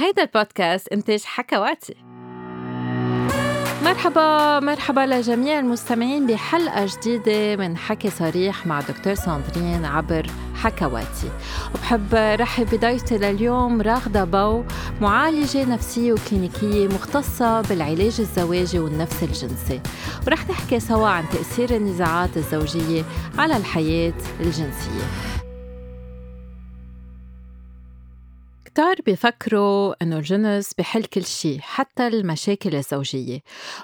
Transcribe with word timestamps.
هيدا 0.00 0.22
البودكاست 0.22 0.88
إنتاج 0.88 1.22
حكواتي 1.24 1.94
مرحبا 3.84 4.60
مرحبا 4.60 5.00
لجميع 5.00 5.58
المستمعين 5.58 6.26
بحلقة 6.26 6.86
جديدة 6.86 7.56
من 7.56 7.76
حكي 7.76 8.10
صريح 8.10 8.66
مع 8.66 8.80
دكتور 8.80 9.14
ساندرين 9.14 9.84
عبر 9.84 10.26
حكواتي 10.54 11.30
وبحب 11.74 12.14
رحب 12.14 12.66
بضيفتي 12.72 13.18
لليوم 13.18 13.82
راغدة 13.82 14.24
بو 14.24 14.64
معالجة 15.00 15.64
نفسية 15.64 16.12
وكلينيكية 16.12 16.88
مختصة 16.88 17.60
بالعلاج 17.60 18.20
الزواجي 18.20 18.78
والنفس 18.78 19.22
الجنسي. 19.22 19.80
ورح 20.26 20.48
نحكي 20.48 20.80
سوا 20.80 21.08
عن 21.08 21.24
تأثير 21.32 21.76
النزاعات 21.76 22.36
الزوجية 22.36 23.04
على 23.38 23.56
الحياة 23.56 24.14
الجنسية. 24.40 25.39
كتار 28.74 28.96
بيفكروا 29.06 29.94
إنه 30.02 30.16
الجنس 30.18 30.74
بحل 30.78 31.04
كل 31.04 31.24
شيء 31.24 31.58
حتى 31.60 32.06
المشاكل 32.06 32.76
الزوجية. 32.76 33.40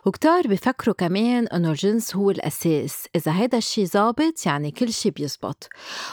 وكتار 0.07 0.47
بيفكروا 0.47 0.95
كمان 0.95 1.47
إنه 1.47 1.71
الجنس 1.71 2.17
هو 2.17 2.31
الأساس. 2.31 3.07
إذا 3.17 3.33
هيدا 3.33 3.59
الشيء 3.59 3.85
زابط 3.85 4.47
يعني 4.47 4.71
كل 4.71 4.93
شيء 4.93 5.13
بيزبط. 5.13 5.69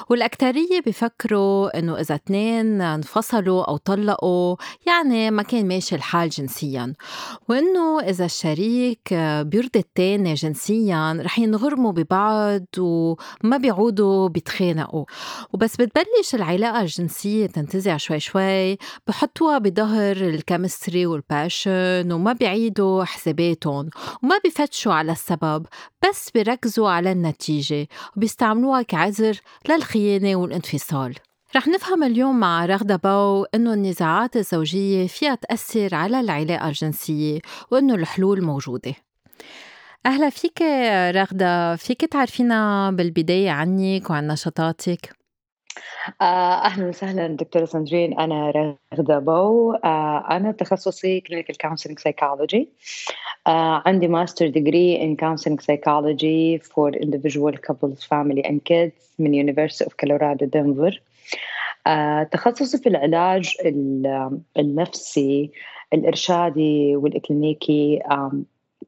والأكترية 0.09 0.81
بيفكروا 0.85 1.79
إنه 1.79 1.99
إذا 1.99 2.15
اثنين 2.15 2.81
انفصلوا 2.81 3.63
أو 3.63 3.77
طلقوا 3.77 4.55
يعني 4.87 5.31
ما 5.31 5.43
كان 5.43 5.67
ماشي 5.67 5.95
الحال 5.95 6.29
جنسيا. 6.29 6.93
وإنه 7.49 7.99
إذا 7.99 8.25
الشريك 8.25 9.13
بيرضي 9.41 9.79
التاني 9.79 10.33
جنسيا 10.33 11.17
رح 11.21 11.39
ينغرموا 11.39 11.91
ببعض 11.91 12.65
وما 12.77 13.57
بيعودوا 13.57 14.27
بيتخانقوا. 14.27 15.05
وبس 15.53 15.75
بتبلش 15.75 16.35
العلاقة 16.35 16.81
الجنسية 16.81 17.45
تنتزع 17.45 17.97
شوي 17.97 18.19
شوي. 18.19 18.62
شوي 18.63 18.77
بحطوها 19.07 19.57
بظهر 19.57 20.17
ال 20.17 20.26
chemistry 20.26 21.05
وال 21.05 21.29
passion 21.29 22.11
وما 22.11 22.33
بيعيدوا 22.33 23.03
حساباتهم 23.03 23.89
وما 24.23 24.37
بفتشوا 24.45 24.93
على 24.93 25.11
السبب 25.11 25.65
بس 26.09 26.29
بيركزوا 26.29 26.89
على 26.89 27.11
النتيجة 27.11 27.87
وبيستعملوها 28.17 28.81
كعذر 28.81 29.39
للخيانة 29.69 30.35
والانفصال. 30.35 31.15
رح 31.55 31.67
نفهم 31.67 32.03
اليوم 32.03 32.39
مع 32.39 32.65
رغدة 32.65 32.95
باو 32.95 33.45
إنه 33.55 33.73
النزاعات 33.73 34.37
الزوجية 34.37 35.07
فيها 35.07 35.35
تأثر 35.35 35.95
على 35.95 36.19
العلاقة 36.19 36.67
الجنسية 36.67 37.39
وإنه 37.71 37.95
الحلول 37.95 38.43
موجودة. 38.43 38.93
أهلا 40.05 40.29
فيك 40.29 40.61
رغدة 41.15 41.75
فيكي 41.75 42.01
تعرفينا 42.05 42.91
بالبداية 42.91 43.51
عنك 43.51 44.09
وعن 44.09 44.27
نشاطاتك؟ 44.27 45.22
آه، 46.21 46.65
أهلا 46.65 46.87
وسهلا 46.87 47.27
دكتورة 47.27 47.65
ساندرين. 47.65 48.19
أنا 48.19 48.73
رغدة 48.93 49.19
بو. 49.19 49.73
آه، 49.73 50.25
أنا 50.31 50.51
تخصصي 50.51 51.23
Counseling 51.65 51.95
Psychology. 51.95 52.65
آه، 53.47 53.83
عندي 53.85 54.07
master 54.07 54.47
degree 54.47 54.97
in 54.97 55.25
Counseling 55.25 55.57
Psychology 55.57 56.63
for 56.63 56.91
Individual 56.95 57.53
Couples 57.53 58.03
Family 58.03 58.43
and 58.45 58.59
Kids 58.69 59.15
من 59.19 59.45
University 59.45 59.85
of 59.85 59.93
Colorado 60.05 60.45
Denver. 60.45 60.99
تخصصي 62.31 62.77
في 62.77 62.89
العلاج 62.89 63.57
النفسي 64.57 65.51
الإرشادي 65.93 66.95
والإكلينيكي 66.95 67.99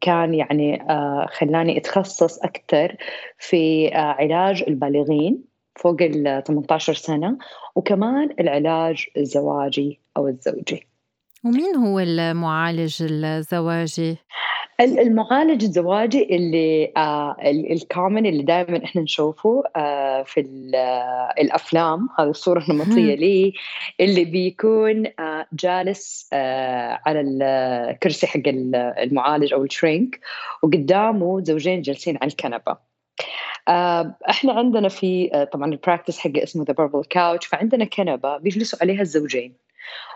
كان 0.02 0.33
يعني 0.33 0.86
خلاني 1.27 1.77
أتخصص 1.77 2.39
أكثر 2.39 2.95
في 3.38 3.94
علاج 3.94 4.64
البالغين. 4.67 5.55
فوق 5.76 6.02
ال 6.02 6.44
18 6.48 6.94
سنة 6.94 7.38
وكمان 7.76 8.36
العلاج 8.40 9.06
الزواجي 9.18 10.00
أو 10.17 10.28
الزوجي. 10.28 10.88
ومين 11.45 11.76
هو 11.76 12.00
المعالج 12.00 13.04
الزواجي؟ 13.04 14.17
المعالج 14.80 15.64
الزواجي 15.64 16.36
اللي 16.36 16.92
آه 16.98 17.36
الكومن 17.72 18.26
اللي 18.26 18.44
دائما 18.44 18.84
إحنا 18.84 19.02
نشوفه 19.02 19.64
آه 19.76 20.23
في 20.23 20.39
الأفلام. 21.39 22.10
هذه 22.20 22.30
الصورة 22.30 22.66
النمطية 22.70 23.16
لي 23.16 23.54
اللي 23.99 24.26
بيكون 24.26 25.05
آه 25.20 25.48
جالس 25.54 26.30
آه 26.33 26.99
على 27.05 27.22
الكرسي 27.22 28.28
حق 28.28 28.42
المعالج 28.48 29.54
أو 29.54 29.64
الشرينك 29.64 30.20
وقدامه 30.64 31.44
زوجين 31.44 31.82
جالسين 31.82 32.17
على 32.22 32.32
الكنبة. 32.32 32.72
آه، 32.72 33.26
إحنا 34.30 34.53
عندنا 34.53 34.89
في 34.89 35.30
آه، 35.33 35.43
طبعا 35.43 35.71
ال 35.71 35.77
practice 35.77 36.20
حقه 36.20 36.43
اسمه 36.43 36.64
The 36.64 36.73
Purple 36.73 37.04
Couch 37.04 37.45
فعندنا 37.48 37.86
كنبة 37.86 38.37
بيجلسوا 38.37 38.80
عليها 38.81 39.02
الزوجين. 39.02 39.55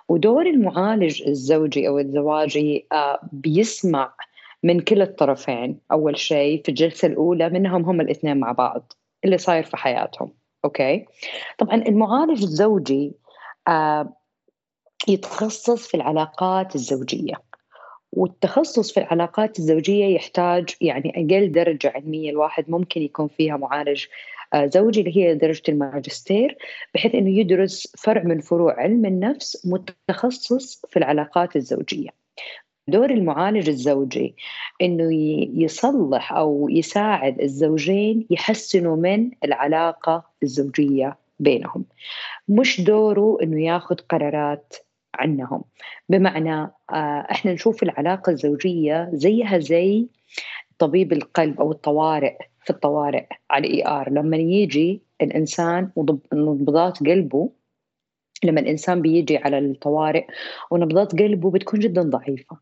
ودور 0.10 0.46
المعالج 0.46 1.28
الزوجي 1.28 1.88
أو 1.88 2.00
الزواجي 2.00 2.88
آه، 2.92 3.20
بيسمع 3.32 4.14
من 4.64 4.80
كلا 4.80 5.04
الطرفين 5.04 5.80
أول 5.92 6.18
شيء 6.18 6.64
في 6.64 6.70
الجلسة 6.70 7.08
الأولى 7.08 7.50
منهم 7.50 7.86
هم 7.86 8.02
الاثنين 8.02 8.38
مع 8.38 8.52
بعض 8.52 8.94
اللي 9.26 9.38
صاير 9.38 9.64
في 9.64 9.78
حياتهم. 9.78 10.34
أوكي؟ 10.66 11.06
طبعا 11.58 11.76
المعالج 11.76 12.44
الزوجي 12.44 13.14
يتخصص 15.08 15.88
في 15.88 15.98
العلاقات 15.98 16.76
الزوجية. 16.76 17.49
والتخصص 18.12 18.92
في 18.92 19.00
العلاقات 19.00 19.60
الزوجية 19.60 20.06
يحتاج 20.06 20.76
يعني 20.82 21.10
أقل 21.16 21.52
درجة 21.52 21.92
علمية 21.96 22.30
الواحد 22.30 22.70
ممكن 22.70 23.02
يكون 23.02 23.28
فيها 23.28 23.58
معالج 23.58 24.06
آه، 24.54 24.66
زوجي 24.66 25.00
اللي 25.00 25.18
هي 25.18 25.36
درجة 25.36 25.64
الماجستير 25.70 26.58
بحيث 26.94 27.16
أنه 27.16 27.30
يدرس 27.30 27.94
فرع 27.98 28.24
من 28.24 28.42
فروع 28.42 28.74
علم 28.80 29.06
النفس 29.06 29.68
متخصص 29.68 30.86
في 30.90 30.98
العلاقات 30.98 31.56
الزوجية. 31.56 32.10
دور 32.88 33.10
المعالج 33.10 33.70
الزوجي 33.70 34.36
إنه 34.82 35.14
يصلح 35.64 36.34
أو 36.34 36.68
يساعد 36.70 37.42
الزوجين 37.42 38.28
يحسنوا 38.30 38.96
من 38.96 39.32
العلاقة 39.44 40.24
الزوجية 40.44 41.18
بينهم. 41.40 41.86
مش 42.48 42.82
دوره 42.82 43.38
إنه 43.44 43.66
ياخذ 43.66 43.96
قرارات 43.96 44.76
عنهم. 45.16 45.64
بمعنى 46.10 46.54
آه، 46.92 47.28
إحنا 47.32 47.54
نشوف 47.54 47.84
العلاقة 47.84 48.30
الزوجية 48.30 49.10
زيها 49.14 49.60
زي 49.60 50.08
طبيب 50.80 51.14
القلب 51.14 51.60
أو 51.62 51.72
الطوارئ 51.72 52.38
في 52.64 52.70
الطوارئ 52.70 53.26
على 53.52 53.68
ال 53.68 53.88
ER. 53.88 54.10
لما 54.12 54.38
يجي 54.38 55.02
الإنسان 55.22 55.92
ونبضات 55.96 57.00
قلبه 57.00 57.50
لما 58.44 58.60
الإنسان 58.60 59.02
بيجي 59.02 59.38
على 59.38 59.60
الطوارئ 59.60 60.28
ونبضات 60.72 61.12
قلبه 61.20 61.52
بتكون 61.52 61.80
جدا 61.80 62.02
ضعيفة. 62.02 62.58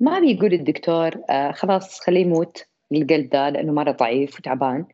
ما 0.00 0.20
بيقول 0.20 0.52
الدكتور 0.52 1.10
آه 1.30 1.52
خلاص 1.52 2.00
خليه 2.00 2.20
يموت 2.20 2.66
القلب 2.92 3.30
ده 3.30 3.48
لأنه 3.48 3.72
مرة 3.72 3.90
ضعيف 3.90 4.38
وتعبان. 4.38 4.86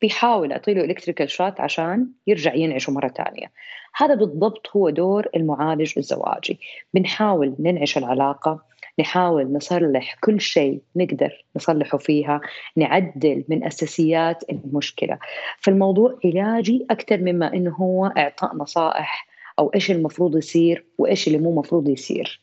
بيحاول 0.00 0.52
يعطي 0.52 0.72
electrical 0.72 1.30
shot 1.30 1.60
عشان 1.60 2.08
يرجع 2.26 2.54
ينعشه 2.54 2.92
مرة 2.92 3.08
ثانية. 3.08 3.52
هذا 3.96 4.14
بالضبط 4.14 4.76
هو 4.76 4.90
دور 4.90 5.26
المعالج 5.36 5.92
الزواجي. 5.96 6.60
بنحاول 6.94 7.54
ننعش 7.58 7.98
العلاقة 7.98 8.62
نحاول 8.98 9.52
نصلح 9.52 10.16
كل 10.20 10.40
شيء 10.40 10.80
نقدر 10.96 11.44
نصلحه 11.56 11.98
فيها 11.98 12.40
نعدل 12.76 13.44
من 13.48 13.64
أساسيات 13.64 14.44
المشكلة. 14.50 15.18
فالموضوع 15.60 16.18
علاجي 16.24 16.86
أكثر 16.90 17.18
مما 17.18 17.54
إنه 17.54 17.70
هو 17.70 18.06
إعطاء 18.06 18.56
نصائح 18.56 19.26
أو 19.58 19.70
إيش 19.74 19.90
المفروض 19.90 20.36
يصير 20.36 20.86
وإيش 20.98 21.26
اللي 21.26 21.38
مو 21.38 21.54
مفروض 21.54 21.88
يصير. 21.88 22.40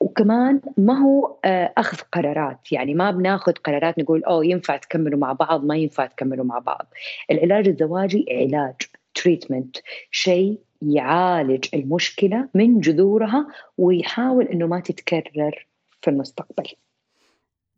وكمان 0.00 0.60
ما 0.76 0.98
هو 0.98 1.36
آه، 1.44 1.72
أخذ 1.78 1.98
قرارات. 2.12 2.72
يعني 2.72 2.94
ما 2.94 3.10
بناخذ 3.10 3.52
قرارات 3.52 3.98
نقول 3.98 4.24
أوه 4.24 4.46
ينفع 4.46 4.76
تكملوا 4.76 5.18
مع 5.18 5.32
بعض 5.32 5.64
ما 5.64 5.76
ينفع 5.76 6.06
تكملوا 6.06 6.44
مع 6.44 6.58
بعض. 6.58 6.86
العلاج 7.30 7.68
الزواجي 7.68 8.26
علاج. 8.30 8.76
تريتمنت 9.14 9.76
شيء 10.10 10.58
يعالج 10.82 11.64
المشكلة 11.74 12.48
من 12.54 12.80
جذورها 12.80 13.46
ويحاول 13.78 14.44
إنه 14.44 14.66
ما 14.66 14.80
تتكرر 14.80 15.66
في 16.00 16.10
المستقبل. 16.10 16.68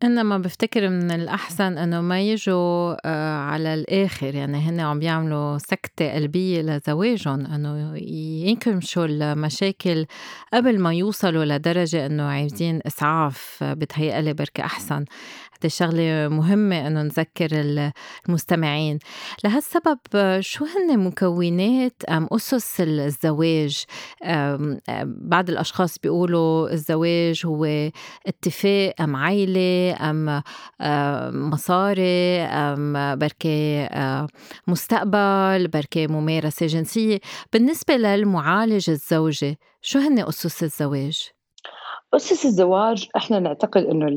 إنما 0.03 0.37
بفتكر 0.37 0.89
من 0.89 1.11
الأحسن 1.11 1.77
إنه 1.77 2.01
ما 2.01 2.21
يجوا 2.21 2.95
آه، 3.05 3.37
على 3.37 3.73
الآخر. 3.73 4.35
يعني 4.35 4.57
هن 4.57 4.79
عم 4.79 4.99
بيعملوا 4.99 5.57
سكتة 5.57 6.13
قلبية 6.13 6.61
لزواجهم 6.61 7.45
إنه 7.45 7.97
ينكمشوا 8.47 9.05
المشاكل 9.05 10.05
قبل 10.53 10.79
ما 10.79 10.93
يوصلوا 10.93 11.45
لدرجة 11.45 12.05
إنه 12.05 12.23
عايزين 12.23 12.79
إسعاف 12.87 13.63
بتهيألي 13.63 14.33
بركي 14.33 14.61
أحسن. 14.61 15.05
هذه 15.63 15.71
شغلة 15.71 16.27
مهمة 16.27 16.87
إنه 16.87 17.01
نذكر 17.01 17.49
المستمعين. 18.27 18.99
لهالسبب 19.43 19.99
شو 20.39 20.65
هن 20.65 20.99
مكونات 20.99 22.03
أم 22.09 22.27
أسس 22.31 22.81
الزواج؟ 22.81 23.85
بعض 25.05 25.49
الأشخاص 25.49 25.99
بيقولوا 25.99 26.73
الزواج 26.73 27.41
هو 27.45 27.65
اتفاق 28.27 29.01
أم 29.01 29.15
عيلة 29.15 29.95
أم 30.09 30.41
مصاري 31.49 32.41
أم 32.41 33.15
بركة 33.15 33.87
مستقبل 34.67 35.67
بركة 35.67 36.07
ممارسة 36.07 36.65
جنسية. 36.65 37.19
بالنسبة 37.53 37.97
للمعالج 37.97 38.89
الزوجي 38.89 39.57
شو 39.81 39.99
هن 39.99 40.19
أسس 40.19 40.63
الزواج؟ 40.63 41.34
أسس 42.15 42.45
الزواج 42.45 43.09
إحنا 43.15 43.39
نعتقد 43.39 43.85
إنه 43.85 44.07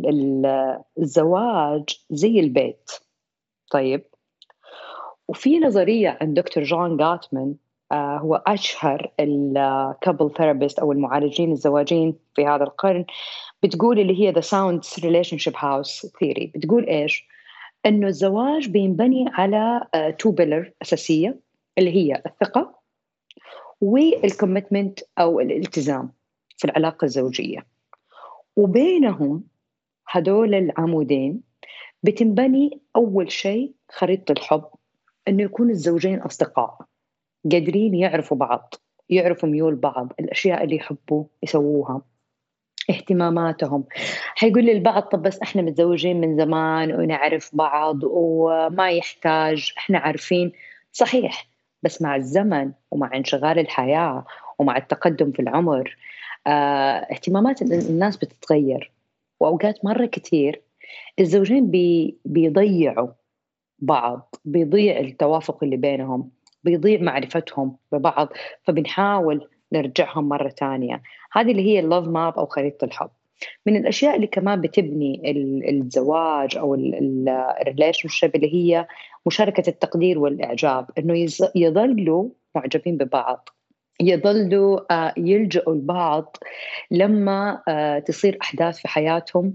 الزواج 0.99 1.85
زي 2.11 2.41
البيت. 2.41 2.91
طيب. 3.71 4.05
وفي 5.29 5.59
نظرية 5.59 6.19
عند 6.21 6.41
دكتور 6.41 6.65
جون 6.65 6.97
جوتمان 6.97 7.55
آه 7.93 8.19
هو 8.19 8.43
أشهر 8.47 9.12
ال 9.21 9.36
couple 9.36 10.31
therapist 10.37 10.79
أو 10.79 10.93
المعالجين 10.93 11.53
الزواجين 11.53 12.15
في 12.35 12.47
هذا 12.47 12.65
القرن 12.65 13.05
بتقول 13.62 13.99
اللي 13.99 14.21
هي 14.21 14.33
The 14.33 14.45
Sound 14.45 15.00
Relationship 15.00 15.55
House 15.55 16.06
Theory. 16.06 16.50
بتقول 16.55 16.87
إيش؟ 16.87 17.29
إنه 17.87 18.06
الزواج 18.06 18.69
بينبني 18.69 19.25
على 19.29 19.81
two 20.19 20.31
uh, 20.31 20.35
pillar 20.35 20.73
أساسية 20.83 21.41
اللي 21.79 21.91
هي 21.91 22.23
الثقة 22.27 22.79
والكوميتمنت 23.81 25.00
أو 25.19 25.41
الالتزام 25.41 26.12
في 26.56 26.65
العلاقة 26.65 27.05
الزوجية. 27.05 27.78
وبينهم 28.59 29.45
هدول 30.09 30.55
العمودين 30.55 31.43
بتنبني 32.03 32.81
أول 32.97 33.33
شيء 33.33 33.75
خريطة 33.91 34.33
الحب 34.33 34.65
إنه 35.29 35.43
يكون 35.43 35.71
الزوجين 35.71 36.21
أصدقاء 36.21 36.79
قادرين 37.53 37.95
يعرفوا 37.95 38.37
بعض 38.37 38.75
يعرفوا 39.11 39.49
ميول 39.49 39.75
بعض 39.75 40.13
الأشياء 40.21 40.65
اللي 40.65 40.77
يحبوا 40.77 41.25
يسووها 41.43 42.03
اهتماماتهم. 42.91 43.85
حيقول 44.35 44.65
لي 44.65 44.73
البعض 44.73 45.03
طب 45.03 45.23
بس 45.23 45.43
إحنا 45.43 45.63
متزوجين 45.63 46.21
من 46.21 46.37
زمان 46.37 46.93
ونعرف 46.93 47.51
بعض 47.53 47.99
وما 48.03 48.91
يحتاج 48.91 49.73
إحنا 49.79 49.99
عارفين. 49.99 50.53
صحيح 50.93 51.49
بس 51.83 52.03
مع 52.03 52.17
الزمن 52.17 52.73
ومع 52.91 53.17
انشغال 53.17 53.59
الحياة 53.59 54.25
ومع 54.59 54.77
التقدم 54.77 55.33
في 55.33 55.43
العمر 55.43 55.97
اهتمامات 57.11 57.62
الناس 57.62 58.17
بتتغير 58.17 58.93
وأوقات 59.41 59.85
مرة 59.85 60.06
كتير 60.06 60.62
الزوجين 61.21 61.71
بي 61.71 62.19
بيضيعوا 62.25 63.09
بعض 63.79 64.35
بيضيع 64.45 65.00
التوافق 65.00 65.65
اللي 65.65 65.77
بينهم 65.77 66.31
بيضيع 66.65 67.00
معرفتهم 67.00 67.77
ببعض 67.93 68.29
فبنحاول 68.62 69.49
نرجعهم 69.73 70.29
مرة 70.29 70.49
تانية. 70.49 71.03
هذه 71.33 71.50
اللي 71.50 71.62
هي 71.62 71.81
ال 71.81 71.86
love 71.86 72.09
map 72.09 72.39
أو 72.39 72.47
خريطة 72.47 72.85
الحب. 72.85 73.11
من 73.67 73.77
الأشياء 73.77 74.17
اللي 74.17 74.27
كمان 74.27 74.61
بتبني 74.61 75.23
الزواج 75.71 76.56
أو 76.56 76.75
ال 76.75 78.09
relationship 78.09 78.37
اللي 78.37 78.55
هي 78.55 78.87
مشاركة 79.27 79.71
التقدير 79.71 80.19
والإعجاب 80.19 80.91
إنه 80.99 81.27
يظلوا 81.55 82.29
معجبين 82.55 82.97
ببعض. 82.97 83.49
يظلوا 84.00 84.81
يلجأوا 85.17 85.75
لبعض 85.75 86.37
لما 86.91 87.62
تصير 88.06 88.39
أحداث 88.43 88.79
في 88.79 88.89
حياتهم 88.89 89.55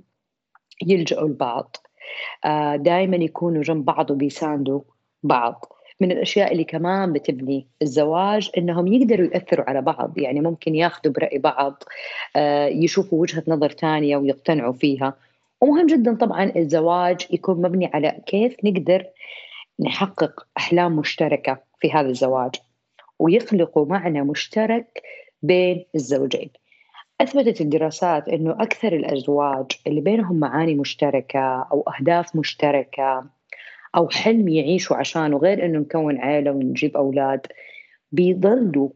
يلجأوا 0.87 1.27
لبعض. 1.27 1.75
دائما 2.75 3.15
يكونوا 3.15 3.63
جنب 3.63 3.85
بعض 3.85 4.11
وبيساندوا 4.11 4.81
بعض. 5.23 5.65
من 5.99 6.11
الأشياء 6.11 6.51
اللي 6.51 6.63
كمان 6.63 7.13
بتبني 7.13 7.67
الزواج 7.81 8.51
إنهم 8.57 8.87
يقدروا 8.87 9.27
ياثروا 9.33 9.69
على 9.69 9.81
بعض. 9.81 10.17
يعني 10.17 10.41
ممكن 10.41 10.75
ياخذوا 10.75 11.13
برأي 11.13 11.37
بعض 11.37 11.83
يشوفوا 12.67 13.21
وجهة 13.21 13.43
نظر 13.47 13.71
ثانية 13.71 14.17
ويقتنعوا 14.17 14.73
فيها. 14.73 15.13
ومهم 15.61 15.87
جدا 15.87 16.15
طبعا 16.15 16.51
الزواج 16.55 17.27
يكون 17.31 17.61
مبني 17.61 17.91
على 17.93 18.21
كيف 18.25 18.55
نقدر 18.63 19.05
نحقق 19.79 20.47
أحلام 20.57 20.95
مشتركة 20.95 21.57
في 21.79 21.91
هذا 21.91 22.09
الزواج. 22.09 22.55
ويخلقوا 23.19 23.85
معنى 23.85 24.21
مشترك 24.21 25.01
بين 25.41 25.85
الزوجين. 25.95 26.49
أثبتت 27.21 27.61
الدراسات 27.61 28.27
إنه 28.29 28.51
أكثر 28.51 28.93
الأزواج 28.93 29.65
اللي 29.87 30.01
بينهم 30.01 30.39
معاني 30.39 30.75
مشتركة 30.75 31.67
أو 31.71 31.81
أهداف 31.81 32.35
مشتركة 32.35 33.25
أو 33.95 34.09
حلم 34.09 34.47
يعيشوا 34.47 34.97
عشانه 34.97 35.37
غير 35.37 35.65
إنه 35.65 35.79
نكون 35.79 36.17
عائلة 36.19 36.51
ونجيب 36.51 36.97
أولاد 36.97 37.47
بيضلوا 38.11 38.89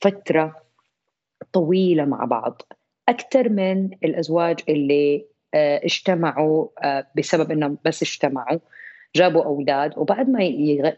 فترة 0.00 0.56
طويلة 1.52 2.04
مع 2.04 2.24
بعض. 2.24 2.62
أكثر 3.08 3.48
من 3.48 3.90
الأزواج 4.04 4.60
اللي 4.68 5.26
اجتمعوا 5.54 6.68
بسبب 7.16 7.50
إنهم 7.50 7.78
بس 7.84 8.02
اجتمعوا. 8.02 8.58
جابوا 9.16 9.44
أولاد 9.44 9.98
وبعد 9.98 10.30
ما 10.30 10.44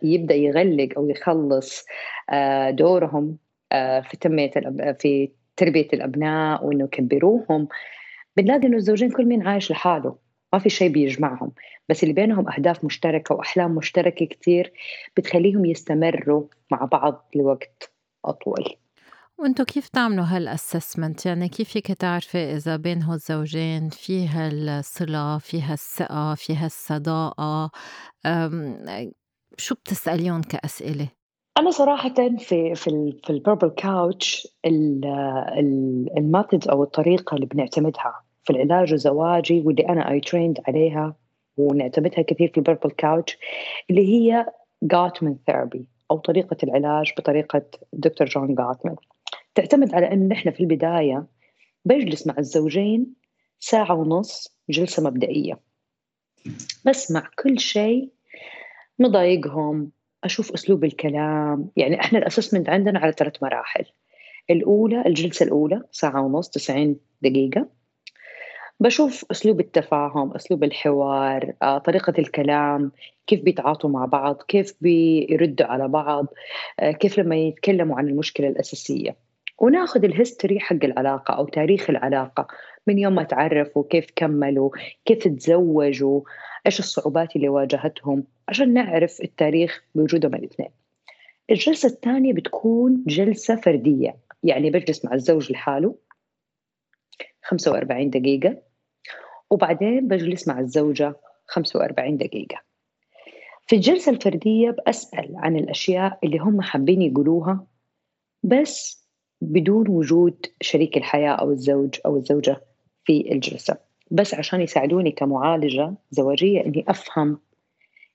يبدأ 0.02 0.34
يغلق 0.34 0.88
أو 0.96 1.08
يخلص 1.08 1.84
دورهم 2.70 3.38
في 4.02 4.16
تنمية 4.20 4.50
في 4.98 5.30
تربية 5.56 5.88
الأبناء 5.92 6.66
وإنه 6.66 6.84
يكبروهم 6.84 7.68
بنلاقي 8.36 8.66
إنه 8.66 8.76
الزوجين 8.76 9.10
كل 9.10 9.24
مين 9.24 9.46
عايش 9.46 9.70
لحاله 9.70 10.16
ما 10.52 10.58
في 10.58 10.70
شيء 10.70 10.88
بيجمعهم. 10.92 11.52
بس 11.88 12.02
اللي 12.02 12.14
بينهم 12.14 12.48
أهداف 12.48 12.84
مشتركة 12.84 13.34
وأحلام 13.34 13.74
مشتركة 13.74 14.26
كتير 14.26 14.72
بتخليهم 15.16 15.64
يستمروا 15.64 16.44
مع 16.70 16.84
بعض 16.84 17.30
لوقت 17.34 17.92
أطول. 18.24 18.64
وانتو 19.38 19.64
كيف 19.64 19.88
تعملوا 19.88 20.24
هال 20.24 20.41
assessment 20.41 21.26
يعني 21.26 21.48
كيف 21.48 21.68
فيك 21.68 21.92
تعرفي 21.92 22.38
إذا 22.38 22.76
بين 22.76 23.02
الزوجين 23.12 23.88
فيها 23.88 24.48
الصله 24.52 25.38
فيها 25.38 25.72
الثقه 25.72 26.34
فيها 26.34 26.66
الصداقه 26.66 27.70
شو 29.56 29.74
بتسأليهم 29.74 30.42
كأسئلة؟ 30.42 31.08
أنا 31.58 31.70
صراحة 31.70 32.14
في 32.38 32.74
في 32.74 33.12
في 33.24 33.30
ال 33.30 33.36
Purple 33.36 33.68
Couch 33.68 34.48
ال 36.16 36.24
method 36.24 36.68
أو 36.68 36.82
الطريقة 36.82 37.34
اللي 37.34 37.46
بنعتمدها 37.46 38.22
في 38.44 38.50
العلاج 38.50 38.92
الزواجي 38.92 39.60
واللي 39.60 39.88
أنا 39.88 40.10
I 40.10 40.20
trained 40.20 40.58
عليها 40.68 41.16
ونعتمدها 41.56 42.22
كثير 42.22 42.48
في 42.48 42.58
ال 42.58 42.63
Purple 42.63 42.90
Couch 42.90 43.38
اللي 43.90 44.08
هي 44.08 44.46
جاتمان 44.82 45.38
ثيرابي 45.46 45.86
أو 46.10 46.18
طريقة 46.18 46.56
العلاج 46.62 47.12
بطريقة 47.18 47.62
دكتور 47.92 48.26
جون 48.26 48.54
جاتمان 48.54 48.96
تعتمد 49.58 49.94
على 49.94 50.12
إن 50.12 50.28
نحن 50.28 50.50
في 50.50 50.60
البداية 50.60 51.26
بجلس 51.84 52.26
مع 52.26 52.34
الزوجين 52.38 53.14
ساعة 53.60 53.94
ونص 53.94 54.56
جلسة 54.70 55.02
مبدئية. 55.02 55.60
بسمع 56.86 57.28
كل 57.38 57.58
شيء 57.58 58.10
مضايقهم 58.98 59.90
أشوف 60.24 60.52
أسلوب 60.52 60.84
الكلام. 60.84 61.70
يعني 61.76 62.00
إحنا 62.00 62.18
الأسسمنت 62.18 62.68
عندنا 62.68 62.98
على 62.98 63.12
ثلاث 63.12 63.42
مراحل. 63.42 63.84
الأولى 64.50 65.02
الجلسة 65.06 65.44
الأولى 65.44 65.82
ساعة 65.90 66.22
ونص 66.22 66.50
90 66.50 66.96
دقيقة. 67.22 67.68
بشوف 68.80 69.24
أسلوب 69.30 69.60
التفاهم 69.60 70.34
أسلوب 70.34 70.64
الحوار 70.64 71.52
آه، 71.62 71.78
طريقة 71.78 72.12
الكلام 72.18 72.92
كيف 73.26 73.42
بيتعاطوا 73.42 73.90
مع 73.90 74.04
بعض 74.04 74.42
كيف 74.48 74.74
بيردوا 74.80 75.66
على 75.66 75.88
بعض 75.88 76.26
آه، 76.80 76.90
كيف 76.90 77.18
لما 77.18 77.36
يتكلموا 77.36 77.98
عن 77.98 78.08
المشكلة 78.08 78.48
الأساسية. 78.48 79.27
وناخذ 79.58 80.04
الهيستوري 80.04 80.60
حق 80.60 80.84
العلاقة 80.84 81.34
أو 81.34 81.46
تاريخ 81.46 81.90
العلاقة 81.90 82.46
من 82.86 82.98
يوم 82.98 83.14
ما 83.14 83.22
تعرفوا 83.22 83.84
كيف 83.90 84.06
كملوا 84.16 84.70
كيف 85.04 85.28
تزوجوا 85.28 86.20
إيش 86.66 86.78
الصعوبات 86.78 87.36
اللي 87.36 87.48
واجهتهم 87.48 88.24
عشان 88.48 88.72
نعرف 88.72 89.20
التاريخ 89.20 89.84
بوجودهم 89.94 90.34
الاثنين. 90.34 90.68
الجلسة 91.50 91.88
الثانية 91.88 92.32
بتكون 92.32 93.04
جلسة 93.06 93.56
فردية 93.56 94.16
يعني 94.42 94.70
بجلس 94.70 95.04
مع 95.04 95.14
الزوج 95.14 95.52
لحاله 95.52 95.94
45 97.42 98.10
دقيقة 98.10 98.62
وبعدين 99.50 100.08
بجلس 100.08 100.48
مع 100.48 100.60
الزوجة 100.60 101.16
45 101.46 102.16
دقيقة. 102.16 102.62
في 103.66 103.76
الجلسة 103.76 104.12
الفردية 104.12 104.76
بسأل 104.86 105.34
عن 105.36 105.56
الأشياء 105.56 106.18
اللي 106.24 106.38
هم 106.38 106.60
حابين 106.60 107.02
يقولوها 107.02 107.66
بس 108.42 109.07
بدون 109.40 109.88
وجود 109.88 110.46
شريك 110.60 110.96
الحياة 110.96 111.30
أو 111.30 111.50
الزوج 111.50 111.98
أو 112.06 112.16
الزوجة 112.16 112.60
في 113.04 113.32
الجلسة. 113.32 113.76
بس 114.10 114.34
عشان 114.34 114.60
يساعدوني 114.60 115.10
كمعالجة 115.10 115.94
زواجية 116.10 116.66
إني 116.66 116.84
أفهم 116.88 117.38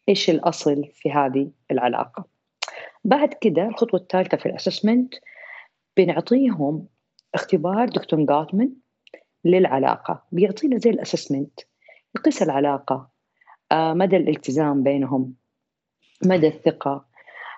إيش 0.10 0.30
الأصل 0.30 0.86
في 0.94 1.12
هذه 1.12 1.52
العلاقة. 1.72 2.26
بعد 3.04 3.34
كده 3.34 3.68
الخطوة 3.68 4.00
الثالثة 4.00 4.38
في 4.38 4.46
الأسسمنت 4.46 5.14
بنعطيهم 5.98 6.88
اختبار 7.34 7.90
دكتور 7.90 8.26
جاتمان 8.26 8.74
للعلاقة. 9.46 10.24
بيعطينا 10.32 10.78
زي 10.78 10.90
الأسسمنت 10.90 11.60
يقيس 12.16 12.44
العلاقة 12.44 13.10
آه، 13.72 13.94
مدى 13.94 14.18
الالتزام 14.18 14.84
بينهم 14.84 15.34
مدى 16.26 16.48
الثقة 16.48 17.06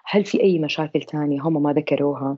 هل 0.06 0.26
في 0.26 0.44
أي 0.44 0.60
مشاكل 0.60 1.02
تانية 1.02 1.42
هم 1.42 1.64
ما 1.64 1.74
ذكروها 1.74 2.38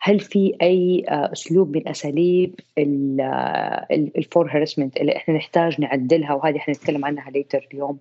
هل 0.00 0.20
في 0.20 0.56
أي 0.62 1.04
آه، 1.08 1.32
أسلوب 1.32 1.76
من 1.76 1.88
أساليب 1.88 2.60
الفور 3.90 4.50
هارسمنت 4.50 4.96
اللي 4.96 5.16
إحنا 5.16 5.34
نحتاج 5.34 5.80
نعدلها؟ 5.80 6.34
وهذه 6.34 6.58
حنتكلم 6.58 7.04
عنها 7.04 7.30
ليتر 7.30 7.68
اليوم. 7.74 7.98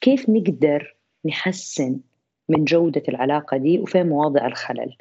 كيف 0.00 0.28
نقدر 0.28 0.96
نحسن 1.24 2.00
من 2.48 2.64
جودة 2.64 3.02
العلاقة 3.08 3.56
دي 3.56 3.78
وفين 3.78 4.08
مواضع 4.08 4.46
الخلل؟ 4.46 4.96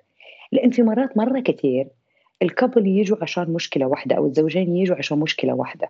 لأن 0.51 0.71
في 0.71 0.83
مرات 0.83 1.17
مرة 1.17 1.39
كثير 1.39 1.87
الكابل 2.41 2.87
يجوا 2.87 3.17
عشان 3.21 3.53
مشكلة 3.53 3.87
واحدة 3.87 4.15
أو 4.15 4.25
الزوجين 4.25 4.75
يجوا 4.75 4.95
عشان 4.95 5.19
مشكلة 5.19 5.53
واحدة. 5.53 5.89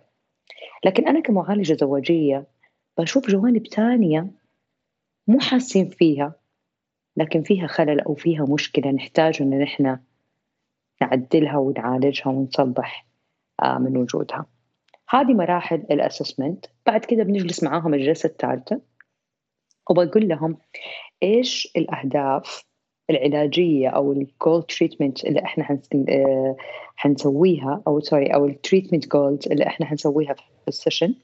لكن 0.84 1.08
أنا 1.08 1.20
كمعالجة 1.20 1.74
زواجية 1.74 2.46
بشوف 2.98 3.30
جوانب 3.30 3.62
تانية 3.62 4.26
مو 5.26 5.38
حاسين 5.40 5.88
فيها 5.88 6.32
لكن 7.16 7.42
فيها 7.42 7.66
خلل 7.66 8.00
أو 8.00 8.14
فيها 8.14 8.44
مشكلة 8.48 8.90
نحتاج 8.90 9.42
إن 9.42 9.58
نحن 9.58 9.98
نعدلها 11.02 11.58
ونعالجها 11.58 12.28
ونصلح 12.30 13.06
آه، 13.62 13.78
من 13.78 13.96
وجودها. 13.96 14.46
هذه 15.08 15.34
مراحل 15.34 15.84
الاسسمنت 15.90 16.66
بعد 16.86 17.04
كده 17.04 17.22
بنجلس 17.22 17.62
معاهم 17.62 17.94
الجلسة 17.94 18.26
الثالثة 18.26 18.80
وبقول 19.90 20.28
لهم 20.28 20.58
إيش 21.22 21.72
الأهداف 21.76 22.64
العلاجية 23.10 23.88
أو 23.88 24.12
ال 24.12 24.22
goal 24.22 24.62
treatment 24.62 25.24
اللي 25.24 25.44
إحنا 25.44 25.80
آه، 26.08 26.56
حنسويها 26.96 27.82
أو 27.86 28.00
sorry 28.00 28.34
أو 28.34 28.46
ال 28.46 28.52
treatment 28.52 29.08
goals 29.08 29.48
اللي 29.48 29.66
إحنا 29.66 29.86
حنسويها 29.86 30.34
في 30.34 30.68
ال 30.68 30.74
session 30.74 31.14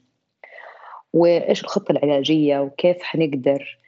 وإيش 1.13 1.63
الخطة 1.63 1.91
العلاجية 1.91 2.59
وكيف 2.59 3.03
حنقدر 3.03 3.79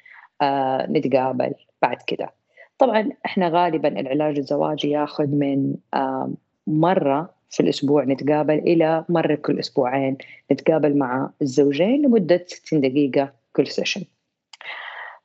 آه، 0.41 0.88
نتقابل 0.89 1.53
بعد 1.82 1.98
كده. 2.08 2.37
طبعا 2.78 3.10
إحنا 3.26 3.50
غالبا 3.50 4.00
العلاج 4.00 4.38
الزواجي 4.38 4.90
ياخذ 4.90 5.28
من 5.28 5.76
آه، 5.94 6.32
مرة 6.68 7.30
في 7.50 7.60
الأسبوع 7.60 8.04
نتقابل 8.04 8.60
إلى 8.60 9.06
مرة 9.10 9.36
كل 9.36 9.60
أسبوعين 9.60 10.18
نتقابل 10.52 10.98
مع 10.98 11.30
الزوجين 11.42 12.06
لمدة 12.06 12.46
60 12.48 12.82
دقيقة 12.82 13.34
كل 13.54 13.68
سيشن 13.68 14.04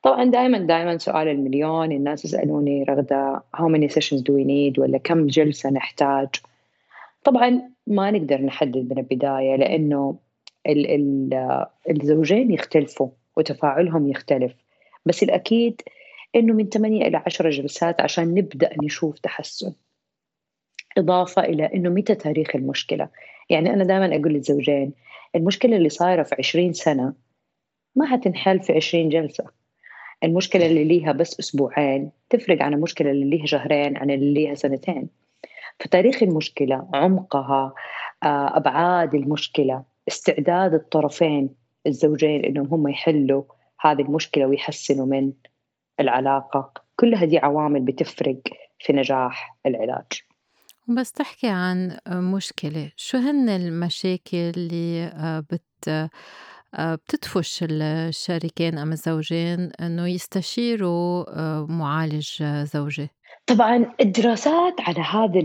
طبعا 0.03 0.23
دائما 0.23 0.57
دائما 0.57 0.97
سؤال 0.97 1.27
المليون 1.27 1.91
الناس 1.91 2.25
يسألوني 2.25 2.83
رغدة 2.83 3.43
how 3.57 3.67
many 3.67 3.89
sessions 3.89 4.21
do 4.21 4.33
we 4.33 4.79
ولا 4.79 4.97
كم 4.97 5.27
جلسة 5.27 5.69
نحتاج. 5.69 6.27
طبعا 7.23 7.61
ما 7.87 8.11
نقدر 8.11 8.41
نحدد 8.41 8.87
من 8.91 8.97
البداية 8.97 9.55
لأنه 9.55 10.15
ال 10.67 10.91
ال 10.91 11.65
الزوجين 11.89 12.51
يختلفوا 12.51 13.09
وتفاعلهم 13.37 14.09
يختلف. 14.09 14.53
بس 15.05 15.23
الأكيد 15.23 15.81
إنه 16.35 16.53
من 16.53 16.69
8 16.69 17.07
إلى 17.07 17.23
10 17.25 17.49
جلسات 17.49 18.01
عشان 18.01 18.33
نبدأ 18.33 18.69
نشوف 18.83 19.19
تحسن. 19.19 19.73
إضافة 20.97 21.41
إلى 21.41 21.65
إنه 21.73 21.89
متى 21.89 22.15
تاريخ 22.15 22.55
المشكلة. 22.55 23.09
يعني 23.49 23.73
أنا 23.73 23.83
دائما 23.83 24.15
أقول 24.15 24.33
للزوجين 24.33 24.93
المشكلة 25.35 25.77
اللي 25.77 25.89
صايرة 25.89 26.23
في 26.23 26.35
20 26.39 26.73
سنة 26.73 27.13
ما 27.95 28.05
حتنحل 28.05 28.59
في 28.59 28.73
20 28.73 29.09
جلسة. 29.09 29.45
المشكلة 30.23 30.65
اللي 30.65 30.83
ليها 30.83 31.11
بس 31.11 31.39
أسبوعين 31.39 32.11
تفرق 32.29 32.61
عن 32.61 32.73
المشكلة 32.73 33.11
اللي 33.11 33.29
ليها 33.29 33.45
شهرين 33.45 33.97
عن 33.97 34.11
اللي 34.11 34.33
ليها 34.33 34.55
سنتين. 34.55 35.09
فتاريخ 35.79 36.23
المشكلة 36.23 36.89
عمقها 36.93 37.73
آه، 38.23 38.57
أبعاد 38.57 39.15
المشكلة 39.15 39.83
استعداد 40.07 40.73
الطرفين 40.73 41.55
الزوجين 41.87 42.45
إنهم 42.45 42.67
هم 42.67 42.87
يحلوا 42.87 43.43
هذه 43.79 44.01
المشكلة 44.01 44.45
ويحسنوا 44.45 45.05
من 45.05 45.31
العلاقة 45.99 46.71
كلها 46.95 47.25
دي 47.25 47.37
عوامل 47.37 47.81
بتفرق 47.81 48.39
في 48.79 48.93
نجاح 48.93 49.57
العلاج 49.65 50.05
بس 50.87 51.11
تحكي 51.11 51.47
عن 51.47 51.97
مشكلة 52.07 52.91
شو 52.95 53.17
هن 53.17 53.49
المشاكل 53.49 54.37
اللي 54.37 55.03
آه، 55.03 55.39
بت 55.39 56.09
آه، 56.75 56.95
بتدفش 56.95 57.65
الشريكين 57.69 58.77
أم 58.77 58.91
الزوجين 58.91 59.71
إنه 59.81 60.07
يستشيروا 60.07 61.25
آه، 61.39 61.65
معالج 61.69 62.43
زوجي؟ 62.43 63.09
طبعا 63.47 63.93
الدراسات 64.01 64.81
على 64.81 64.99
هذا 64.99 65.39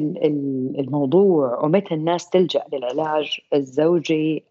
الموضوع 0.79 1.65
ومتى 1.65 1.95
الناس 1.95 2.31
تلجأ 2.31 2.65
للعلاج 2.73 3.41
الزوجي 3.55 4.45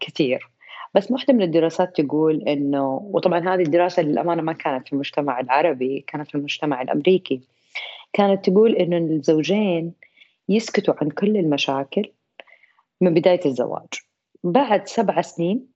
كثير 0.00 0.50
بس 0.94 1.10
واحدة 1.10 1.34
من 1.34 1.42
الدراسات 1.42 2.00
تقول 2.00 2.42
إنه 2.48 3.10
وطبعا 3.12 3.54
هذه 3.54 3.62
الدراسة 3.62 4.02
للأمانة 4.02 4.42
ما 4.42 4.52
كانت 4.52 4.86
في 4.86 4.92
المجتمع 4.92 5.40
العربي 5.40 6.04
كانت 6.06 6.28
في 6.28 6.34
المجتمع 6.34 6.82
الأمريكي. 6.82 7.40
كانت 8.12 8.50
تقول 8.50 8.76
إنه 8.76 8.96
الزوجين 8.96 9.92
يسكتوا 10.48 10.94
عن 11.00 11.10
كل 11.10 11.36
المشاكل 11.36 12.12
من 13.00 13.14
بداية 13.14 13.40
الزواج. 13.46 13.88
بعد 14.44 14.88
سبع 14.88 15.20
سنين 15.20 15.66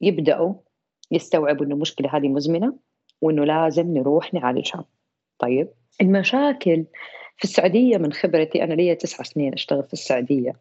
يبدأوا 0.00 0.54
يستوعبوا 1.10 1.66
إنه 1.66 1.74
المشكلة 1.74 2.16
هذه 2.16 2.28
مزمنة 2.28 2.76
وإنه 3.20 3.44
لازم 3.44 3.94
نروح 3.94 4.34
نعالجها. 4.34 4.84
طيب 5.38 5.68
المشاكل 6.00 6.84
في 7.36 7.44
السعودية 7.44 7.96
من 7.96 8.12
خبرتي 8.12 8.64
أنا 8.64 8.74
لي 8.74 8.94
تسع 8.94 9.22
سنين 9.22 9.52
أشتغل 9.52 9.82
في 9.82 9.92
السعودية. 9.92 10.56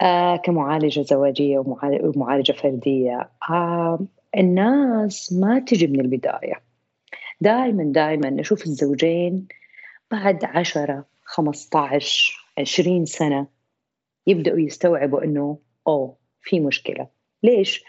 آه 0.00 0.36
كمعالجة 0.36 1.00
زواجية 1.02 1.58
ومعالجة 1.58 2.52
فردية. 2.52 3.30
آه 3.50 3.98
الناس 4.36 5.32
ما 5.32 5.58
تجي 5.58 5.86
من 5.86 6.00
البداية. 6.00 6.62
دائما 7.40 7.84
دائما 7.84 8.30
نشوف 8.30 8.66
الزوجين 8.66 9.48
بعد 10.10 10.44
عشرة 10.44 11.04
خمسة 11.24 11.78
عشر 11.78 12.46
عشرين 12.58 13.04
سنة 13.04 13.46
يبدأوا 14.26 14.58
يستوعبوا 14.58 15.24
أنه 15.24 15.58
أوه 15.86 16.16
في 16.42 16.60
مشكلة. 16.60 17.08
ليش؟ 17.42 17.84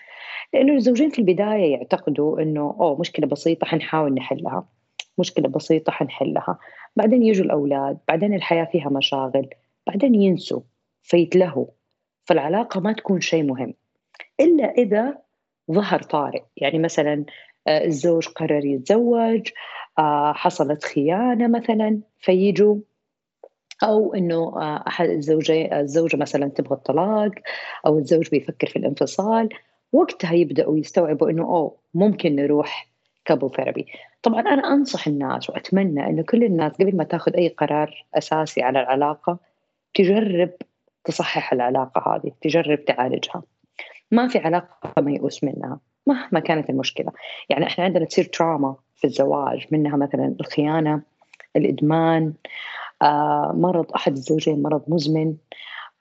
لأنه 0.54 0.74
الزوجين 0.74 1.10
في 1.10 1.20
البداية 1.20 1.72
يعتقدوا 1.72 2.42
أنه 2.42 2.78
أوه 2.80 3.00
مشكلة 3.00 3.28
بسيطة 3.28 3.68
حنحاول 3.68 4.14
نحلها. 4.14 4.70
مشكلة 5.18 5.50
بسيطة 5.50 5.92
حنحلها. 5.92 6.60
بعدين 6.96 7.24
يجوا 7.24 7.46
الأولاد 7.46 7.98
بعدين 8.08 8.34
الحياة 8.34 8.66
فيها 8.66 8.90
مشاغل 8.90 9.50
بعدين 9.88 10.16
ينسوا 10.16 10.62
فيتلهوا. 11.04 11.66
فالعلاقة 12.32 12.80
ما 12.80 12.94
تكون 12.94 13.22
شيء 13.22 13.44
مهم. 13.44 13.74
إلا 14.40 14.72
إذا 14.72 15.18
ظهر 15.72 16.02
طارئ. 16.02 16.42
يعني 16.58 16.80
مثلا 16.80 17.26
آه، 17.68 17.86
الزوج 17.86 18.28
قرر 18.28 18.66
يتزوج 18.66 19.50
آه، 20.00 20.34
حصلت 20.34 20.84
خيانة 20.84 21.48
مثلا 21.48 22.00
فيجوا. 22.20 22.76
أو 23.84 24.14
إنه 24.14 24.62
آه، 24.62 24.84
أحد 24.88 25.10
الزوجين 25.10 25.74
الزوجة 25.74 26.18
مثلا 26.18 26.48
تبغى 26.48 26.76
الطلاق 26.76 27.32
أو 27.86 27.98
الزوج 27.98 28.30
بيفكر 28.30 28.68
في 28.68 28.76
الانفصال 28.76 29.50
وقتها 29.94 30.34
يبدأوا 30.34 30.78
يستوعبوا 30.78 31.30
إنه 31.30 31.44
أوه 31.44 31.78
ممكن 31.94 32.36
نروح 32.36 32.88
couple 33.26 33.52
therapy. 33.56 33.86
طبعا 34.24 34.40
أنا 34.42 34.74
أنصح 34.74 35.08
الناس 35.08 35.50
وأتمنى 35.50 36.08
إنه 36.08 36.24
كل 36.24 36.44
الناس 36.44 36.72
قبل 36.72 36.96
ما 36.96 37.04
تاخذ 37.04 37.36
أي 37.36 37.48
قرار 37.48 38.06
أساسي 38.14 38.62
على 38.62 38.82
العلاقة 38.82 39.38
تجرب 39.94 40.50
تصحح 41.04 41.54
العلاقة 41.54 42.16
هذه 42.16 42.32
تجرب 42.42 42.86
تعالجها. 42.86 43.44
ما 44.12 44.28
في 44.28 44.40
علاقة 44.40 45.02
ميؤوس 45.02 45.44
منها 45.44 45.80
مهما 46.08 46.40
كانت 46.40 46.70
المشكلة. 46.70 47.12
يعني 47.50 47.66
إحنا 47.66 47.84
عندنا 47.84 48.06
تصير 48.06 48.26
تراما 48.26 48.76
في 48.96 49.08
الزواج 49.08 49.68
منها 49.72 49.98
مثلا 49.98 50.36
الخيانة 50.40 51.02
الإدمان 51.56 52.34
آه 53.02 53.52
مرض 53.56 53.92
أحد 53.92 54.12
الزوجين 54.12 54.62
مرض 54.62 54.84
مزمن 54.88 55.36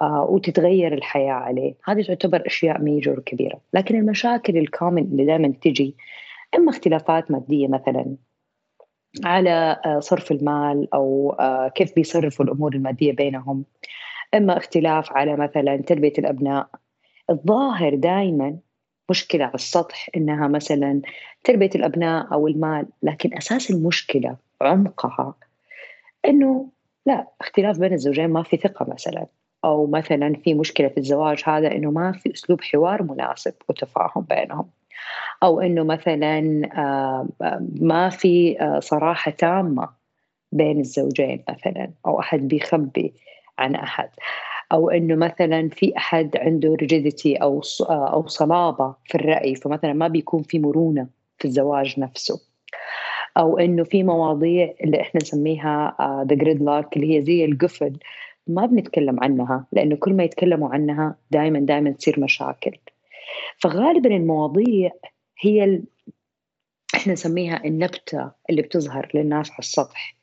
آه 0.02 0.25
وتتغير 0.30 0.95
الحياة 0.95 1.33
عليه. 1.33 1.75
هذه 1.85 2.02
تعتبر 2.02 2.42
أشياء 2.47 2.80
ميجور 2.80 3.21
كبيرة. 3.21 3.61
لكن 3.75 3.95
المشاكل 3.99 4.57
الكومن 4.57 5.02
اللي 5.02 5.25
دائما 5.25 5.52
تجي 5.61 5.97
إما 6.57 6.71
اختلافات 6.71 7.30
مادية 7.30 7.69
مثلا 7.69 8.16
على 9.25 9.80
آه، 9.87 10.00
صرف 10.00 10.33
المال 10.33 10.95
أو 10.95 11.37
آه، 11.40 11.69
كيف 11.69 11.95
بيصرفوا 11.95 12.45
الأمور 12.45 12.75
المادية 12.75 13.12
بينهم. 13.12 13.64
إما 14.34 14.56
اختلاف 14.56 15.12
على 15.12 15.37
مثلا 15.37 15.76
تربيه 15.76 16.12
الأبناء. 16.18 16.68
الظاهر 17.30 17.94
دائما 17.94 18.58
مشكلة 19.10 19.44
على 19.44 19.54
السطح 19.54 20.08
إنها 20.16 20.49
مثلا 20.49 21.00
تربيه 21.44 21.70
الأبناء 21.75 22.32
أو 22.32 22.49
المال 22.49 22.87
لكن 23.02 23.37
أساس 23.37 23.70
المشكلة 23.70 24.37
عمقها 24.62 25.34
إنه 26.25 26.68
لا 27.06 27.26
اختلاف 27.40 27.78
بين 27.78 27.92
الزوجين 27.92 28.28
ما 28.28 28.42
في 28.42 28.56
ثقة 28.56 28.87
مثلا. 28.88 29.26
أو 29.64 29.87
مثلا 29.87 30.34
في 30.44 30.54
مشكلة 30.54 30.88
في 30.88 30.99
الزواج 30.99 31.42
هذا 31.46 31.72
إنه 31.72 31.90
ما 31.90 32.12
في 32.12 32.34
أسلوب 32.34 32.60
حوار 32.60 33.02
مناسب 33.02 33.54
وتفاهم 33.68 34.26
بينهم. 34.30 34.70
أو 35.42 35.60
إنه 35.60 35.84
مثلا 35.84 36.62
آه، 36.78 37.28
ما 37.80 38.08
في 38.08 38.60
آه، 38.60 38.80
صراحة 38.80 39.30
تامة 39.30 39.88
بين 40.52 40.80
الزوجين 40.80 41.44
مثلا. 41.49 41.90
أو 42.06 42.20
أحد 42.20 42.49
بيخبي 42.49 43.14
عن 43.59 43.75
أحد. 43.75 44.09
أو 44.73 44.90
إنه 44.90 45.14
مثلا 45.14 45.69
في 45.69 45.97
أحد 45.97 46.37
عنده 46.37 46.75
rigidity 46.75 47.37
أو 47.37 47.61
أو 47.90 48.26
صلابة 48.26 48.95
في 49.04 49.14
الرأي 49.14 49.54
فمثلا 49.54 49.92
ما 49.92 50.09
بيكون 50.09 50.42
في 50.42 50.59
مرونة 50.59 51.09
في 51.38 51.45
الزواج 51.45 52.00
نفسه. 52.00 52.40
أو 53.37 53.59
إنه 53.59 53.85
في 53.85 54.02
مواضيع 54.02 54.75
اللي 54.85 55.00
إحنا 55.00 55.21
نسميها 55.23 55.97
the 56.28 56.35
gridlock 56.37 56.97
اللي 56.97 57.16
هي 57.16 57.23
زي 57.23 57.45
القفل 57.45 57.97
ما 58.47 58.66
بنتكلم 58.66 59.21
عنها 59.21 59.66
لأنه 59.73 59.97
كل 59.97 60.14
ما 60.14 60.25
يتكلموا 60.25 60.69
عنها 60.69 61.16
دائما 61.30 61.61
دائما 61.61 61.90
تصير 61.90 62.21
مشاكل. 62.21 62.76
فغالبا 63.59 64.16
المواضيع 64.16 64.90
هي 65.40 65.64
ال... 65.64 65.83
إحنا 66.95 67.12
نسميها 67.12 67.64
النبتة 67.64 68.30
اللي 68.50 68.62
بتظهر 68.62 69.11
للناس 69.14 69.50
على 69.50 69.59
السطح. 69.59 70.16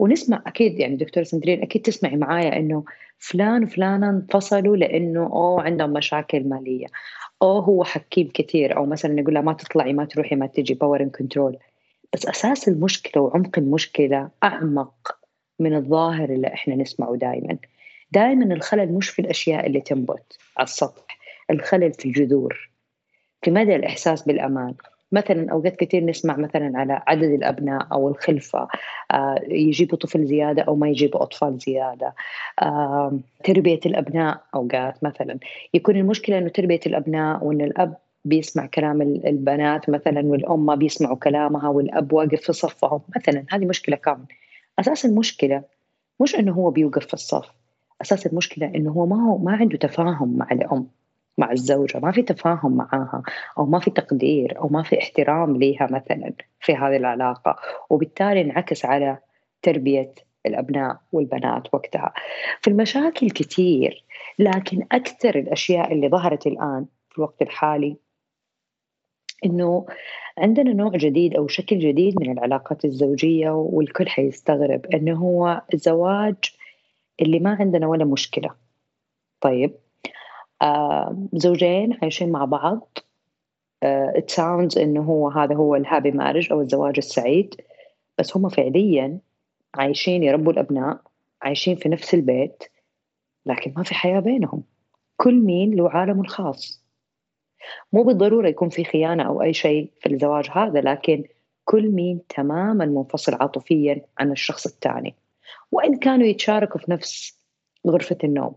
ونسمع 0.00 0.42
أكيد 0.46 0.78
يعني 0.78 0.96
دكتور 0.96 1.22
سندرين 1.22 1.62
أكيد 1.62 1.82
تسمعي 1.82 2.16
معايا 2.16 2.56
إنه 2.56 2.84
فلان 3.18 3.64
وفلانة 3.64 4.10
انفصلوا 4.10 4.76
لأنه 4.76 5.20
أوه 5.20 5.62
عندهم 5.62 5.92
مشاكل 5.92 6.48
مالية. 6.48 6.86
أو 7.42 7.58
هو 7.58 7.84
حكيم 7.84 8.30
كثير. 8.34 8.76
أو 8.76 8.86
مثلا 8.86 9.20
يقول 9.20 9.34
لها 9.34 9.42
ما 9.42 9.52
تطلعي 9.52 9.92
ما 9.92 10.04
تروحي 10.04 10.36
ما 10.36 10.46
تجي 10.46 10.74
power 10.74 11.02
and 11.02 11.10
control 11.10 11.58
بس 12.12 12.26
أساس 12.26 12.68
المشكلة 12.68 13.22
وعمق 13.22 13.58
المشكلة 13.58 14.30
أعمق 14.44 15.18
من 15.58 15.74
الظاهر 15.74 16.30
اللي 16.30 16.46
إحنا 16.46 16.74
نسمعه 16.74 17.16
دائما 17.16 17.58
دائما 18.10 18.54
الخلل 18.54 18.92
مش 18.92 19.10
في 19.10 19.18
الأشياء 19.18 19.66
اللي 19.66 19.80
تنبت 19.80 20.38
على 20.56 20.64
السطح 20.64 21.18
الخلل 21.50 21.92
في 21.92 22.04
الجذور. 22.04 22.70
في 23.42 23.50
مدى 23.50 23.76
الإحساس 23.76 24.22
بالأمان. 24.22 24.74
مثلا 25.12 25.52
أوقات 25.52 25.76
كثير 25.76 26.04
نسمع 26.04 26.36
مثلا 26.36 26.72
على 26.78 27.02
عدد 27.06 27.30
الأبناء 27.30 27.86
أو 27.92 28.08
الخلفة 28.08 28.68
آه 29.12 29.40
يجيبوا 29.48 29.98
طفل 29.98 30.26
زيادة 30.26 30.62
أو 30.62 30.76
ما 30.76 30.88
يجيبوا 30.88 31.22
أطفال 31.22 31.58
زيادة. 31.58 32.14
آه 32.62 33.18
تربية 33.44 33.80
الأبناء 33.86 34.40
أوقات 34.54 35.04
مثلا. 35.04 35.38
يكون 35.74 35.96
المشكلة 35.96 36.38
إنه 36.38 36.48
تربية 36.48 36.80
الأبناء 36.86 37.44
وإن 37.44 37.60
الأب 37.60 37.96
بيسمع 38.24 38.66
كلام 38.66 39.02
البنات 39.02 39.90
مثلا 39.90 40.26
والأم 40.26 40.66
ما 40.66 40.74
بيسمعوا 40.74 41.16
كلامها 41.16 41.68
والأب 41.68 42.12
واقف 42.12 42.40
في 42.40 42.52
صفهم 42.52 43.00
مثلا. 43.16 43.44
هذه 43.50 43.64
مشكلة 43.66 43.96
كامل 43.96 44.24
أساس 44.78 45.04
المشكلة 45.04 45.62
مش 46.20 46.34
إنه 46.34 46.52
هو 46.52 46.70
بيوقف 46.70 47.06
في 47.06 47.14
الصف. 47.14 47.50
أساس 48.02 48.26
المشكلة 48.26 48.66
إنه 48.74 48.90
هو 48.90 49.06
ما 49.06 49.16
هو 49.16 49.38
ما 49.38 49.52
عنده 49.52 49.78
تفاهم 49.78 50.38
مع 50.38 50.48
الأم. 50.52 50.99
مع 51.38 51.52
الزوجة 51.52 51.98
ما 51.98 52.12
في 52.12 52.22
تفاهم 52.22 52.76
معاها 52.76 53.22
أو 53.58 53.66
ما 53.66 53.78
في 53.78 53.90
تقدير 53.90 54.58
أو 54.58 54.68
ما 54.68 54.82
في 54.82 54.98
احترام 54.98 55.56
ليها 55.56 55.88
مثلا 55.90 56.32
في 56.60 56.74
هذه 56.74 56.96
العلاقة. 56.96 57.56
وبالتالي 57.90 58.40
انعكس 58.40 58.84
على 58.84 59.18
تربية 59.62 60.14
الأبناء 60.46 61.00
والبنات 61.12 61.74
وقتها. 61.74 62.12
في 62.62 62.70
المشاكل 62.70 63.30
كثير 63.30 64.04
لكن 64.38 64.86
أكثر 64.92 65.38
الأشياء 65.38 65.92
اللي 65.92 66.08
ظهرت 66.08 66.46
الآن 66.46 66.86
في 67.10 67.18
الوقت 67.18 67.42
الحالي 67.42 67.96
إنه 69.44 69.86
عندنا 70.38 70.72
نوع 70.72 70.90
جديد 70.96 71.34
أو 71.34 71.48
شكل 71.48 71.78
جديد 71.78 72.20
من 72.20 72.32
العلاقات 72.32 72.84
الزوجية 72.84 73.50
والكل 73.50 74.08
حيستغرب 74.08 74.86
إنه 74.86 75.18
هو 75.18 75.62
الزواج 75.74 76.36
اللي 77.20 77.38
ما 77.38 77.56
عندنا 77.60 77.86
ولا 77.86 78.04
مشكلة. 78.04 78.50
طيب 79.40 79.74
زوجين 81.34 81.98
عايشين 82.02 82.32
مع 82.32 82.44
بعض. 82.44 82.98
آه 83.82 84.24
إنه 84.76 85.02
هو 85.02 85.28
هذا 85.28 85.54
هو 85.54 85.76
الهابي 85.76 86.10
مارج 86.10 86.52
أو 86.52 86.60
الزواج 86.60 86.94
السعيد. 86.98 87.54
بس 88.18 88.36
هم 88.36 88.48
فعليا 88.48 89.18
عايشين 89.74 90.22
يربوا 90.22 90.52
الأبناء 90.52 91.00
عايشين 91.42 91.76
في 91.76 91.88
نفس 91.88 92.14
البيت 92.14 92.64
لكن 93.46 93.72
ما 93.76 93.82
في 93.82 93.94
حياة 93.94 94.20
بينهم. 94.20 94.62
كل 95.16 95.34
مين 95.34 95.74
له 95.74 95.90
عالمه 95.90 96.20
الخاص. 96.20 96.84
مو 97.92 98.02
بالضرورة 98.02 98.48
يكون 98.48 98.68
في 98.68 98.84
خيانة 98.84 99.22
أو 99.22 99.42
أي 99.42 99.52
شيء 99.52 99.90
في 100.00 100.12
الزواج 100.12 100.50
هذا 100.50 100.80
لكن 100.80 101.24
كل 101.64 101.88
مين 101.88 102.20
تماما 102.28 102.84
منفصل 102.84 103.34
عاطفيا 103.34 104.02
عن 104.18 104.32
الشخص 104.32 104.66
الثاني. 104.66 105.14
وإن 105.72 105.96
كانوا 105.96 106.26
يتشاركوا 106.26 106.80
في 106.80 106.90
نفس 106.90 107.38
غرفة 107.86 108.18
النوم. 108.24 108.54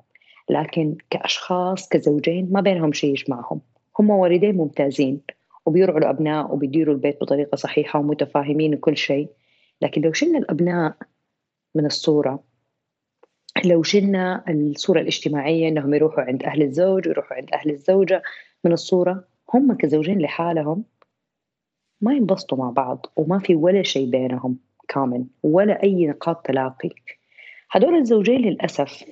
لكن 0.50 0.96
كأشخاص 1.10 1.90
كزوجين 1.90 2.50
ما 2.52 2.62
بينهم 2.62 2.94
شيء 2.94 3.10
يجمعهم. 3.10 3.62
هم 4.00 4.10
والدين 4.10 4.56
ممتازين 4.56 5.22
وبيرعوا 5.66 6.00
الأبناء 6.00 6.54
وبيديروا 6.54 6.96
البيت 6.96 7.22
بطريقة 7.22 7.56
صحيحة 7.56 8.00
ومتفاهمين 8.00 8.76
وكل 8.76 8.98
شيء 8.98 9.30
لكن 9.82 10.02
لو 10.02 10.14
شلنا 10.14 10.40
الأبناء 10.40 10.98
من 11.76 11.86
الصورة 11.86 12.44
لو 13.66 13.84
شلنا 13.84 14.44
الصورة 14.50 15.00
الاجتماعية 15.00 15.68
إنهم 15.68 15.94
يروحوا 15.94 16.24
عند 16.24 16.44
أهل 16.44 16.62
الزوج 16.62 17.08
ويروحوا 17.08 17.38
عند 17.38 17.50
أهل 17.54 17.70
الزوجة 17.70 18.22
من 18.64 18.72
الصورة 18.72 19.28
هم 19.54 19.74
كزوجين 19.74 20.20
لحالهم 20.20 20.84
ما 22.02 22.14
ينبسطوا 22.14 22.58
مع 22.58 22.70
بعض 22.70 23.06
وما 23.16 23.40
في 23.40 23.56
ولا 23.56 23.84
شيء 23.84 24.10
بينهم 24.10 24.58
كامل 24.88 25.26
ولا 25.44 25.84
أي 25.84 26.08
نقاط 26.08 26.46
تلاقي. 26.46 26.90
هدول 27.72 27.96
الزوجين 27.96 28.42
للأسف 28.42 29.04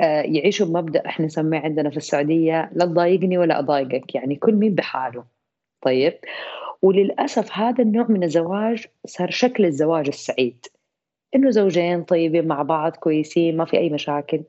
يعيشوا 0.00 0.66
بمبدأ 0.66 1.06
إحنا 1.06 1.26
نسميه 1.26 1.58
عندنا 1.58 1.90
في 1.90 1.96
السعودية 1.96 2.70
لا 2.72 2.84
تضايقني 2.84 3.38
ولا 3.38 3.58
أضايقك 3.58 4.14
يعني 4.14 4.36
كل 4.36 4.54
مين 4.54 4.74
بحاله. 4.74 5.24
طيب 5.80 6.18
وللأسف 6.82 7.52
هذا 7.52 7.82
النوع 7.82 8.06
من 8.08 8.24
الزواج 8.24 8.86
صار 9.06 9.30
شكل 9.30 9.64
الزواج 9.64 10.08
السعيد. 10.08 10.66
إنه 11.34 11.50
زوجين 11.50 12.02
طيبين 12.02 12.48
مع 12.48 12.62
بعض 12.62 12.96
كويسين 12.96 13.56
ما 13.56 13.64
في 13.64 13.76
أي 13.78 13.90
مشاكل. 13.90 14.42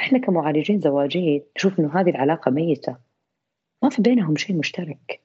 إحنا 0.00 0.18
كمعالجين 0.18 0.80
زواجيين 0.80 1.42
نشوف 1.56 1.80
إنه 1.80 2.00
هذه 2.00 2.10
العلاقة 2.10 2.50
ميتة. 2.50 2.96
ما 3.82 3.88
في 3.88 4.02
بينهم 4.02 4.36
شيء 4.36 4.56
مشترك. 4.56 5.20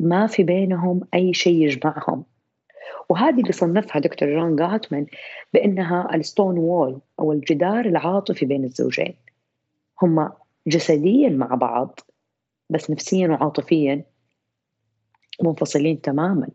ما 0.00 0.26
في 0.26 0.42
بينهم 0.42 1.00
أي 1.14 1.34
شيء 1.34 1.62
يجمعهم. 1.62 2.24
وهذه 3.08 3.40
اللي 3.40 3.52
صنفها 3.52 4.00
دكتور 4.00 4.28
جون 4.28 4.56
جاتمان 4.56 5.06
بأنها 5.54 6.14
الستون 6.14 6.58
وول 6.58 7.00
أو 7.20 7.32
الجدار 7.32 7.84
العاطفي 7.84 8.46
بين 8.46 8.64
الزوجين. 8.64 9.14
هم 10.02 10.32
جسديا 10.66 11.28
مع 11.28 11.46
بعض 11.46 12.00
بس 12.70 12.90
نفسيا 12.90 13.28
وعاطفيا 13.28 14.04
منفصلين 15.42 16.00
تماما. 16.00 16.48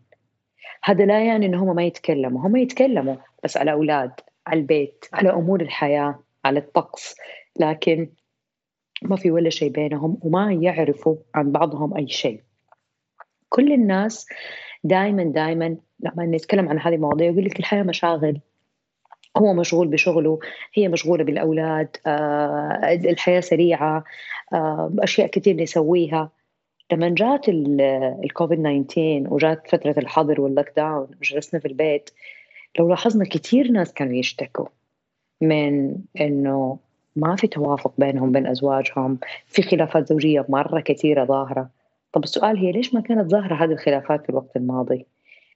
هذا 0.83 1.05
لا 1.05 1.25
يعني 1.25 1.45
ان 1.45 1.55
هم 1.55 1.75
ما 1.75 1.83
يتكلموا. 1.83 2.47
هم 2.47 2.55
يتكلموا 2.55 3.15
بس 3.43 3.57
على 3.57 3.71
أولاد 3.71 4.11
على 4.47 4.59
البيت 4.59 5.05
على 5.13 5.29
أمور 5.29 5.61
الحياة 5.61 6.19
على 6.45 6.59
الطقس. 6.59 7.15
لكن 7.59 8.09
ما 9.01 9.15
في 9.15 9.31
ولا 9.31 9.49
شيء 9.49 9.71
بينهم 9.71 10.17
وما 10.21 10.53
يعرفوا 10.53 11.15
عن 11.35 11.51
بعضهم 11.51 11.97
أي 11.97 12.07
شيء. 12.07 12.41
كل 13.49 13.73
الناس 13.73 14.27
دائما 14.83 15.23
دائما 15.23 15.77
لما 16.03 16.25
نتكلم 16.25 16.69
عن 16.69 16.79
هذه 16.79 16.95
المواضيع. 16.95 17.31
يقول 17.31 17.45
لك 17.45 17.59
الحياة 17.59 17.83
مشاغل. 17.83 18.39
هو 19.37 19.53
مشغول 19.53 19.87
بشغله 19.87 20.39
هي 20.73 20.87
مشغولة 20.87 21.23
بالأولاد 21.23 21.97
آه، 22.07 22.93
الحياة 22.93 23.39
سريعة 23.39 24.03
آه، 24.53 24.93
أشياء 24.99 25.27
كثير 25.27 25.55
نسويها. 25.55 26.31
لما 26.91 27.09
جات 27.09 27.49
الكوفيد 28.23 28.85
19 28.87 29.33
وجات 29.33 29.67
فترة 29.67 29.95
الحظر 29.97 30.41
واللوك 30.41 30.69
داون 30.75 31.07
وجلسنا 31.21 31.59
في 31.59 31.67
البيت 31.67 32.09
لو 32.79 32.89
لاحظنا 32.89 33.25
كثير 33.25 33.71
ناس 33.71 33.93
كانوا 33.93 34.13
يشتكوا 34.13 34.65
من 35.41 35.95
إنه 36.21 36.79
ما 37.15 37.35
في 37.35 37.47
توافق 37.47 37.93
بينهم 37.97 38.31
بين 38.31 38.47
أزواجهم 38.47 39.19
في 39.47 39.61
خلافات 39.61 40.07
زوجية 40.07 40.45
مرة 40.49 40.79
كثيرة 40.79 41.25
ظاهرة. 41.25 41.69
طب 42.13 42.23
السؤال 42.23 42.57
هي 42.57 42.71
ليش 42.71 42.93
ما 42.93 43.01
كانت 43.01 43.31
ظاهرة 43.31 43.55
هذه 43.55 43.71
الخلافات 43.71 44.23
في 44.23 44.29
الوقت 44.29 44.55
الماضي؟ 44.55 45.05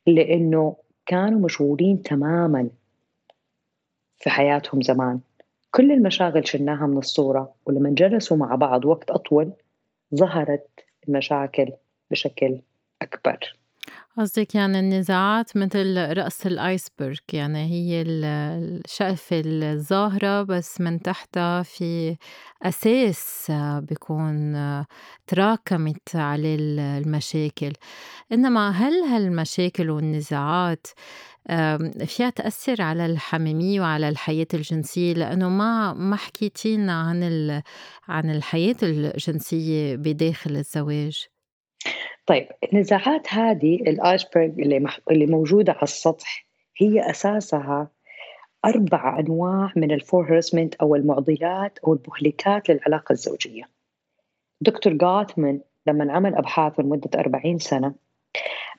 لأنه 0.07 0.75
كانوا 1.05 1.39
مشغولين 1.39 2.03
تماما 2.03 2.69
في 4.17 4.29
حياتهم 4.29 4.81
زمان. 4.81 5.19
كل 5.71 5.91
المشاغل 5.91 6.47
شلناها 6.47 6.87
من 6.87 6.97
الصورة 6.97 7.53
ولما 7.65 7.89
جلسوا 7.89 8.37
مع 8.37 8.55
بعض 8.55 8.85
وقت 8.85 9.11
أطول 9.11 9.51
ظهرت 10.15 10.67
المشاكل 11.07 11.71
بشكل 12.11 12.59
أكبر. 13.01 13.57
قصدك 14.17 14.55
يعني 14.55 14.79
النزاعات 14.79 15.57
مثل 15.57 16.13
رأس 16.17 16.47
الآيسبرغ 16.47 17.17
يعني 17.33 17.65
هي 17.65 18.01
الشقفة 18.01 19.41
الظاهرة 19.45 20.43
بس 20.43 20.81
من 20.81 21.01
تحتها 21.01 21.63
في 21.63 22.17
أساس 22.63 23.51
بيكون 23.79 24.53
تراكمت 25.27 26.15
عليه 26.15 26.55
المشاكل. 26.59 27.73
إنما 28.31 28.69
هل 28.71 28.93
هالمشاكل 28.93 29.89
والنزاعات 29.89 30.87
فيها 32.05 32.29
تأثر 32.35 32.81
على 32.81 33.05
الحميمية 33.05 33.81
وعلى 33.81 34.09
الحياة 34.09 34.47
الجنسية؟ 34.53 35.13
لأنه 35.13 35.49
ما 35.49 35.93
ما 35.93 36.15
حكيتينا 36.15 36.93
عن 37.01 37.23
عن 38.07 38.29
الحياة 38.31 38.75
الجنسية 38.83 39.95
بداخل 39.95 40.57
الزواج. 40.57 41.27
طيب 42.25 42.47
النزاعات 42.73 43.33
هذه 43.33 43.75
الآيسبرغ 43.75 44.45
اللي 44.45 44.79
مح... 44.79 44.99
اللي 45.11 45.25
موجودة 45.25 45.71
على 45.71 45.83
السطح 45.83 46.47
هي 46.77 47.09
أساسها 47.09 47.91
أربع 48.65 49.19
أنواع 49.19 49.73
من 49.75 49.91
الفور 49.91 50.39
أو 50.81 50.95
المعضلات 50.95 51.79
أو 51.79 51.93
المهلكات 51.93 52.69
للعلاقة 52.69 53.13
الزوجية. 53.13 53.63
دكتور 54.61 54.93
جاتمان 54.93 55.61
لما 55.87 56.13
عمل 56.13 56.35
أبحاث 56.35 56.79
لمدة 56.79 57.19
40 57.19 57.59
سنة 57.59 57.95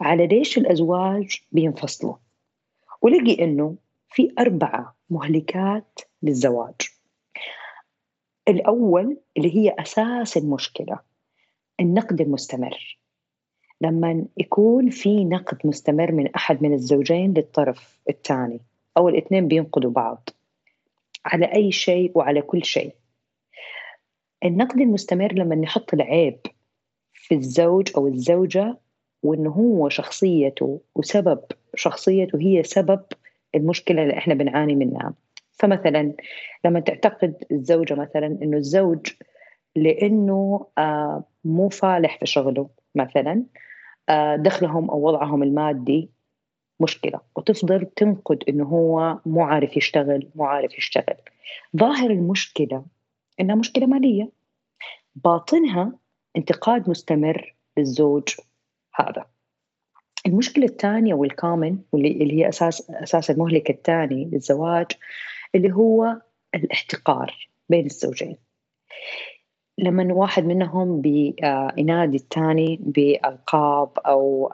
على 0.01 0.27
ليش 0.27 0.59
الأزواج 0.59 1.41
بينفصلوا 1.53 2.15
ولقي 3.03 3.45
إنه 3.45 3.77
في 4.11 4.33
أربعة 4.39 4.97
مهلكات 5.11 6.01
للزواج. 6.23 6.75
الأول 8.49 9.17
اللي 9.37 9.57
هي 9.57 9.75
أساس 9.79 10.37
المشكلة. 10.37 11.08
النقد 11.81 12.21
المستمر. 12.21 12.99
لما 13.81 14.25
يكون 14.37 14.91
في 14.91 15.25
نقد 15.25 15.59
مستمر 15.65 16.13
من 16.13 16.35
أحد 16.35 16.63
من 16.63 16.75
الزوجين 16.75 17.35
للطرف 17.35 17.99
الثاني 18.09 18.61
أو 18.97 19.09
الاثنين 19.09 19.49
بينقدوا 19.49 19.91
بعض. 19.91 20.29
على 21.25 21.55
أي 21.55 21.73
شيء 21.73 22.13
وعلى 22.15 22.43
كل 22.43 22.65
شيء. 22.65 22.95
النقد 24.45 24.81
المستمر 24.81 25.33
لما 25.33 25.55
نحط 25.55 25.95
العيب 25.95 26.39
في 27.13 27.35
الزوج 27.35 27.93
أو 27.97 28.07
الزوجة 28.07 28.77
وإنه 29.23 29.51
هو 29.51 29.89
شخصيته 29.89 30.81
وسبب 30.95 31.41
شخصيته 31.75 32.41
هي 32.41 32.63
سبب 32.63 33.01
المشكلة 33.55 34.03
اللي 34.03 34.19
إحنا 34.19 34.35
بنعاني 34.35 34.75
منها. 34.75 35.15
فمثلا 35.53 36.13
لما 36.65 36.81
تعتقد 36.81 37.45
الزوجة 37.53 37.95
مثلا 37.95 38.27
إنه 38.27 38.57
الزوج 38.57 39.07
لأنه 39.77 40.67
آه 40.79 41.25
مو 41.45 41.69
فالح 41.69 42.19
في 42.19 42.27
شغله 42.27 42.71
مثلا 42.95 43.45
آه 44.09 44.37
دخلهم 44.37 44.91
أو 44.91 45.07
وضعهم 45.07 45.43
المادي 45.43 46.11
مشكلة 46.81 47.21
وتفضل 47.37 47.87
تنقد 47.97 48.45
إنه 48.49 48.65
هو 48.65 49.19
مو 49.27 49.43
عارف 49.43 49.77
يشتغل 49.77 50.29
مو 50.35 50.45
عارف 50.45 50.79
يشتغل. 50.79 51.17
ظاهر 51.77 52.11
المشكلة 52.11 52.85
إنها 53.41 53.57
مشكلة 53.57 53.87
مالية. 53.87 54.31
باطنها 55.15 55.93
انتقاد 56.37 56.91
مستمر 56.91 57.55
للزوج 57.77 58.29
هذا. 58.95 59.27
المشكلة 60.27 60.65
الثانية 60.65 61.15
والكامن 61.15 61.79
واللي 61.93 62.33
هي 62.33 62.49
أساس 62.49 62.91
أساس 62.91 63.31
المهلك 63.31 63.71
الثاني 63.71 64.25
للزواج 64.25 64.87
اللي 65.55 65.73
هو 65.73 66.21
الاحتقار 66.55 67.49
بين 67.69 67.87
الزوجين. 67.87 68.37
لما 69.79 70.15
واحد 70.15 70.47
منهم 70.47 71.01
بينادي 71.01 72.17
الثاني 72.17 72.79
بألقاب 72.81 73.89
أو 74.07 74.51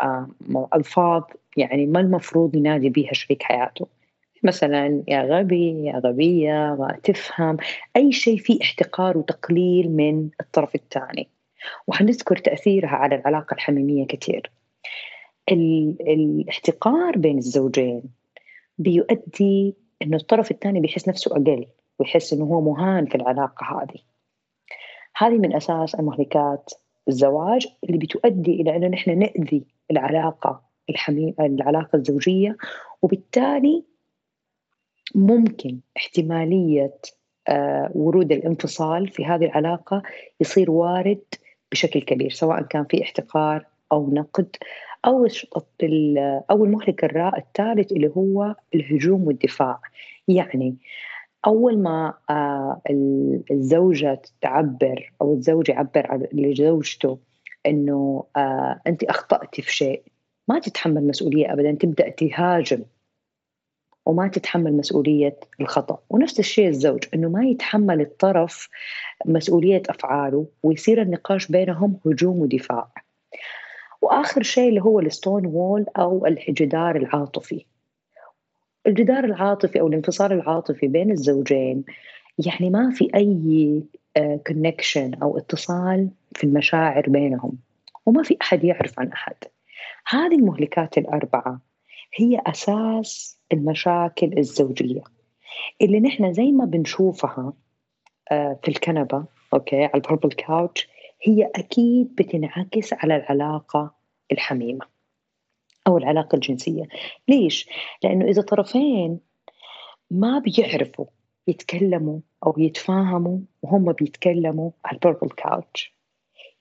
ألفاظ 0.74 1.22
يعني 1.56 1.86
ما 1.86 2.00
المفروض 2.00 2.56
ينادي 2.56 2.88
بها 2.88 3.12
شريك 3.12 3.42
حياته. 3.42 3.86
مثلا 4.42 5.02
يا 5.08 5.22
غبي 5.22 5.84
يا 5.84 5.98
غبية 5.98 6.76
ما 6.78 6.98
تفهم. 7.02 7.56
أي 7.96 8.12
شيء 8.12 8.38
فيه 8.38 8.58
احتقار 8.62 9.18
وتقليل 9.18 9.90
من 9.90 10.28
الطرف 10.40 10.74
الثاني. 10.74 11.28
وحنذكر 11.86 12.36
تأثيرها 12.36 12.88
على 12.88 13.14
العلاقة 13.14 13.54
الحميمية 13.54 14.06
كثير. 14.06 14.50
الاحتقار 15.50 17.18
بين 17.18 17.38
الزوجين 17.38 18.02
بيؤدي 18.78 19.74
إنه 20.02 20.16
الطرف 20.16 20.50
الثاني 20.50 20.80
بيحس 20.80 21.08
نفسه 21.08 21.32
أقل 21.32 21.66
ويحس 21.98 22.32
إنه 22.32 22.44
هو 22.44 22.60
مهان 22.60 23.06
في 23.06 23.14
العلاقة 23.14 23.82
هذه. 23.82 24.13
هذه 25.16 25.38
من 25.38 25.56
أساس 25.56 25.94
المهلكات 25.94 26.70
الزواج 27.08 27.66
اللي 27.84 27.98
بتؤدي 27.98 28.52
إلى 28.60 28.76
إنه 28.76 28.86
نحن 28.86 29.18
نأذي 29.18 29.64
العلاقة 29.90 30.62
الحميم 30.90 31.34
العلاقة 31.40 31.96
الزوجية 31.96 32.56
وبالتالي 33.02 33.84
ممكن 35.14 35.80
احتمالية 35.96 36.94
آه 37.48 37.90
ورود 37.94 38.32
الانفصال 38.32 39.08
في 39.08 39.24
هذه 39.24 39.44
العلاقة 39.44 40.02
يصير 40.40 40.70
وارد 40.70 41.24
بشكل 41.72 42.00
كبير 42.00 42.30
سواء 42.30 42.62
كان 42.62 42.84
في 42.84 43.02
احتقار 43.02 43.66
أو 43.92 44.10
نقد 44.10 44.56
أو 45.06 45.26
أو 46.50 46.64
المهلك 46.64 47.04
الثالث 47.38 47.92
اللي 47.92 48.08
هو 48.16 48.54
الهجوم 48.74 49.26
والدفاع. 49.26 49.80
يعني 50.28 50.76
أول 51.46 51.78
ما 51.78 52.14
آه، 52.30 52.80
الزوجة 53.50 54.22
تعبر 54.40 55.12
أو 55.22 55.34
الزوج 55.34 55.68
يعبر 55.68 56.28
لزوجته 56.32 57.18
إنه 57.66 58.24
آه، 58.36 58.80
أنت 58.86 59.04
أخطأتي 59.04 59.62
في 59.62 59.74
شيء 59.74 60.02
ما 60.48 60.58
تتحمل 60.58 61.06
مسؤولية 61.06 61.52
ابدا 61.52 61.72
تبدأ 61.72 62.08
تهاجم 62.08 62.82
وما 64.06 64.28
تتحمل 64.28 64.76
مسؤولية 64.76 65.36
الخطأ. 65.60 65.98
ونفس 66.10 66.38
الشيء 66.38 66.68
الزوج 66.68 67.04
أنه 67.14 67.28
ما 67.28 67.44
يتحمل 67.44 68.00
الطرف 68.00 68.68
مسؤولية 69.26 69.82
أفعاله 69.88 70.46
ويصير 70.62 71.02
النقاش 71.02 71.46
بينهم 71.50 72.00
هجوم 72.06 72.38
ودفاع. 72.38 72.90
وآخر 74.02 74.42
شيء 74.42 74.68
اللي 74.68 74.82
هو 74.82 75.00
ال 75.00 75.46
stonewall 75.46 75.86
أو 75.98 76.26
الجدار 76.26 76.96
العاطفي. 76.96 77.64
الجدار 78.86 79.24
العاطفي 79.24 79.80
أو 79.80 79.86
الانفصال 79.86 80.32
العاطفي 80.32 80.86
بين 80.88 81.10
الزوجين 81.10 81.84
يعني 82.46 82.70
ما 82.70 82.90
في 82.90 83.10
أي 83.14 83.82
connection 84.46 85.14
آه، 85.14 85.18
أو 85.22 85.38
اتصال 85.38 86.10
في 86.34 86.44
المشاعر 86.44 87.04
بينهم 87.08 87.52
وما 88.06 88.22
في 88.22 88.36
أحد 88.42 88.64
يعرف 88.64 89.00
عن 89.00 89.08
أحد. 89.08 89.36
هذه 90.06 90.34
المهلكات 90.34 90.98
الأربعة 90.98 91.60
هي 92.14 92.40
أساس 92.46 93.38
المشاكل 93.52 94.38
الزوجية. 94.38 95.02
اللي 95.82 96.00
نحن 96.00 96.32
زي 96.32 96.52
ما 96.52 96.64
بنشوفها 96.64 97.52
آه، 98.32 98.58
في 98.62 98.68
الكنبة 98.68 99.24
okay 99.54 99.84
على 99.84 99.94
ال 99.94 99.99
Purple 99.99 100.28
Couch 100.28 100.88
هي 101.22 101.50
أكيد 101.54 102.14
بتنعكس 102.14 102.92
على 102.92 103.16
العلاقة 103.16 103.94
الحميمة. 104.32 104.93
أو 105.86 105.98
العلاقة 105.98 106.36
الجنسية 106.36 106.88
ليش؟ 107.28 107.68
لأنه 108.02 108.24
إذا 108.24 108.42
طرفين 108.42 109.18
ما 110.10 110.38
بيعرفوا 110.38 111.06
يتكلموا 111.48 112.20
أو 112.46 112.54
يتفاهموا 112.58 113.38
وهم 113.62 113.92
بيتكلموا 113.92 114.70
على 114.84 114.94
ال 114.94 115.00
Purple 115.00 115.30
Couch 115.30 115.94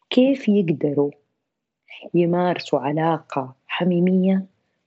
كيف 0.09 0.49
يقدروا 0.49 1.11
يمارسوا 2.13 2.79
علاقة 2.79 3.55
حميمية 3.67 4.45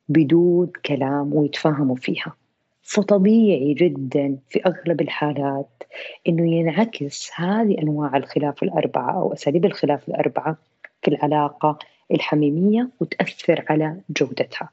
بدون 0.09 0.73
كلام 0.87 1.35
ويتفاهموا 1.35 1.97
فيها 1.97 2.37
فطبيعي 2.83 3.75
جدا 3.75 4.39
في 4.49 4.61
أغلب 4.67 5.01
الحالات 5.01 5.83
إنه 6.29 6.55
ينعكس 6.55 7.31
هذه 7.35 7.79
أنواع 7.83 8.17
الخلاف 8.17 8.63
الأربعة 8.63 9.23
أو 9.23 9.33
أساليب 9.33 9.65
الخلاف 9.65 10.09
الأربعة 10.09 10.57
في 11.03 11.09
العلاقة 11.09 11.79
الحميمية 12.11 12.89
وتأثر 13.01 13.65
على 13.69 14.01
جودتها. 14.11 14.71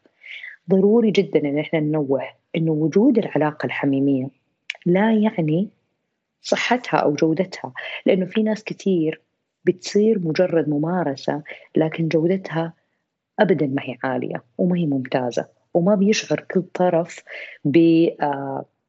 ضروري 0.70 1.12
جدا 1.12 1.40
إن 1.40 1.60
إحنا 1.60 1.80
ننوه 1.80 2.22
إنه 2.56 2.72
وجود 2.72 3.18
العلاقة 3.18 3.66
الحميمية 3.66 4.28
لا 4.86 5.14
يعني 5.14 5.70
صحتها 6.42 6.98
أو 6.98 7.14
جودتها 7.14 7.74
لأنه 8.06 8.26
في 8.26 8.44
ناس 8.44 8.64
كثير 8.64 9.22
بتصير 9.66 10.20
مجرد 10.20 10.70
ممارسة 10.70 11.44
لكن 11.76 12.08
جودتها 12.08 12.74
ابدا 13.40 13.68
ما 13.68 13.82
هي 13.82 13.98
عالية 14.04 14.44
وما 14.58 14.78
هي 14.78 14.86
ممتازة 14.86 15.48
وما 15.74 15.96
بيشعر 15.96 16.46
كل 16.52 16.62
طرف 16.62 17.24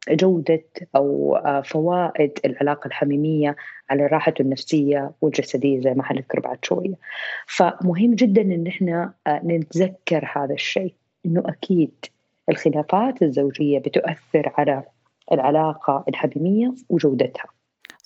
بجودة 0.09 0.65
أو 0.97 1.39
فوائد 1.65 2.39
العلاقة 2.45 2.89
الحميمية 2.89 3.57
على 3.91 4.07
راحته 4.07 4.43
النفسية 4.43 5.13
والجسدية 5.21 5.81
زي 5.81 5.95
ما 5.95 6.03
حنذكر 6.03 6.41
بعد 6.41 6.59
شوية 6.65 6.95
فمهم 7.47 8.15
جدا 8.15 8.43
إن 8.43 8.67
إحنا 8.67 9.13
نتذكر 9.29 10.31
هذا 10.37 10.55
الشيء 10.55 10.95
إنه 11.27 11.43
أكيد 11.47 12.05
الخلافات 12.49 13.23
الزوجية 13.23 13.79
بتؤثر 13.79 14.53
على 14.59 14.83
العلاقة 15.33 16.05
الحميمية 16.09 16.75
وجودتها. 16.89 17.45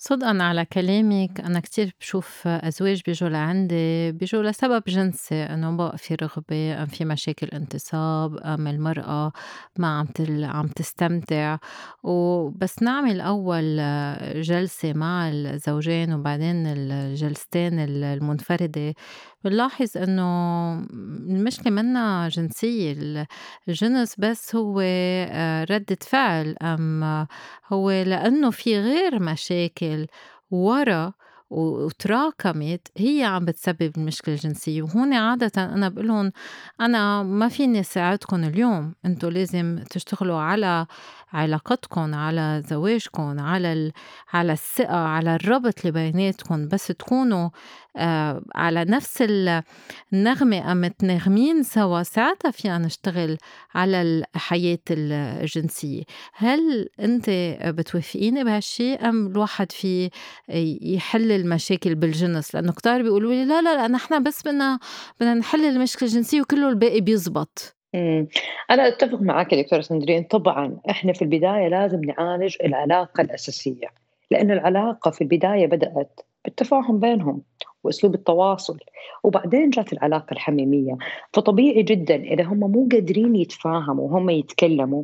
صدقًا 0.01 0.43
على 0.43 0.65
كلامِك. 0.65 1.39
أنا 1.41 1.59
كتير 1.59 1.91
بشوف 1.99 2.47
أزواج 2.47 3.01
بيجوا 3.05 3.29
لعندي 3.29 4.11
بيجوا 4.11 4.43
لسبب 4.43 4.83
جنسي 4.87 5.35
إنه 5.43 5.77
بقى 5.77 5.97
في 5.97 6.15
رغبة 6.15 6.81
أم 6.83 6.85
في 6.85 7.05
مشاكل 7.05 7.47
انتصاب 7.47 8.37
أم 8.37 8.67
المرأة 8.67 9.31
ما 9.77 9.99
عم 9.99 10.05
تل 10.05 10.43
عم 10.45 10.67
تستمتع. 10.67 11.57
وبس 12.03 12.83
نعمل 12.83 13.21
أول 13.21 13.77
جلسة 14.41 14.93
مع 14.93 15.29
الزوجين 15.29 16.13
وبعدين 16.13 16.67
الجلستين 16.67 17.79
المنفردة. 17.79 18.93
بنلاحظ 19.43 19.97
إنه 19.97 20.23
المشكلة 21.29 21.71
منا 21.73 22.29
جنسية. 22.29 23.25
الجنس 23.67 24.15
بس 24.19 24.55
هو 24.55 24.79
آه، 24.83 25.63
ردة 25.63 25.97
فعل 26.01 26.55
أم 26.61 27.03
هو 27.73 27.91
لأنه 27.91 28.51
في 28.51 28.79
غير 28.79 29.19
مشاكل. 29.23 29.88
ورا 30.51 31.13
وتراكمت 31.49 32.87
هي 32.97 33.23
عم 33.23 33.45
بتسبب 33.45 33.91
المشكلة 33.97 34.35
الجنسية 34.35 34.81
وهون 34.81 35.13
عادة 35.13 35.63
أنا 35.63 35.89
بقول 35.89 36.07
لهم 36.07 36.31
أنا 36.81 37.23
ما 37.23 37.47
فيني 37.49 37.83
ساعدكم 37.83 38.43
اليوم 38.43 38.95
أنتوا 39.05 39.29
لازم 39.29 39.83
تشتغلوا 39.89 40.39
على 40.39 40.85
علاقتكم 41.33 42.15
على 42.15 42.63
زواجكم 42.67 43.39
على. 43.39 43.91
على 44.33 44.53
الثقة 44.53 44.97
على 44.97 45.35
الربط 45.35 45.79
اللي 45.85 45.91
بيناتكم 45.91 46.67
بس 46.67 46.87
تكونوا 46.87 47.49
على 48.55 48.85
نفس 48.85 49.23
النغمة 50.13 50.71
أم 50.71 50.81
متناغمين 50.81 51.63
سوا. 51.63 52.03
ساعتها 52.03 52.51
فينا 52.51 52.77
نشتغل 52.77 53.37
على 53.75 54.01
الحياة 54.01 54.79
الجنسية. 54.91 56.03
هل 56.33 56.89
أنت 56.99 57.29
بتوافقيني 57.65 58.43
بهالشي 58.43 58.93
أم 58.93 59.27
الواحد 59.27 59.71
في 59.71 60.09
يحل 60.81 61.31
المشاكل 61.31 61.95
بالجنس؟ 61.95 62.55
لأنه 62.55 62.71
كتار 62.71 63.01
بيقولوا 63.01 63.33
لي 63.33 63.45
لا 63.45 63.61
لا 63.61 63.75
لا 63.75 63.87
نحن 63.87 64.23
بس 64.23 64.41
بدنا 64.41 64.79
بدنا 65.19 65.33
نحل 65.33 65.65
المشكلة 65.65 66.09
الجنسية 66.09 66.41
وكله 66.41 66.69
الباقي 66.69 67.01
بيزبط. 67.01 67.75
أنا 68.71 68.87
أتّفق 68.87 69.21
معاكِ 69.21 69.53
دكتورة 69.53 69.81
سندرين، 69.81 70.23
طبعًا 70.23 70.77
إحنا 70.89 71.13
في 71.13 71.21
البداية 71.21 71.67
لازم 71.67 72.01
نعالج 72.03 72.55
العلاقة 72.63 73.21
الأساسية، 73.21 73.87
لإنه 74.31 74.53
العلاقة 74.53 75.11
في 75.11 75.21
البداية 75.21 75.67
بدأت 75.67 76.19
بالتفاهم 76.45 76.99
بينهم. 76.99 77.41
وأسلوب 77.83 78.15
التواصل، 78.15 78.77
وبعدين 79.23 79.69
جات 79.69 79.93
العلاقة 79.93 80.33
الحميمية، 80.33 80.97
فطبيعي 81.33 81.83
جدًا 81.83 82.15
إذا 82.15 82.43
هم 82.43 82.59
مو 82.59 82.87
قادرين 82.91 83.35
يتفاهموا 83.35 84.09
وهم 84.09 84.29
يتكلموا، 84.29 85.03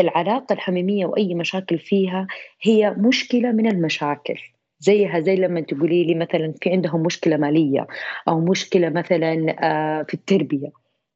العلاقة 0.00 0.52
الحميمية 0.52 1.06
وأي 1.06 1.34
مشاكل 1.34 1.78
فيها 1.78 2.26
هي 2.62 2.90
مشكلة 2.98 3.52
من 3.52 3.66
المشاكل، 3.70 4.38
زيها 4.80 5.20
زي 5.20 5.36
لمّا 5.36 5.60
تقولي 5.60 6.04
لي 6.04 6.14
مثلًا 6.14 6.54
في 6.62 6.70
عندهم 6.70 7.02
مشكلة 7.02 7.36
مالية 7.36 7.86
أو 8.28 8.40
مشكلة 8.40 8.88
مثلًا 8.88 9.56
آه، 9.60 10.02
في 10.02 10.14
التربية، 10.14 10.72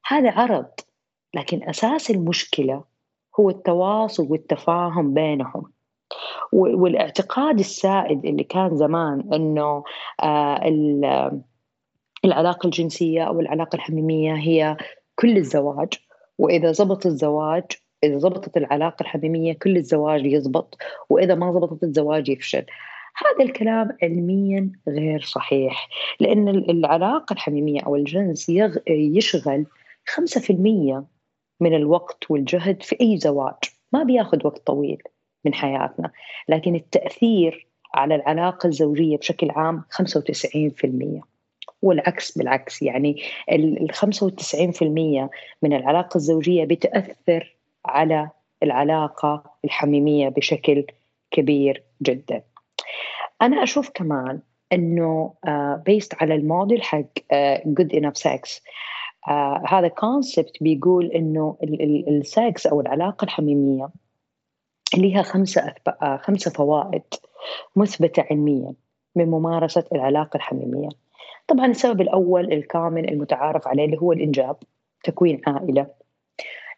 هذا 0.06 0.30
عرض. 0.30 0.66
لكن 1.34 1.62
أساس 1.68 2.10
المشكلة 2.10 2.84
هو 3.40 3.50
التواصل 3.50 4.26
والتفاهم 4.30 5.14
بينهم. 5.14 5.72
والاعتقاد 6.52 7.58
السائد 7.58 8.26
اللي 8.26 8.44
كان 8.44 8.76
زمان 8.76 9.24
إنه 9.32 9.84
آه 10.22 11.40
العلاقة 12.24 12.66
الجنسية 12.66 13.22
أو 13.22 13.40
العلاقة 13.40 13.76
الحميمية 13.76 14.34
هي 14.34 14.76
كل 15.14 15.36
الزواج 15.36 15.88
وإذا 16.38 16.72
زبط 16.72 17.06
الزواج 17.06 17.64
إذا 18.04 18.18
زبطت 18.18 18.56
العلاقة 18.56 19.02
الحميمية 19.02 19.52
كل 19.52 19.76
الزواج 19.76 20.26
يزبط 20.26 20.78
وإذا 21.10 21.34
ما 21.34 21.52
زبطت 21.52 21.82
الزواج 21.82 22.28
يفشل. 22.28 22.64
هذا 23.16 23.44
الكلام 23.44 23.96
علميا 24.02 24.72
غير 24.88 25.20
صحيح 25.20 25.88
لأن 26.20 26.48
العلاقة 26.48 27.32
الحميمية 27.32 27.80
أو 27.80 27.96
الجنس 27.96 28.52
يشغل 28.88 29.66
5% 30.06 30.50
من 31.60 31.74
الوقت 31.74 32.30
والجهد 32.30 32.82
في 32.82 32.96
أي 33.00 33.18
زواج 33.18 33.54
ما 33.92 34.02
بياخذ 34.02 34.46
وقت 34.46 34.66
طويل. 34.66 35.02
من 35.44 35.54
حياتنا. 35.54 36.10
لكن 36.48 36.74
التأثير 36.74 37.66
على 37.94 38.14
العلاقة 38.14 38.66
الزوجية 38.66 39.16
بشكل 39.16 39.50
عام 39.50 39.82
95% 40.02 41.20
والعكس 41.82 42.38
بالعكس 42.38 42.82
يعني 42.82 43.22
ال 43.52 43.88
95% 43.94 44.82
من 45.62 45.72
العلاقة 45.72 46.16
الزوجية 46.16 46.64
بتأثر 46.64 47.56
على 47.86 48.30
العلاقة 48.62 49.44
الحميمية 49.64 50.28
بشكل 50.28 50.86
كبير 51.30 51.82
جدا. 52.02 52.42
أنا 53.42 53.62
أشوف 53.62 53.90
كمان 53.94 54.40
أنه 54.72 55.34
بيست 55.86 56.14
uh, 56.14 56.16
على 56.20 56.34
الموديل 56.34 56.82
حق 56.82 57.18
uh, 57.18 57.58
good 57.64 58.00
enough 58.00 58.22
sex 58.28 58.60
آه 59.28 59.62
هذا 59.68 59.88
concept 59.88 60.52
بيقول 60.60 61.06
إنه 61.06 61.56
السكس 62.08 62.66
أو 62.66 62.80
العلاقة 62.80 63.24
الحميمية 63.24 63.88
لها 64.96 65.22
خمسة 65.22 65.74
آه 66.02 66.16
خمسة 66.16 66.50
فوائد 66.50 67.02
مثبتة 67.76 68.24
علميا 68.30 68.74
من 69.16 69.26
ممارسة 69.26 69.84
العلاقة 69.92 70.36
الحميمية. 70.36 70.88
طبعا 71.48 71.66
السبب 71.66 72.00
الأول 72.00 72.52
الكامل 72.52 73.08
المتعارف 73.08 73.68
عليه 73.68 73.84
اللي 73.84 73.98
هو 73.98 74.12
الإنجاب 74.12 74.56
تكوين 75.04 75.40
عائلة. 75.46 75.86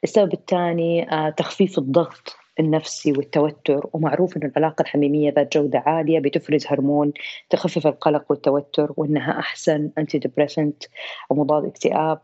السبب 0.05 0.33
الثاني 0.33 1.13
آه 1.13 1.31
تخفيف 1.31 1.79
الضغط 1.79 2.37
النفسي 2.61 3.13
والتوتر 3.13 3.87
ومعروف 3.93 4.37
أن 4.37 4.43
العلاقة 4.57 4.83
الحميمية 4.83 5.33
ذات 5.33 5.57
جودة 5.57 5.79
عالية 5.79 6.21
بتفرز 6.21 6.67
هرمون 6.67 7.13
تخفف 7.51 7.87
القلق 7.87 8.25
والتوتر 8.31 8.93
وأنها 8.97 9.39
أحسن 9.39 9.91
antidepressant 9.99 10.85
أو 11.31 11.37
مضاد 11.37 11.65
اكتئاب 11.65 12.21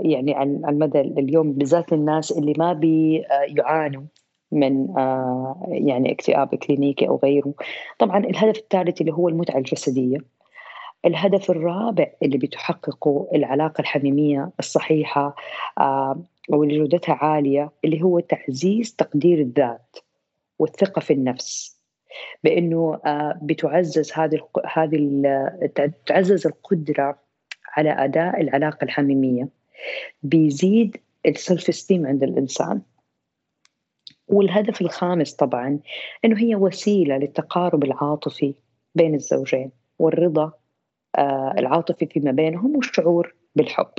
يعني 0.00 0.34
على 0.34 0.50
المدى 0.68 1.00
اليوم 1.00 1.52
بالذات 1.52 1.92
الناس 1.92 2.32
اللي 2.32 2.52
ما 2.58 2.72
بيعانوا 2.72 4.02
من 4.52 4.98
آه، 4.98 5.66
يعني 5.68 6.12
اكتئاب 6.12 6.54
كلينيكي 6.54 7.08
أو 7.08 7.20
غيره. 7.22 7.54
طبعا 7.98 8.18
الهدف 8.18 8.58
الثالث 8.58 9.00
اللي 9.00 9.12
هو 9.12 9.28
المتعة 9.28 9.58
الجسدية. 9.58 10.18
الهدف 11.04 11.50
الرابع 11.50 12.06
اللي 12.22 12.38
بتحققه 12.38 13.28
العلاقة 13.34 13.80
الحميمية 13.80 14.50
الصحيحة 14.58 15.36
آه، 15.78 16.22
واللي 16.48 16.78
جودتها 16.78 17.14
عالية 17.14 17.70
اللي 17.84 18.02
هو 18.02 18.20
تعزيز 18.20 18.94
تقدير 18.94 19.38
الذات 19.38 19.96
والثقة 20.58 21.00
في 21.00 21.12
النفس. 21.12 21.78
بأنه 22.44 23.00
آه، 23.06 23.38
بتعزز 23.42 24.12
هذه 24.12 24.40
هذه 24.72 25.22
تعزز 26.06 26.46
القدرة 26.46 27.18
على 27.76 27.90
أداء 27.90 28.40
العلاقة 28.40 28.84
الحميمية. 28.84 29.48
بيزيد 30.22 30.96
السلف 31.26 31.68
استيم 31.68 32.06
عند 32.06 32.22
الإنسان. 32.22 32.80
والهدف 34.28 34.80
الخامس 34.80 35.34
طبعا 35.34 35.78
أنه 36.24 36.38
هي 36.38 36.56
وسيلة 36.56 37.16
للتقارب 37.16 37.84
العاطفي 37.84 38.54
بين 38.94 39.14
الزوجين 39.14 39.70
والرضا 39.98 40.52
آه 41.18 41.54
العاطفي 41.58 42.06
فيما 42.06 42.30
بينهم 42.30 42.76
والشعور 42.76 43.34
بالحب. 43.56 43.90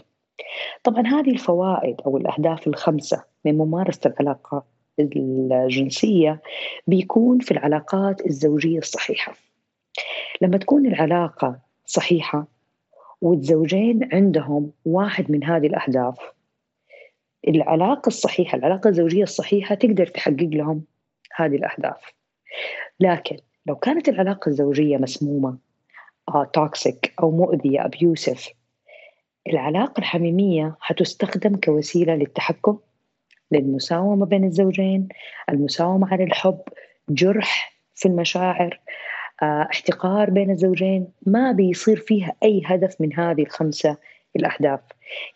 طبعا 0.83 1.07
هذه 1.07 1.31
الفوائد 1.31 2.01
أو 2.05 2.17
الأهداف 2.17 2.67
الخمسة 2.67 3.23
من 3.45 3.57
ممارسة 3.57 4.09
العلاقة 4.09 4.65
الجنسية 4.99 6.41
بيكون 6.87 7.39
في 7.39 7.51
العلاقات 7.51 8.25
الزوجية 8.25 8.77
الصحيحة. 8.77 9.33
لما 10.41 10.57
تكون 10.57 10.85
العلاقة 10.85 11.59
صحيحة 11.85 12.47
والزوجين 13.21 14.09
عندهم 14.13 14.71
واحد 14.85 15.31
من 15.31 15.43
هذه 15.43 15.67
الأهداف 15.67 16.17
العلاقة 17.47 18.07
الصحيحة 18.07 18.57
العلاقة 18.57 18.87
الزوجية 18.87 19.23
الصحيحة 19.23 19.75
تقدر 19.75 20.07
تحقق 20.07 20.49
لهم 20.51 20.83
هذه 21.35 21.55
الأهداف. 21.55 22.13
لكن 22.99 23.37
لو 23.65 23.75
كانت 23.75 24.09
العلاقة 24.09 24.49
الزوجية 24.49 24.97
مسمومة 24.97 25.57
توكسيك 26.53 27.13
آه، 27.19 27.23
أو 27.23 27.31
مؤذية 27.31 27.85
أبيوسف 27.85 28.49
العلاقة 29.47 29.99
الحميمية 29.99 30.75
حتستخدم 30.79 31.55
كوسيلة 31.55 32.15
للتحكم 32.15 32.77
للمساومة 33.51 34.25
بين 34.25 34.43
الزوجين 34.43 35.07
المساومة 35.49 36.13
على 36.13 36.23
الحب 36.23 36.61
جرح 37.09 37.73
في 37.95 38.07
المشاعر 38.07 38.79
آه، 39.41 39.67
احتقار 39.71 40.29
بين 40.29 40.51
الزوجين. 40.51 41.07
ما 41.25 41.51
بيصير 41.51 41.97
فيها 41.97 42.35
أي 42.43 42.61
هدف 42.65 43.01
من 43.01 43.13
هذه 43.13 43.41
الخمسة 43.41 43.97
الأهداف. 44.35 44.79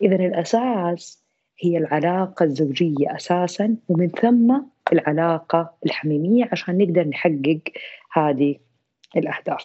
إذا 0.02 0.16
الأساس 0.16 1.23
هي 1.58 1.78
العلاقة 1.78 2.44
الزوجية 2.44 3.16
أساسا 3.16 3.76
ومن 3.88 4.08
ثم 4.08 4.60
العلاقة 4.92 5.74
الحميمية 5.86 6.48
عشان 6.52 6.78
نقدر 6.78 7.08
نحقق 7.08 7.60
هذه 8.12 8.56
الأهداف. 9.16 9.64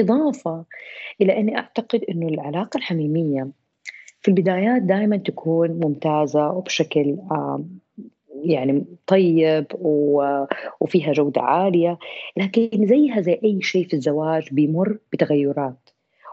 إضافة 0.00 0.64
إلى 1.20 1.40
أني 1.40 1.56
أعتقد 1.56 2.04
أنه 2.10 2.28
العلاقة 2.28 2.78
الحميمية 2.78 3.48
في 4.20 4.28
البدايات 4.28 4.82
دائما 4.82 5.16
تكون 5.16 5.70
ممتازة 5.70 6.50
وبشكل 6.50 7.16
يعني 8.44 8.84
طيب 9.06 9.66
وفيها 10.80 11.12
جودة 11.12 11.42
عالية 11.42 11.98
لكن 12.36 12.86
زيها 12.86 13.20
زي 13.20 13.40
أي 13.44 13.62
شيء 13.62 13.88
في 13.88 13.94
الزواج 13.94 14.48
بيمر 14.52 14.98
بتغيرات. 15.12 15.85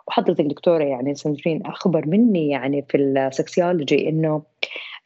وحضرتك 0.07 0.45
دكتورة 0.45 0.83
يعني 0.83 1.15
سندرين 1.15 1.65
أخبر 1.65 2.07
مني 2.07 2.49
يعني 2.49 2.81
في 2.89 2.97
السكسيولوجي 2.97 4.09
إنه 4.09 4.43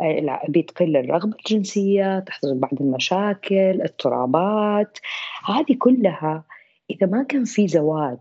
آه، 0.02 0.42
بتقل 0.50 0.98
الرغبة 0.98 1.36
الجنسية 1.38 2.20
تحصل 2.20 2.60
بعض 2.60 2.82
المشاكل 2.82 3.82
اضطرابات. 3.82 4.98
هذه 5.46 5.76
كلها 5.80 6.44
إذا 6.90 7.08
ما 7.08 7.24
كان 7.24 7.44
في 7.44 7.68
زواج 7.68 8.20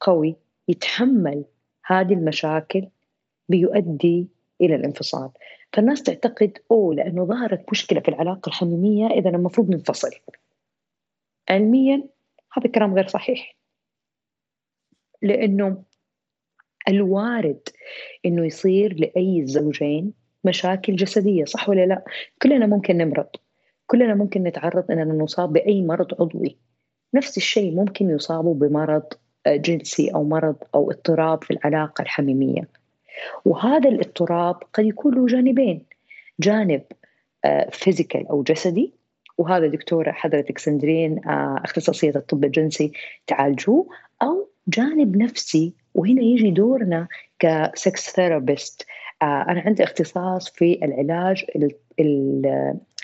قوي 0.00 0.36
يتحمل 0.68 1.44
هذه 1.86 2.12
المشاكل 2.12 2.88
بيؤدي 3.48 4.28
إلى 4.60 4.74
الانفصال. 4.74 5.30
فالناس 5.72 6.02
تعتقد 6.02 6.58
أوه 6.70 6.94
لأنه 6.94 7.24
ظهرت 7.24 7.64
مشكلة 7.70 8.00
في 8.00 8.08
العلاقة 8.08 8.48
الحميمية 8.48 9.06
إذا 9.06 9.30
المفروض 9.30 9.70
ننفصل. 9.70 10.10
علميا 11.50 12.08
هذا 12.52 12.66
الكلام 12.66 12.94
غير 12.94 13.06
صحيح. 13.06 13.56
لأنه 15.22 15.82
الوارد 16.88 17.60
إنه 18.26 18.46
يصير 18.46 18.94
لأي 18.94 19.40
الزوجين 19.40 20.12
مشاكل 20.44 20.96
جسدية 20.96 21.44
صح 21.44 21.68
ولا 21.68 21.86
لا؟ 21.86 22.04
كلنا 22.42 22.66
ممكن 22.66 22.96
نمرض 22.96 23.26
كلنا 23.86 24.14
ممكن 24.14 24.42
نتعرض 24.42 24.90
أننا 24.90 25.14
نصاب 25.14 25.52
بأي 25.52 25.82
مرض 25.82 26.22
عضوي. 26.22 26.56
نفس 27.14 27.36
الشيء 27.36 27.74
ممكن 27.74 28.10
يصابوا 28.10 28.54
بمرض 28.54 29.04
آه، 29.46 29.56
جنسي 29.56 30.14
أو 30.14 30.24
مرض 30.24 30.56
أو 30.74 30.90
اضطراب 30.90 31.44
في 31.44 31.50
العلاقة 31.50 32.02
الحميمية. 32.02 32.68
وهذا 33.44 33.88
الاضطراب 33.88 34.56
قد 34.72 34.84
يكون 34.84 35.14
له 35.14 35.26
جانبين 35.26 35.86
جانب 36.40 36.82
physical 37.70 38.26
آه، 38.26 38.30
أو 38.30 38.42
جسدي. 38.42 38.92
وهذا 39.38 39.66
دكتورة 39.66 40.10
حضرتك 40.10 40.58
سندرين 40.58 41.28
آه، 41.28 41.60
اختصاصية 41.64 42.12
الطب 42.16 42.44
الجنسي 42.44 42.92
تعالجوه. 43.26 43.88
أو 44.22 44.47
جانب 44.68 45.16
نفسي 45.16 45.72
وهنا 45.94 46.22
يجي 46.22 46.50
دورنا 46.50 47.08
ك 47.38 47.56
sex 47.56 48.10
therapist 48.10 48.86
أنا 49.22 49.60
عندي 49.66 49.84
اختصاص 49.84 50.50
في 50.50 50.78
العلاج 50.84 51.44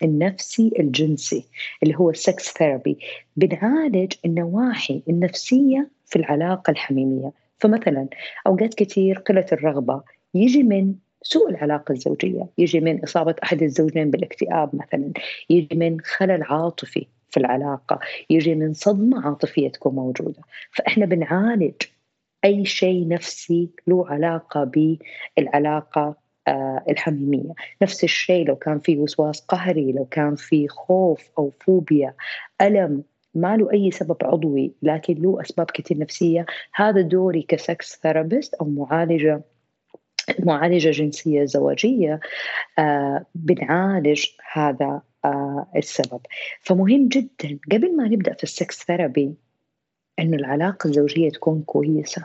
النفسي 0.03 0.73
الجنسي 0.79 1.45
اللي 1.83 1.95
هو 1.97 2.11
ال 2.11 2.21
sex 2.21 2.53
therapy 2.53 2.99
بنعالج 3.37 4.13
النواحي 4.25 5.03
النفسية 5.09 5.91
في 6.07 6.17
العلاقة 6.17 6.71
الحميمية. 6.71 7.33
فمثلا 7.59 8.09
أوقات 8.47 8.75
كثير 8.75 9.19
قلة 9.19 9.47
الرغبة. 9.53 10.03
يجي 10.35 10.63
من 10.63 10.95
سوء 11.23 11.51
العلاقة 11.51 11.93
الزوجية. 11.93 12.47
يجي 12.59 12.81
من 12.81 13.03
إصابة 13.03 13.35
أحد 13.43 13.63
الزوجين 13.63 14.11
بالاكتئاب 14.11 14.71
مثلا. 14.77 15.13
يجي 15.51 15.77
من 15.77 16.01
خلل 16.01 16.43
عاطفي. 16.43 17.07
في 17.35 17.41
العلاقة 17.41 17.99
يجي 18.31 18.55
من 18.55 18.75
صدمة 18.75 19.27
عاطفية 19.27 19.69
تكون 19.69 19.95
موجودة. 19.95 20.43
فإحنا 20.73 21.07
بنعالج 21.07 21.75
أي 22.45 22.65
شيء 22.65 23.09
نفسي 23.09 23.71
له 23.87 24.09
علاقة 24.09 24.65
بالعلاقة 25.37 26.17
آه، 26.49 26.85
الحميمية. 26.89 27.53
نفس 27.83 28.05
الشيء 28.05 28.47
لو 28.47 28.57
كان 28.57 28.79
في 28.79 28.99
وسواس 28.99 29.41
قهري 29.41 29.93
لو 29.93 30.05
كان 30.05 30.35
في 30.37 30.69
خوف 30.69 31.31
أو 31.39 31.53
فوبيا 31.61 32.15
ألم 32.61 33.03
ما 33.35 33.57
له 33.57 33.73
أي 33.73 33.91
سبب 33.91 34.17
عضوي 34.23 34.73
لكن 34.83 35.15
له 35.15 35.41
أسباب 35.41 35.71
كثير 35.71 35.99
نفسية. 35.99 36.47
هذا 36.75 37.01
دوري 37.01 37.43
ك 37.43 37.57
sex 37.57 38.01
therapist 38.03 38.55
أو 38.55 38.67
معالجة 38.67 39.43
معالجة 40.39 40.91
جنسية 40.91 41.45
زواجية 41.45 42.21
آه 42.79 43.27
بنعالج 43.35 44.27
هذا 44.53 45.03
السبب. 45.77 46.21
فمهم 46.61 47.09
جدا 47.09 47.59
قبل 47.73 47.97
ما 47.97 48.09
نبدأ 48.09 48.33
في 48.33 48.43
ال 48.43 48.53
sex 48.53 48.85
therapy 48.85 49.35
أنه 50.19 50.37
العلاقة 50.37 50.89
الزوجية 50.89 51.31
تكون 51.31 51.63
كويسة. 51.63 52.25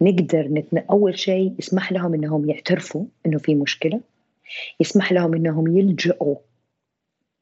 نقدر 0.00 0.48
نتن... 0.48 0.78
أول 0.78 1.18
شيء 1.18 1.54
يسمح 1.58 1.92
لهم 1.92 2.14
أنهم 2.14 2.50
يعترفوا 2.50 3.04
أنه 3.26 3.38
في 3.38 3.54
مشكلة. 3.54 4.00
يسمح 4.80 5.12
لهم 5.12 5.34
أنهم 5.34 5.76
يلجأوا 5.76 6.36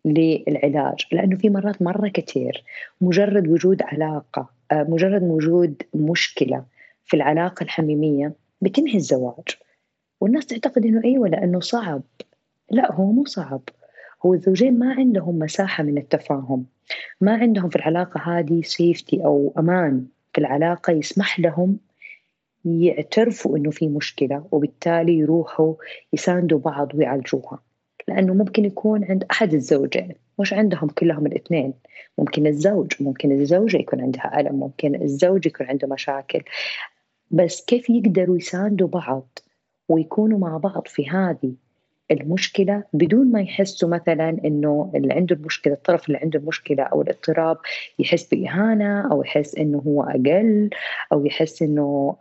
للعلاج 0.05 1.07
لأنه 1.13 1.37
في 1.37 1.51
مرات 1.51 1.83
مرة 1.83 2.09
كثير 2.09 2.65
مجرد 3.01 3.49
وجود 3.49 3.83
علاقة 3.83 4.51
آه، 4.73 4.87
مجرد 4.89 5.23
وجود 5.23 5.83
مشكلة 5.95 6.65
في 7.05 7.17
العلاقة 7.17 7.65
الحميمية 7.65 8.33
بتنهي 8.61 8.97
الزواج. 8.97 9.49
والناس 10.21 10.47
تعتقد 10.47 10.87
إنه 10.87 11.05
أيوه 11.05 11.29
لأنه 11.29 11.61
صعب. 11.61 12.03
لا 12.71 12.93
هو 12.93 13.13
مو 13.13 13.25
صعب. 13.25 13.63
هو 14.27 14.35
الزوجين 14.35 14.79
ما 14.79 14.95
عندهم 14.95 15.39
مساحة 15.39 15.85
من 15.85 15.99
التفاهم. 15.99 16.67
ما 17.21 17.37
عندهم 17.37 17.69
في 17.69 17.77
العلاقة 17.77 18.21
هذه 18.21 18.63
سيفتي 18.63 19.25
أو 19.25 19.53
أمان. 19.59 20.07
في 20.33 20.41
العلاقة 20.41 20.93
يسمح 20.93 21.41
لهم 21.41 21.79
يعترفوا 22.65 23.57
إنه 23.57 23.71
في 23.71 23.89
مشكلة 23.89 24.47
وبالتالي 24.53 25.19
يروحوا 25.19 25.75
يساندوا 26.13 26.59
بعض 26.59 26.95
ويعالجوها. 26.95 27.59
لأنه 28.09 28.35
ممكن 28.35 28.65
يكون 28.65 29.05
عند 29.05 29.25
أحد 29.31 29.55
الزوجين. 29.55 30.15
مش 30.39 30.53
عندهم 30.53 30.89
كلهم 30.89 31.27
الاثنين. 31.27 31.75
ممكن 32.19 32.47
الزوج 32.47 32.93
ممكن 33.01 33.33
الزوجة 33.33 33.77
يكون 33.77 34.01
عندها 34.01 34.41
ألم 34.41 34.55
ممكن 34.55 35.03
الزوج 35.03 35.47
يكون 35.47 35.67
عنده 35.67 35.89
مشاكل. 35.89 36.41
بس 37.31 37.65
كيف 37.65 37.91
يقدروا 37.91 38.37
يساندوا 38.37 38.89
بعض 38.89 39.39
ويكونوا 39.89 40.39
مع 40.39 40.57
بعض 40.57 40.89
في 40.89 41.11
هذه 41.11 41.55
المشكلة 42.11 42.83
بدون 42.93 43.33
ما 43.33 43.41
يحسوا 43.41 43.89
مثلا 43.89 44.29
إنه 44.45 44.93
اللي 44.95 45.15
عنده 45.15 45.37
المشكلة 45.37 45.75
الطرف 45.75 46.07
اللي 46.07 46.19
عنده 46.19 46.39
المشكلة 46.39 46.83
أو 46.83 47.03
الاضطراب 47.03 47.59
يحس 47.99 48.29
بإهانة 48.35 49.13
أو 49.13 49.23
يحس 49.23 49.55
إنه 49.55 49.79
هو 49.87 50.03
أقل 50.03 50.71
أو 51.13 51.27
يحس 51.27 51.63
إنه 51.63 52.17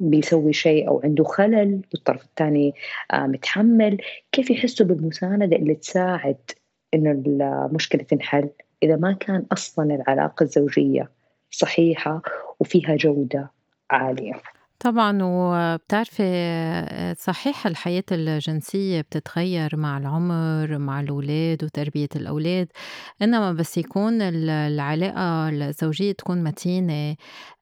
بيسوي 0.00 0.52
شيء 0.52 0.88
أو 0.88 1.00
عنده 1.04 1.24
خلل 1.24 1.80
والطرف 1.92 2.24
الثاني 2.24 2.74
متحمل. 3.14 3.98
كيف 4.32 4.50
يحسوا 4.50 4.86
بالمساندة 4.86 5.56
اللي 5.56 5.74
تساعد 5.74 6.50
إنه 6.94 7.10
المشكلة 7.10 8.02
تنحل؟ 8.02 8.48
إذا 8.82 8.96
ما 8.96 9.12
كان 9.12 9.46
أصلا 9.52 9.94
العلاقة 9.94 10.42
الزوجية 10.42 11.10
صحيحة 11.50 12.22
وفيها 12.60 12.96
جودة 12.96 13.50
عالية. 13.90 14.32
طبعًا 14.80 15.18
وبتعرفي 15.22 16.22
صحيح 17.18 17.66
الحياة 17.66 18.04
الجنسية 18.12 19.00
بتتغيّر 19.00 19.76
مع 19.76 19.98
العُمر، 19.98 20.78
مع 20.78 21.00
الأولاد 21.00 21.64
وتربية 21.64 22.08
الأولاد، 22.16 22.68
إنّما 23.22 23.52
بس 23.52 23.78
يكون 23.78 24.22
العلاقة 24.22 25.48
الزوجية 25.48 26.12
تكون 26.12 26.44
متينة. 26.44 27.16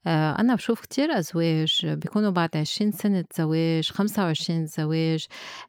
آه، 0.07 0.39
أنا 0.39 0.55
بشوف 0.55 0.81
كتير 0.81 1.19
أزواج 1.19 1.85
بيكونوا 1.85 2.29
بعد 2.31 2.57
عشرين 2.57 2.91
سنة 2.91 3.25
زواج 3.37 3.89
خمسة 3.91 4.23
وعشرين 4.25 4.65
زواج 4.65 5.25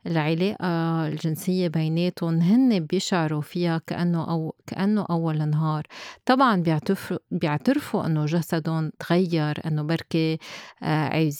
العلاقة 0.07 0.67
الجنسية 1.09 1.69
بيناتهم 1.69 2.41
هن 2.41 2.81
بيشعروا 2.81 3.41
فيها 3.41 3.79
كأنه 3.87 4.31
أو 4.31 4.55
كأنه 4.67 5.07
أول 5.11 5.49
نهار. 5.51 5.83
طبعا 6.27 6.57
بيعترفوا 6.63 7.17
بيعترفوا 7.31 8.07
إنه 8.07 8.27
جسدهم 8.27 8.91
تغير 8.99 9.55
إنه 9.67 9.83
بركي 9.83 10.39
آه، 10.83 10.87
عايزين 11.09 11.36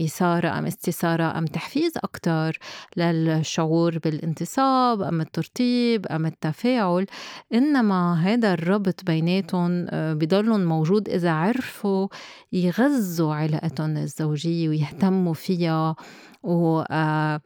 إثارة 0.00 0.58
أم 0.58 0.66
استثارة 0.66 1.38
أم 1.38 1.44
تحفيز 1.44 1.92
أكتر 1.96 2.58
للشعور 2.96 3.98
بالانتصاب 3.98 5.02
أم 5.02 5.20
الترطيب 5.20 6.06
أم 6.06 6.26
التفاعل. 6.26 7.06
إنما 7.54 8.20
هذا 8.22 8.52
الربط 8.54 9.04
بيناتهم 9.04 9.86
آه، 9.90 10.14
بضلهم 10.14 10.64
موجود 10.64 11.08
إذا 11.08 11.30
عرفوا 11.30 12.08
يغذوا 12.52 13.34
علاقتهم 13.34 13.96
الزوجية 13.96 14.68
ويهتموا 14.68 15.34
فيها. 15.34 15.96
و 16.44 16.84
آه، 16.90 17.40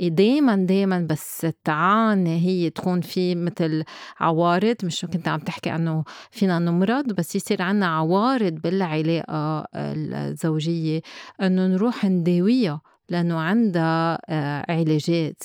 دايما 0.00 0.56
دايما 0.56 1.06
بس 1.10 1.46
تعاني 1.64 2.38
هي 2.46 2.70
تكون 2.70 3.00
في 3.00 3.34
مثل 3.34 3.84
عوارض 4.20 4.76
مش 4.84 5.00
كنت 5.12 5.28
عم 5.28 5.40
تحكي 5.40 5.74
إنه 5.74 6.04
فينا 6.30 6.58
نمرض 6.58 7.12
بس 7.12 7.36
يصير 7.36 7.62
عنا 7.62 7.86
عوارض 7.86 8.52
بالعلاقة 8.52 9.66
الزوجية 9.74 11.00
إنه 11.40 11.66
نروح 11.66 12.04
نداويها 12.04 12.80
لأنه 13.08 13.38
عندها 13.38 14.18
آه، 14.28 14.64
علاجات. 14.68 15.42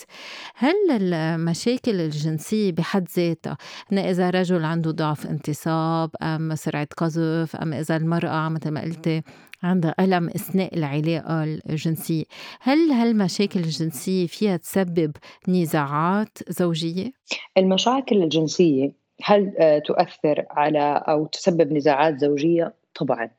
هل 0.56 0.76
المشاكل 0.92 1.96
الجنسية 2.02 2.72
بحد 2.72 3.08
ذاتها 3.18 3.58
إذا 3.92 4.30
رجل 4.30 4.66
عنده 4.66 4.92
ضعف 4.92 5.28
انتصاب 5.28 6.10
أم 6.22 6.56
سرعة 6.56 6.88
قذف 6.98 7.56
أم 7.56 7.74
إذا 7.74 7.96
المرأة 7.96 8.50
مثل 8.50 8.72
ما 8.72 8.82
قلتي 8.82 9.22
عندها 9.64 9.96
ألم 10.00 10.28
أثناء 10.28 10.78
العلاقة 10.78 11.44
الجنسية 11.44 12.24
هل 12.62 12.92
هالمشاكل 12.92 13.60
الجنسية 13.60 14.28
فيها 14.28 14.58
تسبب 14.58 15.12
نزاعات 15.48 16.38
زوجية؟ 16.48 17.12
المشاكل 17.58 18.24
الجنسية 18.24 18.92
هل 19.24 19.54
آه، 19.60 19.80
تؤثر 19.80 20.46
على 20.50 21.04
أو 21.08 21.26
تسبب 21.26 21.74
نزاعات 21.74 22.18
زوجية؟ 22.20 22.74
طبعا 22.96 23.30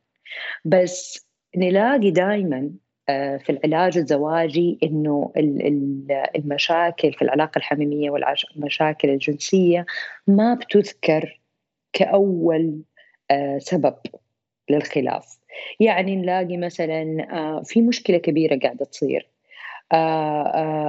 بس 0.65 1.27
نلاقي 1.57 2.11
دائما 2.11 2.71
آه، 3.09 3.37
في 3.37 3.51
العلاج 3.53 3.99
الزواجي 3.99 4.79
إنه 4.83 5.33
المشاكل 6.37 7.13
في 7.13 7.23
العلاقة 7.23 7.59
الحميمية 7.59 8.11
والمشاكل 8.11 9.11
الجنسية 9.11 9.87
ما 10.27 10.55
بتذكر 10.55 11.41
كأول 11.93 12.83
آه، 13.31 13.59
سبب 13.59 13.95
للخلاف 14.71 15.40
يعني 15.81 16.17
نلاقي 16.17 16.57
مثلا 16.57 17.27
آه، 17.33 17.63
في 17.63 17.83
مشكلة 17.83 18.19
كبيرة 18.19 18.59
قاعدة 18.59 18.85
تصير. 18.85 19.29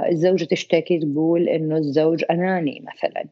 الزوجه 0.10 0.46
تشتكي 0.46 1.00
تقول 1.00 1.50
إنه 1.50 1.78
الزوج 1.78 2.24
أناني 2.32 2.86
مثلا 2.88 3.26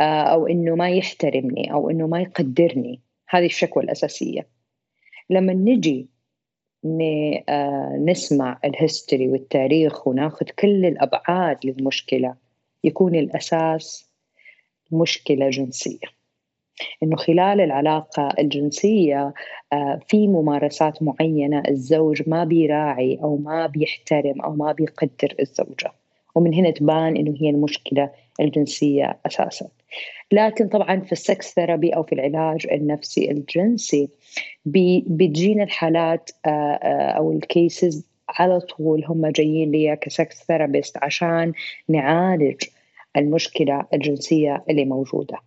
أو 0.00 0.46
إنه 0.46 0.74
ما 0.74 0.90
يحترمني 0.90 1.72
أو 1.72 1.90
إنه 1.90 2.06
ما 2.06 2.20
يقدرني. 2.20 3.00
هذه 3.28 3.46
الشكوى 3.46 3.82
الأساسية. 3.82 4.46
لما 5.30 5.52
نجي 5.52 6.08
آه، 7.48 7.96
نسمع 8.06 8.58
الهيستوري 8.64 9.28
والتاريخ 9.28 10.08
وناخذ 10.08 10.46
كل 10.46 10.86
الأبعاد 10.86 11.66
للمشكلة 11.66 12.34
يكون 12.84 13.14
الأساس 13.14 14.10
مشكلة 14.92 15.50
جنسية. 15.50 16.15
إنه 17.02 17.16
خلال 17.16 17.60
العلاقة 17.60 18.28
الجنسية 18.38 19.34
آه، 19.72 20.00
في 20.08 20.28
ممارسات 20.28 21.02
معينة 21.02 21.62
الزوج 21.68 22.22
ما 22.28 22.44
بيراعي 22.44 23.18
أو 23.22 23.36
ما 23.36 23.66
بيحترم 23.66 24.40
أو 24.40 24.52
ما 24.52 24.72
بيقدر 24.72 25.34
الزوجة. 25.40 25.92
ومن 26.34 26.54
هنا 26.54 26.70
تبان 26.70 27.16
إنه 27.16 27.34
هي 27.40 27.50
المشكلة 27.50 28.10
الجنسية 28.40 29.18
أساسا. 29.26 29.68
لكن 30.32 30.68
طبعا 30.68 31.00
في 31.00 31.12
ال 31.12 31.22
sex 31.22 31.54
therapy 31.54 31.90
أو 31.90 32.02
في 32.02 32.12
العلاج 32.12 32.66
النفسي 32.72 33.30
الجنسي 33.30 34.08
بتجينا 34.66 35.64
الحالات 35.64 36.30
آه، 36.46 36.48
آه، 36.50 37.10
أو 37.10 37.32
ال 37.32 37.44
cases 37.44 38.06
على 38.28 38.60
طول 38.60 39.04
هم 39.04 39.26
جايين 39.26 39.70
لي 39.70 39.96
ك 39.96 40.08
sex 40.08 40.44
therapist 40.44 40.98
عشان 41.02 41.52
نعالج 41.88 42.62
المشكلة 43.16 43.86
الجنسية 43.94 44.64
اللي 44.70 44.84
موجودة. 44.84 45.38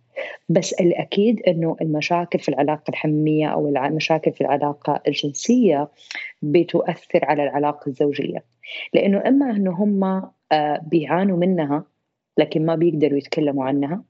بس 0.48 0.72
الأكيد 0.72 1.42
أنه 1.42 1.76
المشاكل 1.80 2.38
في 2.38 2.48
العلاقة 2.48 2.90
الحمية 2.90 3.46
أو 3.46 3.68
المشاكل 3.68 4.32
في 4.32 4.40
العلاقة 4.40 5.02
الجنسية 5.08 5.88
بتؤثر 6.42 7.24
على 7.24 7.42
العلاقة 7.42 7.88
الزوجية. 7.88 8.44
لأنه 8.94 9.22
إما 9.26 9.50
أنه 9.50 9.70
هم 9.70 10.04
آه، 10.52 10.80
بيعانوا 10.82 11.36
منها 11.36 11.84
لكن 12.38 12.66
ما 12.66 12.74
بيقدروا 12.74 13.18
يتكلموا 13.18 13.64
عنها 13.64 14.04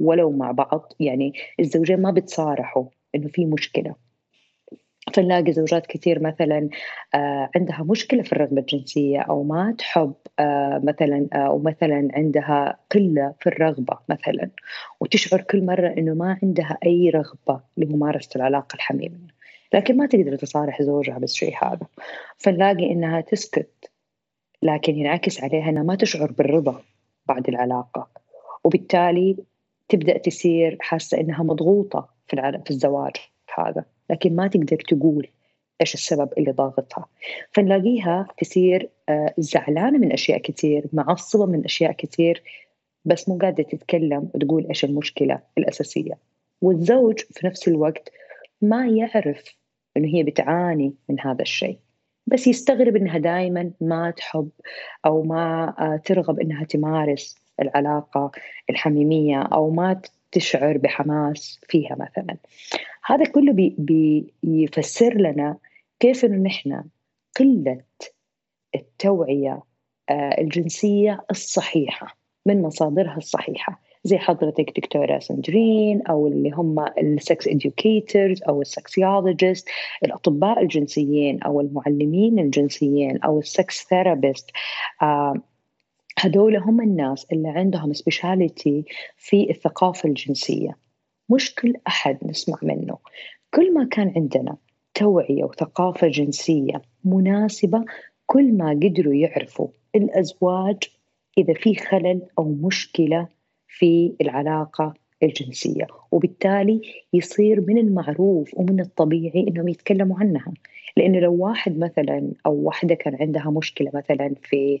ولو 0.00 0.30
مع 0.30 0.50
بعض 0.50 0.92
يعني 1.00 1.32
الزوجين 1.60 2.02
ما 2.02 2.10
بتصارحوا 2.10 2.84
إنه 3.14 3.28
في 3.28 3.46
مشكلة. 3.46 3.94
فنلاقي 5.14 5.52
زوجات 5.52 5.86
كثير 5.86 6.22
مثلا 6.22 6.68
آه، 7.14 7.50
عندها 7.56 7.82
مشكلة 7.82 8.22
في 8.22 8.32
الرغبة 8.32 8.60
الجنسية 8.60 9.20
أو 9.20 9.42
ما 9.42 9.74
تحب 9.78 10.14
آه، 10.38 10.80
مثلا 10.84 11.28
أو 11.32 11.58
مثلا 11.58 12.08
عندها 12.12 12.78
قلة 12.90 13.34
في 13.40 13.46
الرغبة 13.46 13.98
مثلا. 14.08 14.50
وتشعر 15.00 15.40
كل 15.40 15.64
مرة 15.64 15.88
إنه 15.88 16.14
ما 16.14 16.38
عندها 16.42 16.78
أي 16.86 17.10
رغبة 17.10 17.60
لممارسة 17.76 18.30
العلاقة 18.36 18.74
الحميميه 18.74 19.40
لكن 19.74 19.96
ما 19.96 20.06
تقدر 20.06 20.36
تصارح 20.36 20.82
زوجها 20.82 21.18
بالشيء 21.18 21.54
هذا. 21.62 21.86
فنلاقي 22.38 22.92
إنها 22.92 23.20
تسكت 23.20 23.90
لكن 24.62 24.96
ينعكس 24.96 25.44
عليها 25.44 25.68
إنها 25.70 25.82
ما 25.82 25.94
تشعر 25.94 26.32
بالرضا 26.32 26.82
بعد 27.26 27.48
العلاقة. 27.48 28.08
وبالتالي 28.64 29.36
تبدأ 29.88 30.18
تصير 30.18 30.76
حاسة 30.80 31.20
إنها 31.20 31.42
مضغوطة 31.42 32.08
في 32.28 32.70
الزواج 32.70 33.16
هذا. 33.58 33.84
لكن 34.10 34.36
ما 34.36 34.46
تقدر 34.46 34.76
تقول 34.76 35.28
إيش 35.80 35.94
السبب 35.94 36.28
اللي 36.38 36.52
ضاغطها. 36.52 37.06
فنلاقيها 37.52 38.28
تصير 38.38 38.90
آه، 39.08 39.34
زعلانة 39.38 39.98
من 39.98 40.12
أشياء 40.12 40.38
كثير 40.38 40.86
معصبة 40.92 41.46
من 41.46 41.64
أشياء 41.64 41.92
كثير 41.92 42.42
بس 43.04 43.28
مو 43.28 43.38
قادرة 43.38 43.64
تتكلم 43.64 44.30
وتقول 44.34 44.66
إيش 44.66 44.84
المشكلة 44.84 45.40
الأساسية. 45.58 46.18
والزوج 46.62 47.18
في 47.18 47.46
نفس 47.46 47.68
الوقت 47.68 48.12
ما 48.62 48.88
يعرف 48.88 49.56
إنه 49.96 50.08
هي 50.08 50.22
بتعاني 50.22 50.94
من 51.08 51.20
هذا 51.20 51.42
الشيء 51.42 51.78
بس 52.26 52.46
يستغرب 52.46 52.96
إنها 52.96 53.18
دائما 53.18 53.70
ما 53.80 54.10
تحب 54.10 54.50
أو 55.06 55.22
ما 55.22 55.74
آه، 55.78 55.96
ترغب 55.96 56.40
إنها 56.40 56.64
تمارس 56.64 57.36
العلاقة 57.60 58.30
الحميمية 58.70 59.42
أو 59.42 59.70
ما 59.70 60.00
تشعر 60.32 60.78
بحماس 60.78 61.60
فيها 61.68 61.96
مثلا. 62.00 62.36
هذا 63.06 63.24
كله 63.24 63.52
بي 63.52 64.34
بيفسر 64.42 65.14
لنا 65.14 65.56
كيف 66.00 66.24
إنه 66.24 66.42
نحن 66.42 66.84
قلة 67.38 67.80
التوعية 68.74 69.62
آه، 70.10 70.40
الجنسية 70.40 71.24
الصحيحة 71.30 72.18
من 72.46 72.62
مصادرها 72.62 73.16
الصحيحة. 73.16 73.80
زي 74.04 74.18
حضرتك 74.18 74.72
دكتورة 74.76 75.18
سندرين 75.18 76.02
أو 76.02 76.26
اللي 76.26 76.50
هم 76.50 76.84
السكس 76.98 77.48
educators 77.48 78.48
أو 78.48 78.60
ال 78.60 78.70
sexologist 78.70 79.68
الأطباء 80.04 80.62
الجنسيين 80.62 81.42
أو 81.42 81.60
المعلمين 81.60 82.38
الجنسيين 82.38 83.22
أو 83.22 83.38
ال 83.38 83.50
sex 83.50 83.86
therapist 83.88 84.50
هدول 86.22 86.56
هم 86.56 86.80
الناس 86.80 87.26
اللي 87.32 87.48
عندهم 87.48 87.92
speciality 87.92 88.84
في 89.16 89.50
الثقافة 89.50 90.08
الجنسية. 90.08 90.76
مش 91.30 91.54
كل 91.54 91.74
أحد 91.86 92.18
نسمع 92.22 92.58
منه. 92.62 92.98
كل 93.54 93.74
ما 93.74 93.88
كان 93.90 94.12
عندنا 94.16 94.56
توعية 94.94 95.44
وثقافة 95.44 96.08
جنسية 96.08 96.82
مناسبة 97.04 97.84
كل 98.26 98.52
ما 98.52 98.70
قدروا 98.70 99.14
يعرفوا 99.14 99.68
الأزواج 99.94 100.76
إذا 101.38 101.54
في 101.54 101.74
خلل 101.74 102.22
أو 102.38 102.44
مشكلة 102.44 103.28
في 103.68 104.12
العلاقة 104.20 104.94
الجنسية. 105.22 105.86
وبالتالي 106.12 106.80
يصير 107.12 107.60
من 107.60 107.78
المعروف 107.78 108.50
ومن 108.54 108.80
الطبيعي 108.80 109.46
أنهم 109.48 109.68
يتكلموا 109.68 110.20
عنها. 110.20 110.52
لأنه 110.96 111.18
لو 111.18 111.34
واحد 111.34 111.78
مثلا 111.78 112.32
أو 112.46 112.54
واحدة 112.54 112.94
كان 112.94 113.16
عندها 113.20 113.50
مشكلة 113.50 113.90
مثلا 113.94 114.34
في 114.42 114.80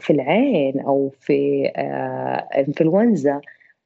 في 0.00 0.10
العين 0.10 0.80
أو 0.80 1.12
في 1.20 1.72
آه، 1.76 2.48
إنفلونزا 2.58 3.40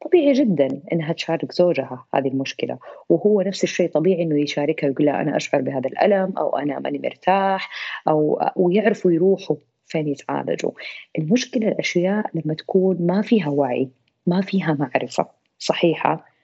طبيعي 0.05 0.33
جدا 0.33 0.81
إنها 0.93 1.13
تشارك 1.13 1.53
زوجها 1.53 2.05
هذه 2.15 2.29
المشكلة. 2.29 2.79
وهو 3.09 3.41
نفس 3.41 3.65
الشيء 3.65 3.91
طبيعي 3.91 4.23
إنه 4.23 4.41
يشاركها 4.41 4.87
ويقول 4.87 5.07
لها 5.07 5.23
أنا 5.23 5.37
أشعر 5.37 5.61
بهذا 5.61 5.89
الألم 5.89 6.33
أو 6.39 6.59
أنا 6.59 6.79
ماني 6.79 6.99
مرتاح 6.99 7.71
أو 8.09 8.41
ويعرفوا 8.57 9.13
يروحوا 9.13 9.57
فين 9.87 10.09
يتعالجوا. 10.09 10.71
المشكلة 11.19 11.69
الأشياء 11.69 12.27
لما 12.35 12.55
تكون 12.55 12.97
ما 13.01 13.23
فيها 13.23 13.49
وعي 13.49 13.89
ما 14.27 14.41
فيها 14.41 14.77
معرفة 14.81 15.27
صحيحة؟ 15.59 16.36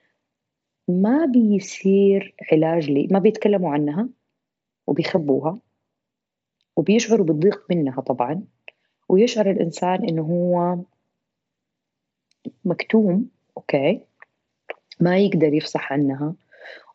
ما 0.87 1.25
بيصير 1.25 2.35
علاج 2.51 2.89
لي 2.89 3.07
ما 3.11 3.19
بيتكلموا 3.19 3.71
عنها 3.73 4.09
وبيخبوها 4.87 5.59
وبيشعروا 6.75 7.25
بالضيق 7.25 7.65
منها 7.69 8.01
طبعا. 8.01 8.43
ويشعر 9.09 9.51
الإنسان 9.51 10.03
إنه 10.09 10.21
هو 10.21 10.77
مكتوم 12.65 13.29
أوكي؟ 13.57 13.99
ما 14.99 15.17
يقدر 15.17 15.53
يفصح 15.53 15.93
عنها 15.93 16.35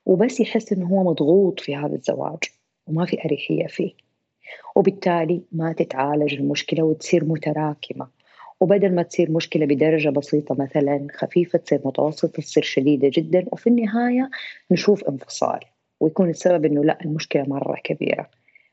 وبس 0.07 0.41
يحس 0.41 0.73
إنه 0.73 0.87
هو 0.87 1.11
مضغوط 1.11 1.61
في 1.61 1.77
هذا 1.77 1.95
الزواج 1.95 2.39
وما 2.87 3.07
في 3.07 3.25
أريحية 3.25 3.67
فيه. 3.67 3.93
وبالتالي 4.77 5.43
ما 5.53 5.73
تتعالج 5.73 6.35
المشكلة 6.35 6.83
وتصير 6.83 7.25
متراكمة. 7.25 8.09
وبدل 8.61 8.95
ما 8.95 9.03
تصير 9.03 9.31
مشكلة 9.31 9.67
بدرجة 9.67 10.09
بسيطة 10.09 10.55
مثلا 10.59 11.07
خفيفة 11.13 11.59
تصير 11.59 11.81
متوسطة 11.85 12.43
تصير 12.43 12.63
شديدة 12.63 13.11
جدا 13.13 13.45
وفي 13.53 13.67
النهاية 13.67 14.31
نشوف 14.71 15.05
انفصال 15.05 15.61
ويكون 16.01 16.31
السبب 16.31 16.65
إنه 16.65 16.85
لا 16.85 16.99
المشكلة 17.05 17.43
مرة 17.43 17.81
كبيرة. 17.85 18.31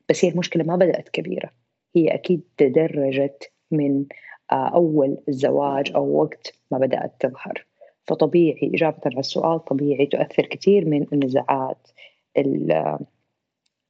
بس 0.08 0.24
هي 0.24 0.30
المشكلة 0.30 0.64
ما 0.64 0.76
بدأت 0.76 1.08
كبيرة. 1.08 1.50
هي 1.96 2.08
أكيد 2.08 2.40
تدرجت 2.56 3.52
من 3.70 4.04
آه، 4.52 4.68
أول 4.74 5.16
الزواج 5.28 5.92
أو 5.94 6.22
وقت 6.22 6.54
ما 6.70 6.78
بدأت 6.78 7.12
تظهر. 7.20 7.66
فطبيعي 8.04 8.70
إجابة 8.74 9.00
على 9.06 9.20
السؤال 9.20 9.64
طبيعي 9.64 10.06
تؤثر 10.06 10.46
كثير 10.46 10.84
من 10.84 11.06
النزاعات 11.12 11.88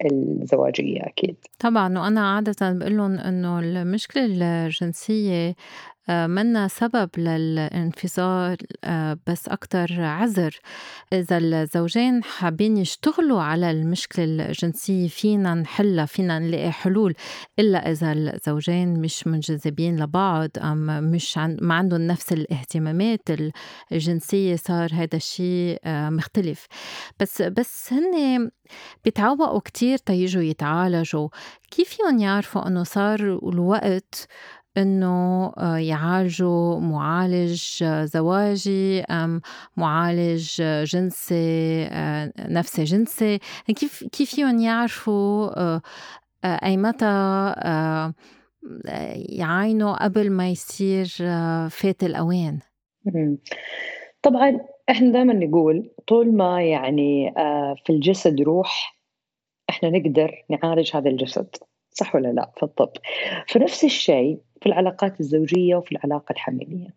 الزواجية 0.05 1.01
أكيد. 1.07 1.37
طبعا 1.59 1.99
وأنا 1.99 2.35
عادة 2.35 2.73
بقول 2.73 2.97
لهم 2.97 3.19
إنه 3.19 3.59
المشكلة 3.61 4.25
الجنسية 4.67 5.49
آه، 5.49 5.55
منا 6.09 6.69
سبب 6.69 7.11
للانفصال 7.19 8.57
آه، 8.85 9.19
بس 9.27 9.49
أكتر 9.49 10.03
عذر. 10.03 10.59
إذا 11.13 11.39
الزوجين 11.39 12.25
حابين 12.25 12.77
يشتغلوا 12.77 13.43
على 13.43 13.71
المشكلة 13.71 14.47
الجنسية 14.49 15.09
فينا 15.09 15.55
نحلها 15.55 16.07
فينا 16.07 16.39
نلاقي 16.39 16.73
حلول 16.73 17.15
إلا 17.59 17.91
إذا 17.91 18.13
الزوجين 18.13 19.01
مش 19.01 19.27
منجذبين 19.27 20.03
لبعض 20.03 20.51
أم 20.59 20.87
مش 21.11 21.39
عن 21.39 21.57
ما 21.63 21.75
عندهم 21.75 22.01
نفس 22.01 22.33
الاهتمامات 22.33 23.29
الجنسية 23.93 24.57
صار 24.57 24.91
هذا 24.93 25.17
الشيء 25.17 25.81
آه، 25.85 26.11
مختلف. 26.11 26.67
بس 27.21 27.43
بس 27.43 27.93
هن 27.93 28.51
بيتعوقوا 29.05 29.61
كتير 29.61 29.99
تيجوا 29.99 30.43
يتعالجوا. 30.43 31.29
كيف 31.71 31.89
فيهم 31.89 32.19
يعرفوا 32.19 32.67
إنه 32.69 32.83
صار 32.83 33.21
الوقت 33.21 34.29
إنه 34.79 35.47
آه، 35.59 35.77
يعالجوا 35.77 36.81
معالج 36.81 37.85
زواجي 38.05 39.03
أم 39.03 39.41
معالج 39.77 40.63
جنسي 40.63 41.85
آه، 41.91 42.33
نفسي 42.39 42.85
جنسي. 42.85 43.39
كيف 43.67 44.05
كيف 44.13 44.35
فيهم 44.35 44.59
يعرفوا 44.59 45.61
آه، 45.61 45.83
أي 46.45 46.77
متى 46.77 47.55
يعاينوا 49.29 50.05
قبل 50.05 50.31
ما 50.31 50.51
يصير 50.51 51.07
فات 51.71 52.05
الاوان 52.05 52.59
طبعا 54.23 54.61
إحنا 54.91 55.13
دائما 55.13 55.33
نقول 55.33 55.91
طول 56.07 56.37
ما 56.37 56.63
يعني 56.63 57.35
في 57.85 57.91
الجسد 57.93 58.41
روح 58.41 58.99
إحنا 59.71 59.91
نقدر 59.91 60.45
نعالج 60.51 60.97
هذا 60.97 61.11
الجسد 61.11 61.57
صح 61.91 62.15
ولا 62.15 62.29
لا؟ 62.29 62.51
في 62.57 62.63
الطب. 62.63 62.91
فنفس 63.49 63.85
الشيء 63.85 64.39
في 64.67 64.73
العلاقات 64.73 65.21
الزوجية 65.21 65.77
وفي 65.77 65.93
العلاقة 65.93 66.33
الحميمية. 66.33 66.95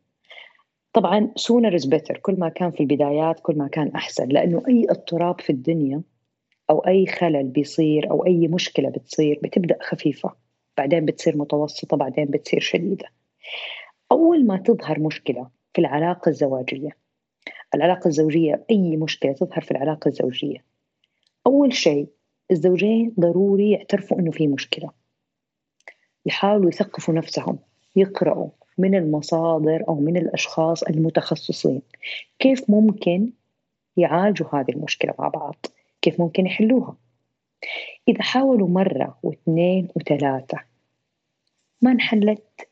طبعا 0.93 1.33
sooner 1.39 1.73
is 1.79 1.85
better 1.85 2.17
كل 2.21 2.39
ما 2.39 2.49
كان 2.49 2.71
في 2.71 2.79
البدايات 2.79 3.39
كل 3.39 3.57
ما 3.57 3.67
كان 3.67 3.87
أحسن 3.87 4.27
لأنه 4.27 4.63
أي 4.67 4.85
اضطراب 4.89 5.41
في 5.41 5.49
الدنيا 5.49 6.01
أو 6.69 6.79
أي 6.79 7.05
خلل 7.05 7.43
بيصير 7.43 8.11
أو 8.11 8.25
أي 8.25 8.47
مشكلة 8.47 8.89
بتصير 8.89 9.39
بتبدأ 9.43 9.77
خفيفة 9.81 10.35
بعدين 10.77 11.05
بتصير 11.05 11.37
متوسطة 11.37 11.97
بعدين 11.97 12.25
بتصير 12.25 12.59
شديدة. 12.59 13.05
أول 14.11 14.45
ما 14.45 14.57
تظهر 14.57 14.99
مشكلة 14.99 15.49
في 15.73 15.81
العلاقة 15.81 16.29
الزواجية 16.29 16.97
العلاقة 17.75 18.07
الزوجية 18.07 18.65
أي 18.71 18.97
مشكلة 18.97 19.33
تظهر 19.33 19.61
في 19.61 19.71
العلاقة 19.71 20.07
الزوجية 20.07 20.63
أول 21.47 21.73
شيء 21.73 22.07
الزوجين 22.51 23.13
ضروري 23.19 23.71
يعترفوا 23.71 24.19
إنه 24.19 24.31
في 24.31 24.47
مشكلة. 24.47 24.98
يحاولوا 26.25 26.69
يثقفوا 26.69 27.13
نفسهم 27.13 27.59
يقرأوا 27.95 28.49
من 28.77 28.95
المصادر 28.95 29.83
أو 29.87 29.95
من 29.95 30.17
الأشخاص 30.17 30.83
المتخصصين. 30.83 31.81
كيف 32.39 32.69
ممكن 32.69 33.29
يعالجوا 33.97 34.55
هذه 34.55 34.71
المشكلة 34.71 35.13
مع 35.19 35.27
بعض؟ 35.27 35.65
كيف 36.01 36.21
ممكن 36.21 36.45
يحلوها؟ 36.45 36.95
إذا 38.07 38.21
حاولوا 38.21 38.67
مرة 38.67 39.17
واثنين 39.23 39.87
وثلاثة 39.95 40.59
ما 41.81 41.91
انحلت. 41.91 42.69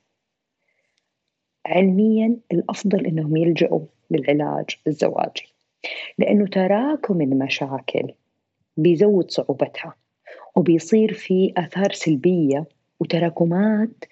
علميا 1.65 2.37
الأفضل 2.51 3.05
أنهم 3.05 3.37
يلجأوا 3.37 3.85
للعلاج 4.11 4.65
الزواجي 4.87 5.53
لأنه 6.17 6.47
تراكم 6.47 7.21
المشاكل 7.21 8.13
بيزود 8.77 9.31
صعوبتها 9.31 9.95
وبيصير 10.55 11.13
في 11.13 11.53
آثار 11.57 11.91
سلبية 11.91 12.65
وتراكمات 12.99 14.05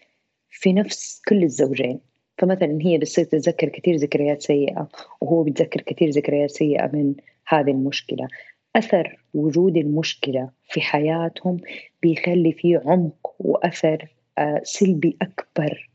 في 0.49 0.73
نفس 0.73 1.21
كل 1.27 1.43
الزوجين. 1.43 1.99
فمثلا 2.37 2.77
هي 2.81 2.97
بتصير 2.97 3.25
تتذكر 3.25 3.69
كثير 3.69 3.95
ذكريات 3.95 4.41
سيئة 4.41 4.89
وهو 5.21 5.43
بيتذكر 5.43 5.81
كثير 5.81 6.09
ذكريات 6.09 6.51
سيئة 6.51 6.89
من 6.93 7.15
هذه 7.47 7.71
المشكلة. 7.71 8.27
أثر 8.75 9.19
وجود 9.33 9.77
المشكلة 9.77 10.49
في 10.69 10.81
حياتهم 10.81 11.57
بيخلي 12.01 12.51
فيه 12.51 12.81
عمق 12.85 13.35
وأثر 13.39 14.07
آه، 14.37 14.61
سلبي 14.63 15.17
أكبر 15.21 15.89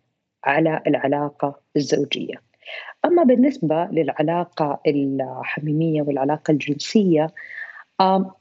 على 0.44 0.82
العلاقة 0.86 1.60
الزوجية. 1.76 2.34
أما 3.04 3.22
بالنسبة 3.22 3.84
للعلاقة 3.84 4.80
الحميمية 4.86 6.02
والعلاقة 6.02 6.50
الجنسية 6.50 7.26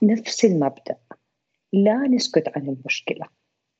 نفس 0.03 0.45
المبدأ. 0.45 0.95
لا 1.73 2.07
نسكت 2.07 2.57
عن 2.57 2.67
المشكلة. 2.67 3.38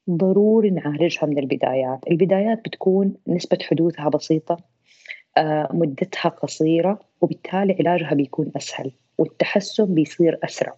ضروري 0.10 0.70
نعالجها 0.70 1.26
من 1.26 1.38
البدايات. 1.38 2.00
البدايات 2.12 2.60
بتكون 2.66 3.14
نسبة 3.28 3.58
حدوثها 3.62 4.10
بسيطة 4.10 4.58
آه، 5.38 5.70
مدتها 5.74 6.30
قصيرة 6.30 7.00
وبالتالي 7.22 7.76
علاجها 7.80 8.14
بيكون 8.14 8.52
أسهل 8.56 8.92
والتحسن 9.18 9.94
بيصير 9.94 10.40
أسرع 10.44 10.76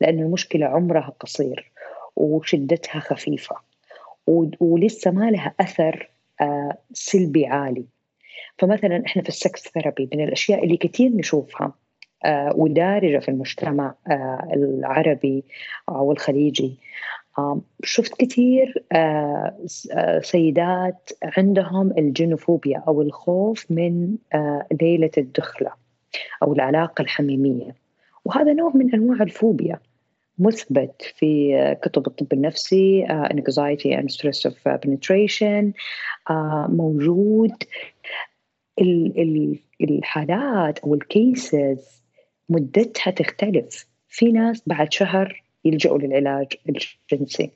لأن 0.00 0.18
المشكلة 0.18 0.66
عمرها 0.66 1.12
قصير 1.20 1.72
وشدتها 2.16 3.00
خفيفة 3.00 3.56
ولسه 4.60 5.10
ما 5.10 5.30
لها 5.30 5.54
أثر 5.60 6.10
آه، 6.40 6.78
سلبي 6.92 7.46
عالي. 7.46 7.84
فمثلا 8.58 9.02
إحنا 9.06 9.22
في 9.22 9.28
ال 9.28 9.38
sex 9.38 9.68
therapy 9.68 10.08
من 10.14 10.24
الأشياء 10.24 10.64
اللي 10.64 10.76
كثير 10.76 11.10
نشوفها 11.10 11.72
آه، 12.24 12.52
ودارجة 12.54 13.18
في 13.18 13.28
المجتمع 13.28 13.94
العربي 14.54 15.44
أو 15.88 16.12
الخليجي 16.12 16.78
شفت 17.84 18.14
كثير 18.20 18.84
سيدات 20.22 21.10
عندهم 21.22 21.92
الجينوفوبيا 21.98 22.82
أو 22.88 23.02
الخوف 23.02 23.66
من 23.70 24.16
ليلة 24.80 25.10
الدخلة 25.18 25.72
أو 26.42 26.52
العلاقة 26.52 27.02
الحميمية. 27.02 27.74
وهذا 28.24 28.52
نوع 28.52 28.72
من 28.74 28.94
أنواع 28.94 29.22
الفوبيا 29.22 29.80
مثبت 30.38 31.12
في 31.16 31.54
كتب 31.82 32.06
الطب 32.06 32.32
النفسي 32.32 33.06
anxiety 33.08 33.96
and 34.00 34.08
stress 34.14 34.50
of 34.50 34.54
penetration 34.84 35.72
موجود. 36.68 37.52
ال 38.80 39.20
ال 39.20 39.58
الحالات 39.80 40.78
أو 40.78 40.94
الكيسز 40.94 42.02
مدتها 42.48 43.10
تختلف. 43.10 43.86
في 44.08 44.32
ناس 44.32 44.62
بعد 44.66 44.92
شهر 44.92 45.42
يلجأوا 45.64 45.98
للعلاج 45.98 46.52
الجنسي. 47.12 47.50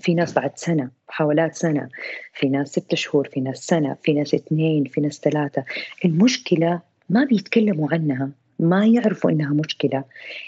في 0.00 0.14
ناس 0.14 0.32
بعد 0.34 0.58
سنة 0.58 0.90
محاولات 1.08 1.54
سنة 1.54 1.88
في 2.34 2.48
ناس 2.48 2.68
ستة 2.68 2.96
شهور 2.96 3.28
في 3.28 3.40
ناس 3.40 3.58
سنة 3.58 3.96
في 4.02 4.12
ناس 4.12 4.34
اثنين 4.34 4.84
في 4.84 5.00
ناس 5.00 5.20
ثلاثة. 5.20 5.64
المشكلة 6.04 6.80
ما 7.08 7.24
بيتكلموا 7.24 7.88
عنها 7.92 8.30
ما 8.58 8.86
يعرفوا 8.86 9.30
إنها 9.30 9.54
مشكلة. 9.54 10.04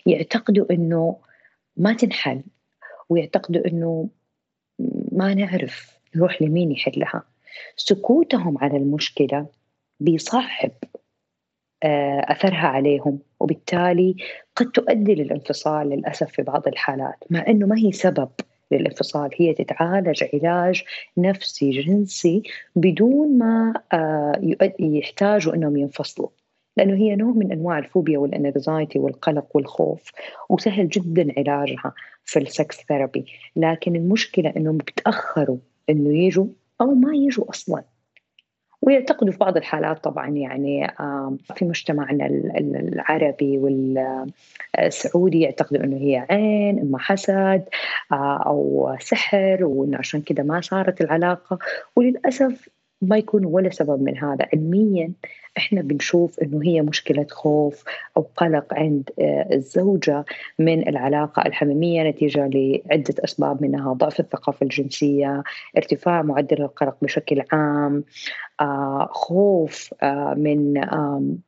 يعتقدوا 0.07 0.67
إنه 0.71 1.17
ما 1.77 1.93
تنحل 1.93 2.43
ويعتقدوا 3.09 3.67
إنه 3.67 4.09
ما 5.13 5.35
نعرف 5.35 5.99
نروح 6.17 6.43
لمين 6.43 6.71
يحلها 6.73 7.23
سكوتهم 7.77 8.59
على 8.59 8.77
المشكلة 8.77 9.47
بيصعب. 10.01 10.45
آه، 10.65 10.92
أثرها 12.33 12.67
عليهم. 12.67 13.19
وبالتالي 13.41 14.17
قد 14.57 14.67
تؤدي 14.67 15.15
للانفصال 15.15 15.89
للأسف 15.89 16.31
في 16.31 16.43
بعض 16.43 16.69
الحالات. 16.69 17.25
مع 17.31 17.45
إنه 17.49 17.67
ما 17.67 17.79
هي 17.79 17.93
سبب 17.93 18.29
للانفصال 18.71 19.31
هي 19.37 19.55
تتعالج 19.55 20.25
علاج 20.35 20.83
نفسي 21.19 21.71
جنسي 21.71 22.43
بدون 22.77 23.39
ما 23.39 23.75
آه، 23.93 24.57
يحتاجوا 24.79 25.55
إنهم 25.55 25.77
ينفصلوا. 25.77 26.29
لأنه 26.77 26.95
هي 26.95 27.17
نوع 27.17 27.33
من 27.33 27.53
أنواع 27.53 27.79
الفوبيا 27.79 28.19
وال 28.19 28.37
anxiety 28.37 28.99
والقلق 28.99 29.57
والخوف 29.57 30.11
وسهل 30.49 30.89
جدا 30.89 31.33
علاجها 31.37 31.93
في 32.25 32.39
ال 32.39 32.48
sex 32.48 32.77
therapy 32.89 33.25
لكن 33.57 33.97
المشكلة 33.97 34.53
إنهم 34.57 34.77
بيتاخروا 34.77 35.59
إنه 35.91 36.19
يجوا 36.19 36.47
أو 36.81 36.95
ما 36.95 37.15
يجوا 37.15 37.51
أصلا. 37.51 37.85
ويعتقدوا 38.83 39.33
في 39.33 39.39
بعض 39.39 39.57
الحالات 39.57 40.05
طبعا 40.05 40.29
يعني 40.29 40.95
في 41.55 41.65
مجتمعنا 41.65 42.27
العربي 42.57 43.59
والسعودي 43.59 45.41
يعتقدوا 45.41 45.85
إنه 45.85 45.97
هي 45.97 46.27
عين 46.31 46.79
إما 46.79 46.99
حسد 46.99 47.65
آه، 48.13 48.43
أو 48.47 48.97
سحر 49.01 49.65
وإنه 49.65 49.99
عشان 49.99 50.23
كذا 50.23 50.43
ما 50.43 50.61
صارت 50.61 51.01
العلاقة. 51.01 51.59
وللأسف 51.97 52.69
ما 53.03 53.17
يكون 53.17 53.45
ولا 53.45 53.71
سبب 53.71 54.03
من 54.03 54.19
هذا. 54.19 54.47
علميا 54.53 55.13
إحنا 55.59 55.83
بنشوف 55.83 56.39
إنه 56.39 56.61
هي 56.63 56.83
مشكلة 56.83 57.27
خوف 57.31 57.85
أو 58.17 58.27
قلق 58.37 58.75
عند 58.75 59.11
آه، 59.21 59.49
الزوجة 59.53 60.25
من 60.59 60.89
العلاقة 60.89 61.43
الحميمية 61.47 62.03
نتيجة 62.03 62.47
لعدة 62.55 63.15
أسباب 63.25 63.63
منها 63.63 63.93
ضعف 63.93 64.21
الثقافة 64.21 64.65
الجنسية، 64.65 65.43
ارتفاع 65.77 66.23
معدل 66.23 66.63
القلق 66.63 66.97
بشكل 67.03 67.43
عام، 67.53 68.05
آه، 68.61 69.09
خوف 69.13 69.95
آه، 70.03 70.35
من 70.35 70.79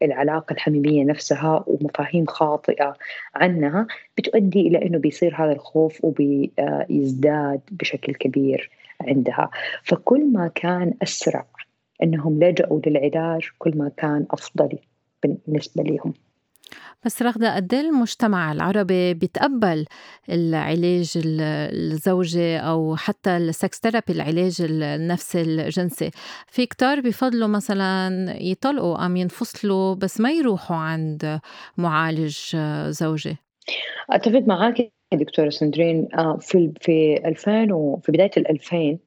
العلاقة 0.03 0.53
الحميمية 0.53 1.05
نفسها 1.05 1.65
ومفاهيم 1.67 2.27
خاطئة 2.27 2.95
عنها 3.35 3.87
بتؤدي 4.19 4.61
إلى 4.61 4.87
إنه 4.87 4.99
بيصير 4.99 5.35
هذا 5.37 5.53
الخوف 5.53 6.05
وبيزداد 6.05 7.61
بشكل 7.71 8.15
كبير. 8.15 8.71
عندها. 9.01 9.51
فكل 9.83 10.33
ما 10.33 10.51
كان 10.55 10.95
أسرع 11.03 11.47
أنهم 12.03 12.45
لجأوا 12.45 12.81
للعلاج 12.87 13.49
كل 13.59 13.79
ما 13.79 13.91
كان 13.97 14.27
أفضل 14.31 14.79
بالنسبة 15.23 15.83
لهم 15.83 16.15
بس 17.05 17.23
رغدة 17.23 17.57
قد 17.57 17.75
إيه 17.75 17.81
المجتمع 17.81 18.53
العربي 18.53 19.15
بيتقبل 19.15 19.87
العلاج 20.31 21.13
الزوجي 21.17 22.57
أو 22.57 22.97
حتى 22.97 23.37
ال 23.37 23.48
sex 23.48 23.81
therapy 23.81 24.13
العلاج 24.13 24.57
النفسي 24.71 25.43
الجنسي؟ 25.43 26.11
في 26.47 26.67
كتار 26.67 27.01
بفضلوا 27.01 27.49
مثلا 27.49 28.27
يطلقوا 28.43 29.07
أم 29.07 29.17
ينفصلوا 29.17 29.95
بس 29.95 30.21
ما 30.21 30.31
يروحوا 30.31 30.77
عند 30.77 31.41
معالج 31.77 32.57
زوجي؟ 32.89 33.37
أتفق 34.11 34.43
معك 34.47 34.93
دكتورة 35.13 35.51
سندرين 35.51 36.09
آه، 36.15 36.37
في 36.41 36.73
في 36.81 37.17
2000 37.29 37.73
وفي 37.73 38.13
بداية 38.13 38.31
ال 38.37 38.51
2000 38.51 38.99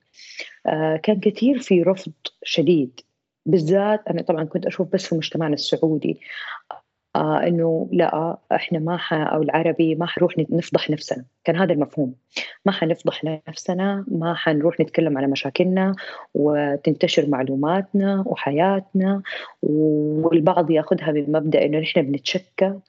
آه، 0.66 0.98
كان 0.98 1.20
كثير 1.20 1.60
في 1.60 1.84
رفض 1.84 2.14
شديد. 2.44 3.00
بالذات 3.46 4.08
أنا 4.10 4.22
طبعا 4.22 4.44
كنت 4.44 4.66
أشوف 4.66 4.88
بس 4.94 5.08
في 5.08 5.16
مجتمعنا 5.16 5.54
السعودي. 5.54 6.22
آه 7.16 7.44
إنه 7.48 7.90
لا 7.92 8.38
إحنا 8.52 8.80
ما 8.80 8.98
ح 8.98 9.14
أو 9.14 9.42
العربي 9.42 9.96
ما 9.96 10.06
حنروح 10.06 10.34
نفضح 10.38 10.90
نفسنا. 10.90 11.26
كان 11.44 11.56
هذا 11.56 11.74
المفهوم. 11.74 12.16
ما 12.66 12.72
حنفضح 12.72 13.24
نفسنا 13.48 14.06
ما 14.08 14.34
حنروح 14.34 14.80
نتكلم 14.80 15.18
على 15.18 15.28
مشاكلنا 15.28 15.96
وتنتشر 16.34 17.30
معلوماتنا 17.30 18.24
وحياتنا 18.28 19.22
والبعض 19.62 20.72
ياخذها 20.72 21.12
من 21.12 21.32
مبدأ 21.32 21.66
إنه 21.66 21.80
نحن 21.80 22.02
بنتشكى 22.02 22.80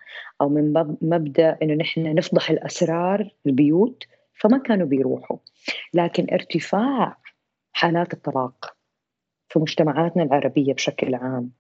أو 0.41 0.49
من 0.49 0.73
مبدأ 1.03 1.59
إنه 1.63 1.75
نحن 1.75 2.15
نفضح 2.15 2.51
الأسرار 2.51 3.31
البيوت 3.47 4.05
فما 4.35 4.59
كانوا 4.59 4.87
بيروحوا. 4.87 5.37
لكن 5.95 6.27
ارتفاع 6.33 7.17
حالات 7.73 8.13
الطلاق 8.15 8.75
في 9.49 9.59
مجتمعاتنا 9.59 10.23
العربية 10.23 10.73
بشكل 10.75 11.15
عام 11.15 11.51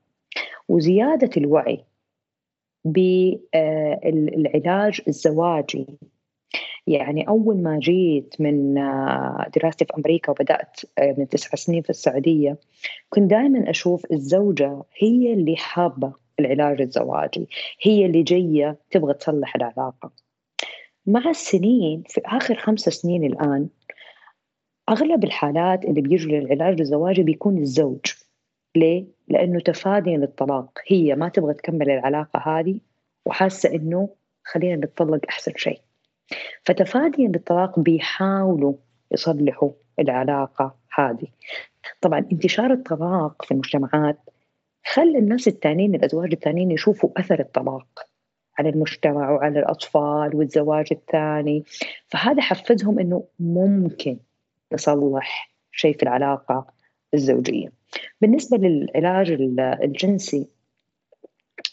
وزيادة 0.69 1.31
الوعي 1.37 1.85
بالعلاج 2.93 4.51
الزواجي. 5.09 5.87
يعني 6.87 7.29
أول 7.29 7.63
ما 7.63 7.79
جيت 7.79 8.35
من 8.41 8.79
آه، 8.79 9.51
دراستي 9.57 9.85
في 9.85 9.93
أمريكا 9.99 10.31
وبدأت 10.31 10.81
آه، 10.99 11.15
من 11.19 11.29
تسع 11.29 11.51
سنين 11.55 11.83
في 11.83 11.91
السعودية 11.91 12.57
كنت 13.09 13.31
دائما 13.31 13.71
أشوف 13.71 14.13
الزوجة 14.13 14.83
هي 14.99 15.33
اللي 15.33 15.57
حابة 15.57 16.13
العلاج 16.41 16.81
الزواجي 16.81 17.49
هي 17.83 18.07
اللي 18.07 18.23
جاية 18.23 18.77
تبغى 18.91 19.15
تصلح 19.15 19.57
العلاقة. 19.57 20.11
مع 21.07 21.31
السنين 21.31 22.03
في 22.07 22.21
آخر 22.25 22.55
خمس 22.55 22.81
سنين 22.81 23.25
الآن 23.25 23.69
أغلب 24.89 25.25
الحالات 25.25 25.85
اللي 25.85 26.01
بيجوا 26.01 26.33
للعلاج 26.33 26.81
الزواجي 26.81 27.23
بيكون 27.23 27.59
الزوج. 27.59 28.01
ليه؟ 28.77 29.18
لأنه 29.29 29.61
تفاديا 29.61 30.17
للطلاق. 30.17 30.79
هي 30.87 31.15
ما 31.15 31.29
تبغى 31.29 31.55
تكمل 31.55 31.91
العلاقة 31.91 32.59
هذه 32.59 32.81
وحاسة 33.27 33.75
إنه 33.75 34.09
خلينا 34.45 34.77
نتطلق 34.77 35.21
أحسن 35.29 35.53
شيء. 35.57 35.81
فتفاديا 36.65 37.29
للطلاق 37.29 37.81
بيحاولوا 37.81 38.75
يصلحوا 39.13 39.71
العلاقة 39.99 40.75
هذه. 40.95 41.27
طبعا 42.01 42.19
انتشار 42.33 42.73
الطلاق 42.73 43.45
في 43.45 43.51
المجتمعات 43.51 44.19
خلى 44.87 45.19
الناس 45.19 45.49
الثانيين 45.49 45.95
الأزواج 45.95 46.33
الثانيين 46.33 46.71
يشوفوا 46.71 47.11
أثر 47.17 47.41
الطلاق 47.41 48.07
على 48.59 48.69
المجتمع 48.69 49.31
وعلى 49.31 49.59
الأطفال 49.59 50.37
والزواج 50.37 50.87
الثاني. 50.93 51.65
فهذا 52.09 52.43
حفزهم 52.43 52.99
أنه 52.99 53.25
ممكن 53.39 54.19
نصلح 54.73 55.51
شيء 55.73 55.97
في 55.97 56.03
العلاقة 56.03 56.67
الزوجية. 57.15 57.78
بالنسبة 58.21 58.57
للعلاج 58.57 59.31
الجنسي 59.83 60.49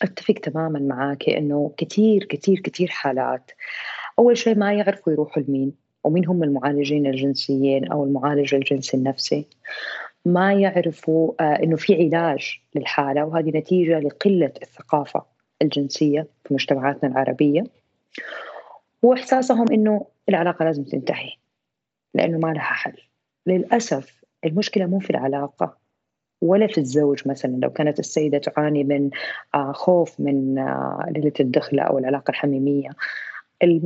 أتفق 0.01 0.33
تماما 0.33 0.79
معك 0.79 1.29
أنه 1.29 1.73
كثير 1.77 2.23
كثير 2.23 2.59
كثير 2.59 2.87
حالات 2.87 3.51
أول 4.19 4.37
شيء 4.37 4.57
ما 4.57 4.73
يعرفوا 4.73 5.13
يروحوا 5.13 5.43
لمين 5.43 5.73
ومين 6.03 6.25
هم 6.27 6.43
المعالجين 6.43 7.07
الجنسيين 7.07 7.91
أو 7.91 8.03
المعالج 8.03 8.55
الجنسي 8.55 8.97
النفسي. 8.97 9.47
ما 10.25 10.53
يعرفوا 10.53 11.33
آه، 11.39 11.63
أنه 11.63 11.75
في 11.75 11.95
علاج 11.95 12.59
للحالة 12.75 13.25
وهذه 13.25 13.49
نتيجة 13.49 13.99
لقلة 13.99 14.51
الثقافة 14.61 15.25
الجنسية 15.61 16.27
في 16.43 16.53
مجتمعاتنا 16.53 17.09
العربية 17.09 17.63
وإحساسهم 19.01 19.71
أنه 19.71 20.05
العلاقة 20.29 20.65
لازم 20.65 20.83
تنتهي 20.83 21.31
لأنه 22.13 22.37
ما 22.37 22.53
لها 22.53 22.61
حل. 22.61 22.97
للأسف 23.47 24.23
المشكلة 24.45 24.85
مو 24.85 24.99
في 24.99 25.09
العلاقة 25.09 25.77
ولا 26.41 26.67
في 26.67 26.77
الزوج 26.77 27.27
مثلا 27.27 27.51
لو 27.61 27.69
كانت 27.69 27.99
السيدة 27.99 28.37
تعاني 28.37 28.83
من 28.83 29.09
آه، 29.55 29.71
خوف 29.71 30.19
من 30.19 30.59
آه، 30.59 31.05
ليلة 31.11 31.33
الدخلة 31.39 31.83
أو 31.83 31.97
العلاقة 31.97 32.31
الحميمية. 32.31 32.89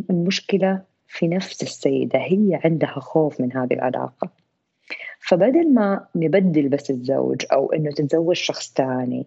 المشكلة 0.09 0.81
في 1.07 1.27
نفس 1.27 1.63
السيدة 1.63 2.19
هي 2.19 2.59
عندها 2.65 2.99
خوف 2.99 3.41
من 3.41 3.57
هذه 3.57 3.73
العلاقة. 3.73 4.29
فبدل 5.19 5.73
ما 5.73 6.07
نبدل 6.15 6.69
بس 6.69 6.91
الزوج 6.91 7.45
أو 7.53 7.71
أنه 7.73 7.91
تتزوج 7.91 8.35
شخص 8.35 8.73
ثاني 8.73 9.25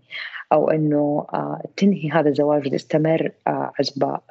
أو 0.53 0.70
أنه 0.70 1.27
آه، 1.35 1.62
تنهي 1.77 2.11
هذا 2.11 2.29
الزواج 2.29 2.66
وتستمر 2.66 3.33
عزباء 3.47 4.23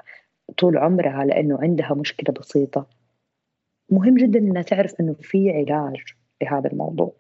طول 0.58 0.78
عمرها 0.78 1.26
لأنه 1.26 1.58
عندها 1.62 1.94
مشكلة 1.94 2.34
بسيطة 2.39 2.86
مهم 3.89 4.16
جدا 4.16 4.39
أنها 4.39 4.62
تعرف 4.62 4.94
أنه 5.00 5.16
في 5.22 5.52
علاج 5.52 6.04
لهذا 6.42 6.70
الموضوع. 6.72 7.14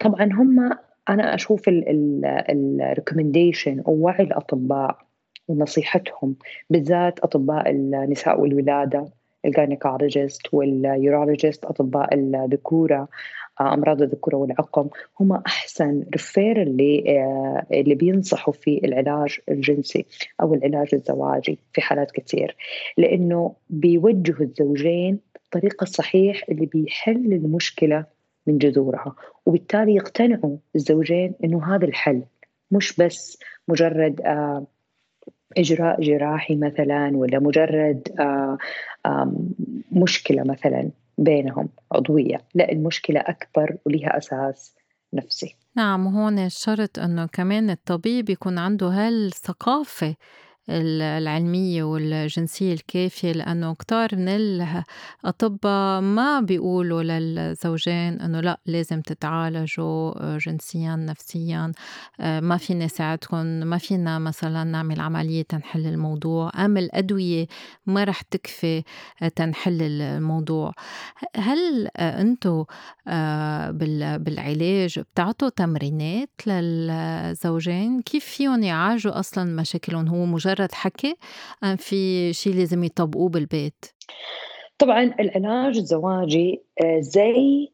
طبعا 0.00 0.24
هم 0.24 0.78
أنا 1.08 1.34
أشوف 1.34 1.62
ال 1.68 1.82
recommendation 1.82 3.82
ووعي 3.86 4.24
الأطباء 4.24 4.98
ونصيحتهم 5.48 6.36
بالذات 6.70 7.20
أطباء 7.20 7.70
النساء 7.70 8.40
والولادة 8.40 9.08
ال 9.44 9.51
gynecologist 9.51 10.42
وال 10.52 10.72
urologist 10.72 11.64
أطباء 11.64 12.14
الذكورة 12.14 13.08
أمراض 13.60 14.02
الذكورة 14.02 14.36
والعقم 14.36 14.88
هم 15.20 15.32
أحسن 15.32 16.04
ريفير 16.12 16.62
اللي 16.62 17.04
آه، 17.08 17.66
اللي 17.72 17.94
بينصحوا 17.94 18.52
في 18.52 18.80
العلاج 18.84 19.38
الجنسي 19.48 20.06
أو 20.40 20.54
العلاج 20.54 20.94
الزواجي 20.94 21.58
في 21.72 21.80
حالات 21.80 22.10
كثير 22.10 22.56
لأنه 22.96 23.54
بيوجهوا 23.70 24.46
الزوجين 24.46 25.18
بالطريقة 25.34 25.84
الصحيح 25.84 26.44
اللي 26.48 26.66
بيحل 26.66 27.32
المشكلة 27.32 28.04
من 28.46 28.58
جذورها. 28.58 29.14
وبالتالي 29.46 29.94
يقتنعوا 29.94 30.56
الزوجين 30.76 31.34
إنه 31.44 31.74
هذا 31.74 31.84
الحل. 31.84 32.22
مش 32.70 32.96
بس 32.96 33.38
مجرد 33.68 34.20
آه 34.20 34.66
إجراء 35.58 36.00
جراحي 36.00 36.56
مثلا 36.56 37.16
ولا 37.16 37.38
مجرد 37.38 38.08
آه 38.20 38.58
مشكلة 39.92 40.42
مثلا 40.42 40.90
بينهم 41.18 41.68
عضوية. 41.92 42.40
لا 42.54 42.72
المشكلة 42.72 43.20
أكبر 43.20 43.76
ولها 43.86 44.18
أساس 44.18 44.76
نفسي. 45.12 45.56
نعم 45.76 46.06
هون 46.06 46.38
الشرط 46.38 46.98
إنه 46.98 47.26
كمان 47.26 47.70
الطبيب 47.70 48.30
يكون 48.30 48.58
عنده 48.58 48.86
هالثقافة 48.86 50.16
العلمية 50.70 51.82
والجنسية 51.82 52.72
الكافية 52.72 53.32
لأنه 53.32 53.74
كتار 53.74 54.08
من 54.12 54.28
الأطباء 54.28 56.00
ما 56.00 56.40
بيقولوا 56.40 57.02
للزوجين 57.02 58.20
إنه 58.20 58.40
لأ 58.40 58.60
لازم 58.66 59.00
تتعالجوا 59.00 60.38
جنسيا 60.38 60.96
نفسيا 60.96 61.72
ما 62.20 62.56
فينا 62.56 62.84
نساعدكم 62.84 63.46
ما 63.46 63.78
فينا 63.78 64.18
مثلا 64.18 64.64
نعمل 64.64 65.00
عملية 65.00 65.42
تنحل 65.42 65.86
الموضوع 65.86 66.50
أم 66.64 66.76
الأدوية 66.76 67.46
ما 67.86 68.04
رح 68.04 68.20
تكفي 68.22 68.82
تنحل 69.36 69.82
الموضوع. 69.82 70.72
هل 71.36 71.88
أنتوا 71.96 72.64
بالعلاج 74.18 74.98
بتعطوا 74.98 75.48
تمرينات 75.48 76.30
للزوجين؟ 76.46 78.02
كيف 78.02 78.24
فيهم 78.24 78.62
يعالجوا 78.62 79.18
أصلا 79.18 79.44
مشاكلهم؟ 79.44 80.08
هو 80.08 80.24
مجرد 80.26 80.53
مجرد 80.54 80.72
حكي 80.72 81.16
أم 81.64 81.76
في 81.76 82.32
شيء 82.32 82.54
لازم 82.54 82.84
يطبقوه 82.84 83.28
بالبيت؟ 83.28 83.84
طبعا 84.78 85.14
العلاج 85.20 85.76
الزواجي 85.76 86.62
آه، 86.84 87.00
زي 87.00 87.68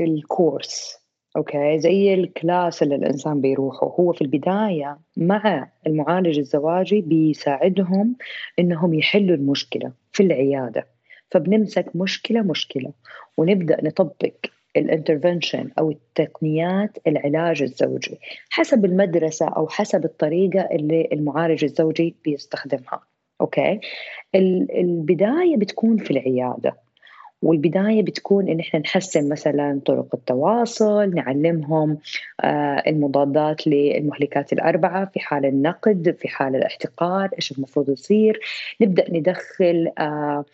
ال 0.00 0.14
course 0.14 0.98
okay؟ 1.36 1.78
زي 1.78 2.14
ال 2.14 2.25
class 2.25 2.82
اللي 2.82 2.94
الإنسان 2.94 3.40
بيروحه. 3.40 3.86
هو 4.00 4.12
في 4.12 4.22
البداية 4.22 4.98
مع 5.16 5.72
المعالج 5.86 6.38
الزواجي 6.38 7.00
بيساعدهم 7.00 8.16
إنهم 8.58 8.94
يحلوا 8.94 9.36
المشكلة 9.36 9.92
في 10.12 10.22
العيادة. 10.22 10.86
فبنمسك 11.30 11.86
مشكلة 11.94 12.42
مشكلة 12.42 12.92
ونبدأ 13.36 13.84
نطبق 13.84 14.34
ال 14.76 14.83
intervention 14.83 15.70
أو 15.78 15.90
التقنيات 15.90 16.98
العلاج 17.06 17.62
الزوجي 17.62 18.18
حسب 18.50 18.84
المدرسة 18.84 19.48
أو 19.48 19.68
حسب 19.68 20.04
الطريقة 20.04 20.60
اللي 20.60 21.08
المعالج 21.12 21.64
الزوجي 21.64 22.14
بيستخدمها. 22.24 23.00
okay؟ 23.40 23.80
البداية 24.74 25.56
بتكون 25.56 25.96
في 25.96 26.10
العيادة 26.10 26.76
والبداية 27.42 28.02
بتكون 28.02 28.48
إن 28.48 28.60
إحنا 28.60 28.80
نحسن 28.80 29.28
مثلا 29.28 29.80
طرق 29.86 30.14
التواصل 30.14 31.14
نعلمهم 31.14 31.98
آه 32.44 32.82
المضادات 32.86 33.66
للمهلكات 33.66 34.52
الأربعة 34.52 35.04
في 35.04 35.20
حال 35.20 35.46
النقد 35.46 36.16
في 36.18 36.28
حال 36.28 36.56
الاحتقار 36.56 37.28
إيش 37.36 37.52
المفروض 37.52 37.88
يصير. 37.90 38.40
نبدأ 38.80 39.04
ندخل 39.10 39.90
آه 39.98 40.44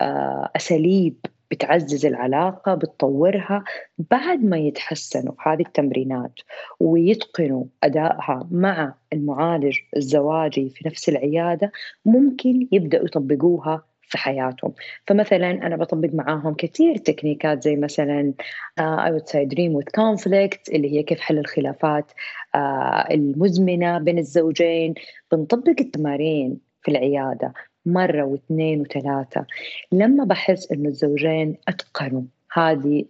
آه 0.00 0.50
أساليب 0.56 1.14
بتعزز 1.52 2.06
العلاقة 2.06 2.74
بتطورها 2.74 3.64
بعد 4.10 4.44
ما 4.44 4.58
يتحسنوا 4.58 5.34
هذه 5.46 5.60
التمرينات 5.60 6.32
ويتقنوا 6.80 7.64
أدائها 7.82 8.48
مع 8.50 8.94
المعالج 9.12 9.78
الزواجي 9.96 10.70
في 10.70 10.88
نفس 10.88 11.08
العيادة 11.08 11.72
ممكن 12.04 12.68
يبدأوا 12.72 13.04
يطبقوها 13.04 13.84
في 14.12 14.18
حياتهم. 14.18 14.72
فمثلا 15.06 15.50
أنا 15.50 15.76
بطبق 15.76 16.08
معاهم 16.14 16.54
كثير 16.54 16.96
تكنيكات 16.96 17.62
زي 17.62 17.76
مثلا 17.76 18.32
uh, 18.80 18.82
I 18.82 19.10
would 19.10 19.28
say 19.28 19.46
dream 19.46 19.72
with 19.72 19.90
conflict 20.00 20.74
اللي 20.74 20.92
هي 20.92 21.02
كيف 21.02 21.20
حل 21.20 21.38
الخلافات 21.38 22.10
uh, 22.10 23.10
المزمنة 23.10 23.98
بين 23.98 24.18
الزوجين. 24.18 24.94
بنطبق 25.32 25.74
التمارين 25.80 26.60
في 26.82 26.90
العيادة. 26.90 27.52
مرة 27.86 28.22
واثنين 28.22 28.80
وثلاثة. 28.80 29.46
لما 29.92 30.24
بحس 30.24 30.72
إنه 30.72 30.88
الزوجين 30.88 31.56
أتقنوا 31.68 32.22
هذه 32.52 33.04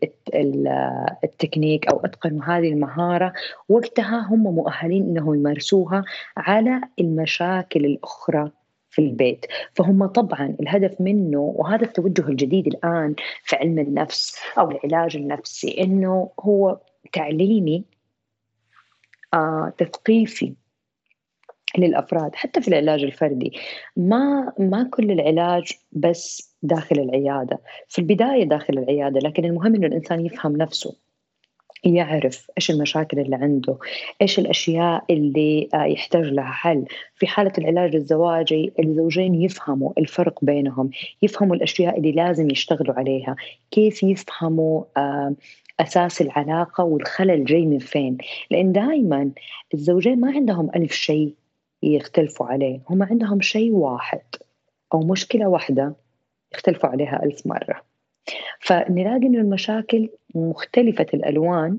التكنيك 1.25 1.87
أو 1.87 2.01
أتقنوا 2.05 2.45
هذه 2.45 2.69
المهارة 2.69 3.33
وقتها 3.69 4.27
هم 4.31 4.43
مؤهلين 4.43 5.03
إنهم 5.03 5.35
يمارسوها 5.35 6.05
على 6.37 6.81
المشاكل 7.01 7.85
الأخرى 7.85 8.51
في 8.91 8.99
البيت. 9.03 9.47
فهم 9.75 10.07
طبعا 10.07 10.57
الهدف 10.61 11.01
منه 11.01 11.39
وهذا 11.39 11.85
التوجه 11.85 12.29
الجديد 12.29 12.67
الآن 12.67 13.15
في 13.45 13.57
علم 13.57 13.79
النفس 13.79 14.37
أو 14.59 14.71
العلاج 14.71 15.17
النفسي 15.17 15.83
إنه 15.83 16.31
هو 16.41 16.79
تعليمي 17.13 17.85
آه 19.35 19.73
تثقيفي. 19.79 20.55
للأفراد 21.79 22.35
حتى 22.35 22.61
في 22.61 22.69
العلاج 22.69 23.03
الفردي. 23.03 23.53
ما 23.97 24.53
ما 24.59 24.89
كل 24.93 25.11
العلاج 25.11 25.73
بس 25.93 26.55
داخل 26.63 26.99
العيادة. 26.99 27.61
في 27.89 27.99
البداية 27.99 28.45
داخل 28.45 28.79
العيادة 28.79 29.21
لكن 29.21 29.45
المهم 29.45 29.75
إنه 29.75 29.87
الإنسان 29.87 30.27
يفهم 30.27 30.57
نفسه. 30.57 30.97
يعرف 31.85 32.51
إيش 32.59 32.71
المشاكل 32.71 33.19
اللي 33.19 33.37
عنده، 33.37 33.79
إيش 34.23 34.39
الأشياء 34.39 35.05
اللي 35.11 35.69
آه، 35.75 35.85
يحتاج 35.85 36.25
لها 36.25 36.45
حل، 36.45 36.85
في 37.17 37.27
حالة 37.27 37.53
العلاج 37.59 37.95
الزواجي 37.95 38.73
الزوجين 38.79 39.35
يفهموا 39.35 39.93
الفرق 39.99 40.45
بينهم، 40.45 40.91
يفهموا 41.23 41.57
الأشياء 41.57 41.99
اللي 41.99 42.13
لازم 42.13 42.51
يشتغلوا 42.51 42.95
عليها، 42.95 43.37
كيف 43.71 44.03
يفهموا 44.03 44.85
آه، 44.97 45.35
أساس 45.81 46.23
العلاقة 46.23 46.85
والخلل 46.85 47.45
جاي 47.45 47.67
من 47.67 47.79
فين، 47.79 48.19
لأن 48.51 48.73
دائما 48.73 49.31
الزوجين 49.75 50.21
ما 50.21 50.33
عندهم 50.33 50.71
ألف 50.77 50.93
شيء 50.93 51.35
يختلفوا 51.83 52.47
عليه، 52.47 52.81
هم 52.91 53.03
عندهم 53.03 53.41
شيء 53.41 53.73
واحد 53.73 54.23
أو 54.95 55.01
مشكلة 55.01 55.49
واحدة 55.49 55.95
يختلفوا 56.55 56.89
عليها 56.89 57.23
ألف 57.25 57.47
مرة. 57.47 57.83
فنلاقي 58.61 59.27
إنه 59.27 59.39
المشاكل 59.39 60.09
مختلفة 60.35 61.07
الألوان 61.15 61.79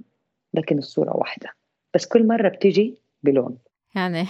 لكن 0.54 0.78
الصورة 0.78 1.18
واحدة. 1.18 1.50
بس 1.94 2.06
كل 2.06 2.28
مرة 2.28 2.50
بتجي 2.50 2.98
بلون. 3.24 3.58
يعني 3.96 4.26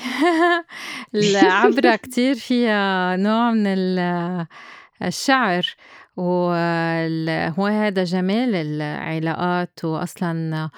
العبرة 1.16 1.96
كتير 1.96 2.36
فيها 2.36 3.16
نوع 3.16 3.52
من 3.52 3.68
الشعر. 5.04 5.76
وهو 6.18 7.66
هذا 7.66 8.04
جمال 8.04 8.56
العلاقات. 8.56 9.86
وأصلا 9.86 10.70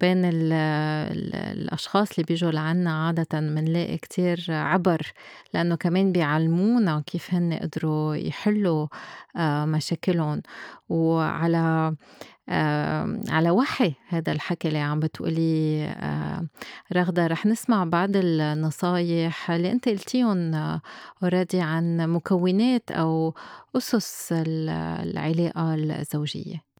بين 0.00 0.24
ال 0.24 0.52
ال 0.52 1.34
الأشخاص 1.34 2.10
اللي 2.10 2.24
بيجوا 2.28 2.50
لعنا 2.50 3.06
عادةً 3.06 3.40
بنلاقي 3.40 3.98
كتير 3.98 4.46
عبر، 4.48 5.12
لإنه 5.54 5.76
كمان 5.76 6.12
بيعلمونا 6.12 7.02
كيف 7.06 7.34
هن 7.34 7.52
قدروا 7.62 8.14
يحلّوا 8.16 8.86
آه، 9.36 9.64
مشاكلهم، 9.64 10.42
وعلى 10.88 11.96
على 13.28 13.50
وحي 13.50 13.94
هذا 14.08 14.32
الحكي 14.32 14.68
اللي 14.68 14.78
عم 14.78 15.00
بتقولي 15.00 15.84
آه، 15.86 16.46
رغدة 16.92 17.26
رح 17.26 17.46
نسمع 17.46 17.84
بعض 17.84 18.10
النصايح 18.14 19.50
اللي 19.50 19.72
أنتِ 19.72 19.88
قلتيهم 19.88 20.54
اوريدي 21.22 21.60
عن 21.60 21.96
مكونات 22.10 22.90
أو 22.90 23.34
أُسس 23.76 24.28
العلاقة 24.32 25.74
الزوجية. 25.74 26.73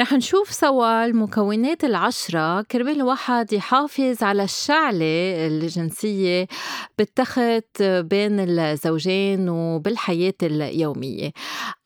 رح 0.00 0.12
نشوف 0.12 0.52
سوا 0.52 1.04
المكونات 1.04 1.84
العشرة. 1.84 2.62
كرمال 2.62 2.96
الواحد 2.96 3.52
يحافظ 3.52 4.22
على 4.22 4.44
الشعلة 4.44 5.46
الجنسية 5.46 6.46
بالتخت 6.98 7.82
بين 7.82 8.40
الزوجين 8.40 9.48
وبالحياة 9.48 10.34
اليومية. 10.42 11.30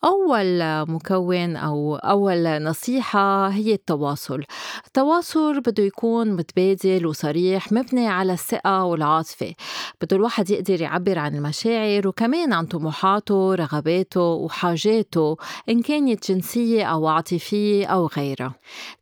أول 0.04 0.62
مكون 0.90 1.56
أو 1.56 1.96
أول 1.96 2.62
نصيحة 2.62 3.48
هي 3.48 3.72
التواصل. 3.72 4.44
التواصل 4.86 5.60
بده 5.60 5.82
يكون 5.82 6.32
متبادل 6.32 7.06
وصريح 7.06 7.72
مبني 7.72 8.08
على 8.08 8.32
الثقة 8.32 8.84
والعاطفة. 8.84 9.54
بده 10.02 10.16
الواحد 10.16 10.50
يقدر 10.50 10.80
يعبر 10.80 11.18
عن 11.18 11.34
المشاعر 11.36 12.08
وكمان 12.08 12.52
عن 12.52 12.66
طموحاته 12.66 13.54
رغباته 13.54 14.20
وحاجاته 14.20 15.36
إن 15.68 15.82
كانت 15.82 16.32
جنسية 16.32 16.84
أو 16.84 17.06
عاطفية 17.08 17.86
أو 17.86 18.06
غيرها. 18.06 18.54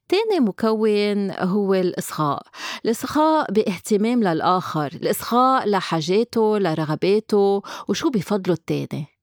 تاني 0.08 0.40
مكون 0.40 1.30
هو 1.30 1.74
الإصغاء. 1.74 2.42
الإصغاء 2.84 3.52
باهتمام 3.52 4.22
للآخر 4.22 4.86
الإصغاء 5.02 5.68
لحاجاته 5.68 6.58
لرغباته 6.58 7.62
وشو 7.88 8.10
بفضله 8.10 8.54
التاني؟ 8.54 9.19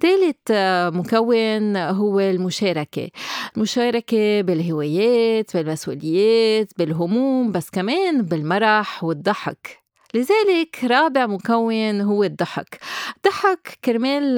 ثالث 0.00 0.50
مكون 0.96 1.76
هو 1.76 2.20
المشاركة. 2.20 3.08
المشاركة 3.56 4.40
بالهوايات 4.40 5.56
بالمسؤوليات 5.56 6.72
بالهموم 6.78 7.52
بس 7.52 7.70
كمان 7.70 8.22
بالمرح 8.22 9.04
والضحك. 9.04 9.78
لذلك 10.14 10.84
رابع 10.84 11.26
مكون 11.26 12.00
هو 12.00 12.24
الضحك. 12.24 12.78
الضحك 13.16 13.78
كرمال 13.84 14.34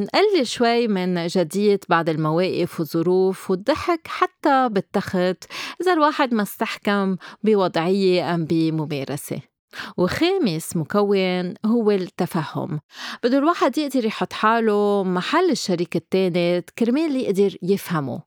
نقلل 0.00 0.46
شوي 0.46 0.88
من 0.88 1.26
جدية 1.26 1.80
بعض 1.88 2.08
المواقف 2.08 2.80
والظروف 2.80 3.50
والضحك 3.50 4.00
حتى 4.06 4.68
بالتخت 4.70 5.44
إذا 5.80 5.92
الواحد 5.92 6.34
ما 6.34 6.42
استحكم 6.42 7.16
بوضعية 7.44 8.34
أم 8.34 8.44
بممارسة. 8.44 9.49
وخامس 9.96 10.76
مكون 10.76 11.54
هو 11.66 11.90
التفهم. 11.90 12.80
بده 13.24 13.38
الواحد 13.38 13.78
يقدر 13.78 14.04
يحط 14.04 14.32
حاله 14.32 15.04
محل 15.04 15.50
الشريك 15.50 15.96
التاني 15.96 16.64
كرمال 16.78 17.16
يقدر 17.16 17.56
يفهمه. 17.62 18.20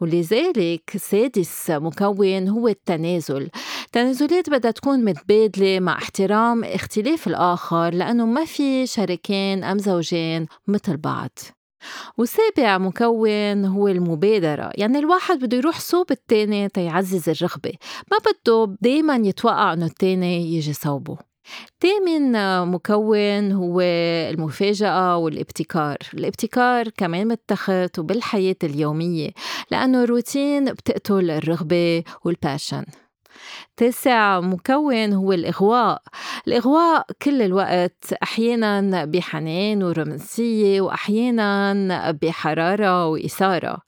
ولذلك 0.00 0.96
سادس 0.96 1.70
مكون 1.70 2.48
هو 2.48 2.68
التنازل. 2.68 3.50
التنازلات 3.84 4.50
بدها 4.50 4.70
تكون 4.70 5.04
متبادلة 5.04 5.80
مع 5.80 5.98
احترام 5.98 6.64
اختلاف 6.64 7.26
الآخر 7.26 7.90
لأنه 7.90 8.26
ما 8.26 8.44
في 8.44 8.86
شريكين 8.86 9.64
أم 9.64 9.78
زوجين 9.78 10.46
مثل 10.68 10.96
بعض. 10.96 11.38
وسابع 12.18 12.78
مكون 12.78 13.64
هو 13.64 13.88
المبادرة 13.88 14.70
يعني 14.74 14.98
الواحد 14.98 15.38
بده 15.38 15.56
يروح 15.56 15.80
صوب 15.80 16.10
التاني 16.10 16.68
تيعزز 16.68 17.28
الرغبة 17.28 17.72
ما 18.10 18.18
بده 18.18 18.76
دايما 18.80 19.16
يتوقع 19.16 19.72
إنه 19.72 19.86
التاني 19.86 20.54
يجي 20.56 20.72
صوبه. 20.72 21.30
تامن 21.80 22.32
مكون 22.70 23.52
هو 23.52 23.80
المفاجأة 24.30 25.16
والابتكار 25.16 25.96
الابتكار 26.14 26.88
كمان 26.88 27.28
متخذ 27.28 27.88
وبالحياة 27.98 28.56
اليومية 28.64 29.30
لأنه 29.70 30.04
الروتين 30.04 30.64
بتقتل 30.64 31.30
الرغبة 31.30 32.04
والباشن 32.24 32.84
تاسع 33.76 34.40
مكون 34.40 35.12
هو 35.12 35.32
الإغواء. 35.32 36.02
الإغواء 36.48 37.06
كل 37.22 37.42
الوقت 37.42 38.12
أحيانا 38.22 39.04
بحنان 39.04 39.82
ورومانسية 39.82 40.80
وأحيانا 40.80 42.10
بحرارة 42.10 43.06
وإثارة. 43.06 43.78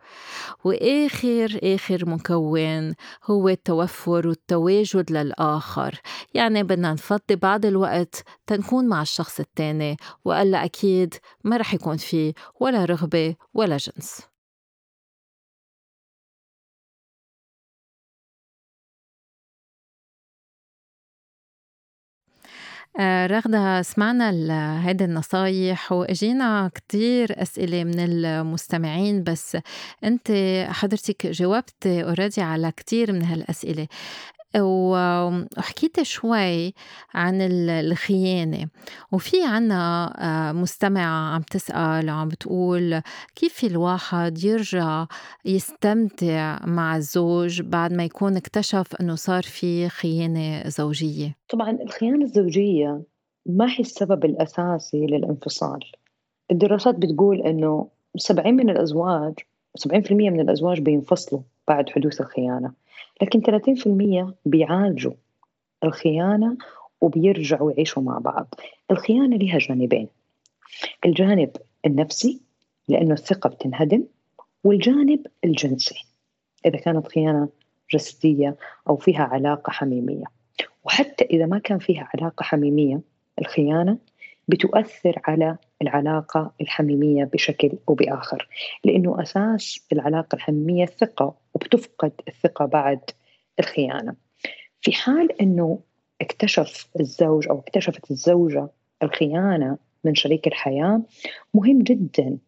وآخر 0.65 1.61
آخر 1.63 2.09
مكون 2.09 2.95
هو 3.25 3.49
التوفر 3.49 4.29
والتواجد 4.29 5.13
للآخر. 5.13 6.01
يعني 6.35 6.63
بدنا 6.63 6.93
نفضي 6.93 7.37
بعض 7.37 7.67
الوقت 7.67 8.25
تنكون 8.47 8.89
مع 8.89 9.03
الشخص 9.03 9.41
التاني 9.41 9.97
وإلا 10.25 10.65
أكيد 10.65 11.15
ما 11.45 11.57
رح 11.57 11.75
يكون 11.75 11.97
في 11.97 12.35
ولا 12.61 12.85
رغبة 12.85 13.35
ولا 13.55 13.77
جنس. 13.77 14.32
رغدة 23.01 23.83
سمعنا 23.83 24.89
هيدي 24.89 25.05
النصايح 25.05 25.93
وإجينا 25.93 26.71
كتير 26.75 27.43
أسئلة 27.43 27.85
من 27.85 27.99
المستمعين 28.01 29.23
بس 29.23 29.57
أنت 30.05 30.33
حضرتك 30.71 31.27
جاوبت 31.27 31.87
اوريدي 31.87 32.41
على 32.43 32.73
كتير 32.77 33.13
من 33.13 33.23
هالأسئلة. 33.25 33.89
وحكيت 34.61 36.03
شوي 36.03 36.75
عن 37.15 37.39
الخيانة. 37.43 38.67
وفي 39.13 39.45
عنا 39.45 40.13
آه، 40.19 40.53
مستمعة 40.53 41.35
عم 41.35 41.43
تسأل 41.43 42.11
وعم 42.11 42.29
بتقول 42.29 43.01
كيف 43.35 43.65
الواحد 43.65 44.45
يرجع 44.45 45.07
يستمتع 45.45 46.59
مع 46.67 46.97
الزوج 46.97 47.63
بعد 47.63 47.93
ما 47.93 48.05
يكون 48.05 48.37
اكتشف 48.37 48.95
إنه 49.01 49.15
صار 49.15 49.43
في 49.43 49.89
خيانة 49.89 50.69
زوجية؟ 50.69 51.37
طبعا 51.49 51.71
الخيانة 51.71 52.25
الزوجية 52.25 53.03
ما 53.47 53.71
هي 53.71 53.81
السبب 53.81 54.25
الأساسي 54.25 55.07
للانفصال. 55.07 55.81
الدراسات 56.51 56.95
بتقول 56.95 57.43
إنه 57.43 57.89
70 58.17 58.55
من 58.55 58.71
الأزواج 58.71 59.35
70% 59.79 60.31
من 60.31 60.41
الأزواج 60.41 60.81
بينفصلوا. 60.81 61.41
بعد 61.69 61.91
حدوث 61.91 62.21
الخيانة. 62.21 62.73
لكن 63.23 63.41
30% 63.41 64.35
بيعالجوا 64.47 65.13
الخيانة 65.85 66.57
وبيرجعوا 67.01 67.73
يعيشوا 67.73 68.03
مع 68.03 68.19
بعض. 68.19 68.55
الخيانة 68.91 69.37
لها 69.37 69.59
جانبين. 69.59 70.09
الجانب 71.05 71.51
النفسي 71.87 72.41
لأنه 72.89 73.15
الثقة 73.15 73.51
بتنهدم 73.51 74.05
والجانب 74.65 75.27
الجنسي. 75.45 76.07
إذا 76.67 76.79
كانت 76.79 77.09
خيانة 77.09 77.49
جسدية 77.95 78.57
أو 78.89 78.97
فيها 78.97 79.23
علاقة 79.23 79.71
حميمية. 79.71 80.25
وحتى 80.85 81.25
إذا 81.25 81.47
ما 81.47 81.59
كان 81.59 81.79
فيها 81.79 82.09
علاقة 82.15 82.43
حميمية 82.43 83.01
الخيانة 83.39 83.99
بتؤثر 84.49 85.21
على 85.25 85.57
العلاقة 85.83 86.53
الحميمية 86.61 87.25
بشكل 87.25 87.73
أو 87.89 87.95
بآخر 87.95 88.49
لأنه 88.85 89.23
أساس 89.23 89.87
العلاقة 89.93 90.37
الحميمية 90.37 90.85
الثقة 90.85 91.35
وبتفقد 91.55 92.13
الثقة 92.29 92.67
بعد 92.67 93.01
الخيانة. 93.61 94.15
في 94.81 94.93
حال 94.93 95.41
أنه 95.41 95.79
اكتشف 96.21 96.89
الزوج 97.01 97.49
أو 97.49 97.59
اكتشفت 97.59 98.11
الزوجة 98.11 98.69
الخيانة 99.03 99.79
من 100.05 100.15
شريك 100.15 100.47
الحياة 100.47 101.03
مهم 101.55 101.83
جدا 101.83 102.39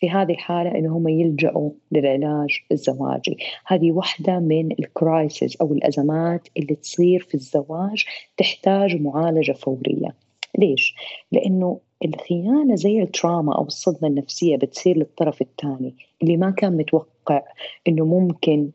في 0.00 0.10
هذه 0.10 0.32
الحالة 0.32 0.78
إن 0.78 0.86
هم 0.86 1.08
يلجأوا 1.08 1.70
للعلاج 1.92 2.58
الزواجي. 2.72 3.36
هذه 3.66 3.92
واحدة 3.92 4.38
من 4.38 4.72
الكرايسيس 4.72 5.56
أو 5.56 5.72
الأزمات 5.72 6.48
اللي 6.56 6.74
تصير 6.74 7.20
في 7.28 7.34
الزواج 7.34 8.04
تحتاج 8.36 8.96
معالجة 8.96 9.52
فورية. 9.52 10.14
ليش؟ 10.58 10.94
لأنه 11.32 11.80
الخيانة 12.04 12.74
زي 12.74 13.02
التراما 13.02 13.54
أو 13.56 13.64
الصدمة 13.64 14.08
النفسية 14.08 14.56
بتصير 14.56 14.96
للطرف 14.98 15.42
الثاني 15.42 15.96
اللي 16.22 16.36
ما 16.36 16.50
كان 16.50 16.76
متوقع 16.76 17.42
إنه 17.88 18.04
ممكن 18.04 18.70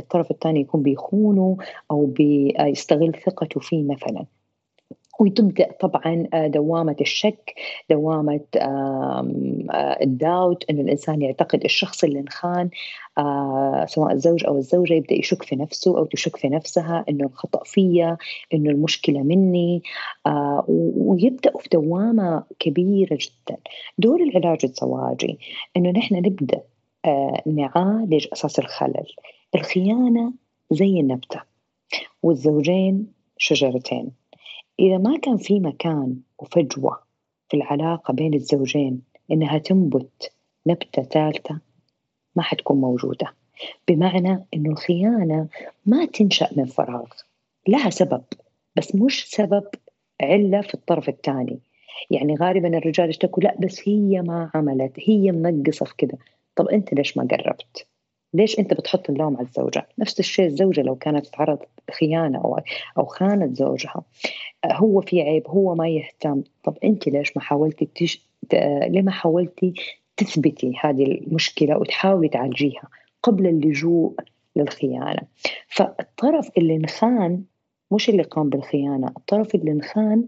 الطرف 0.00 0.30
الثاني 0.30 0.60
يكون 0.60 0.82
بيخونه 0.82 1.56
أو 1.90 2.06
بيستغل 2.06 3.12
ثقته 3.26 3.60
فيه 3.60 3.82
مثلا. 3.84 4.26
وتبدا 5.20 5.72
طبعا 5.80 6.26
آه، 6.34 6.46
دوامة 6.46 6.96
الشك 7.00 7.54
دوامة 7.90 8.40
آه، 8.56 9.98
الداوت 10.02 10.64
إنه 10.70 10.80
الإنسان 10.80 11.22
يعتقد 11.22 11.64
الشخص 11.64 12.04
اللي 12.04 12.20
انخان 12.20 12.70
آه، 13.18 13.84
سواء 13.88 14.12
الزوج 14.12 14.46
أو 14.46 14.58
الزوجة 14.58 14.94
يبدأ 14.94 15.14
يشك 15.14 15.42
في 15.42 15.56
نفسه 15.56 15.98
أو 15.98 16.04
تشك 16.04 16.36
في 16.36 16.48
نفسها 16.48 17.04
إنه 17.08 17.26
الخطأ 17.26 17.64
فيا 17.64 18.16
إنه 18.54 18.70
المشكلة 18.70 19.22
مني 19.22 19.82
ويبداوا 20.96 21.60
في 21.60 21.68
دوامة 21.72 22.44
كبيرة 22.58 23.18
جدا. 23.20 23.56
دور 23.98 24.22
العلاج 24.22 24.58
الزواجي 24.64 25.38
إنه 25.76 25.90
نحن 25.90 26.14
نبدأ 26.14 26.62
نعالج 27.46 28.26
أساس 28.32 28.58
الخلل. 28.58 29.06
الخيانة 29.54 30.32
زي 30.70 31.00
النبتة 31.00 31.42
والزوجين 32.22 33.12
شجرتين. 33.38 34.25
إذا 34.80 34.98
ما 34.98 35.18
كان 35.18 35.36
في 35.36 35.60
مكان 35.60 36.16
وفجوة 36.38 36.98
في 37.48 37.56
العلاقة 37.56 38.12
بين 38.14 38.34
الزوجين 38.34 39.02
إنها 39.32 39.58
تنبت 39.58 40.32
نبتة 40.66 41.02
ثالثة 41.02 41.60
ما 42.36 42.42
حتكون 42.42 42.80
موجودة. 42.80 43.26
بمعنى 43.88 44.46
إنه 44.54 44.70
الخيانة 44.70 45.48
ما 45.86 46.04
تنشأ 46.04 46.48
من 46.56 46.64
فراغ 46.64 47.06
لها 47.68 47.90
سبب 47.90 48.22
بس 48.76 48.94
مش 48.94 49.30
سبب 49.30 49.64
علة 50.20 50.60
في 50.60 50.74
الطرف 50.74 51.08
الثاني. 51.08 51.58
يعني 52.10 52.34
غالبا 52.34 52.78
الرجال 52.78 53.08
يشتكوا 53.08 53.42
لا 53.42 53.56
بس 53.60 53.88
هي 53.88 54.22
ما 54.22 54.50
عملت 54.54 54.92
هي 54.96 55.32
منقصة 55.32 55.86
في 55.86 55.94
كذا 55.98 56.18
طب 56.56 56.68
أنت 56.68 56.94
ليش 56.94 57.16
ما 57.16 57.28
قربت؟ 57.30 57.86
ليش 58.36 58.58
أنت 58.58 58.74
بتحط 58.74 59.10
اللوم 59.10 59.36
على 59.36 59.46
الزوجة؟ 59.46 59.88
نفس 59.98 60.20
الشيء 60.20 60.46
الزوجة 60.46 60.80
لو 60.80 60.94
كانت 60.96 61.26
تعرضت 61.26 61.68
خيانه 61.90 62.38
أو 62.38 62.60
أو 62.98 63.04
خانت 63.04 63.56
زوجها 63.56 64.02
هو 64.72 65.00
في 65.00 65.22
عيب 65.22 65.48
هو 65.48 65.74
ما 65.74 65.88
يهتم. 65.88 66.42
طب 66.64 66.78
أنت 66.84 67.08
ليش 67.08 67.36
ما 67.36 67.42
حاولتي 67.42 67.88
تش... 67.94 68.26
ليه 68.88 69.02
ما 69.02 69.10
حاولتي 69.10 69.74
تثبتي 70.16 70.72
هذه 70.80 71.04
المشكلة 71.04 71.78
وتحاولي 71.78 72.28
تعالجيها 72.28 72.88
قبل 73.22 73.46
اللجوء 73.46 74.14
للخيانة؟ 74.56 75.22
فالطرف 75.68 76.50
اللي 76.58 76.76
انخان 76.76 77.42
مش 77.90 78.08
اللي 78.08 78.22
قام 78.22 78.48
بالخيانة 78.48 79.12
الطرف 79.16 79.54
اللي 79.54 79.70
انخان 79.72 80.24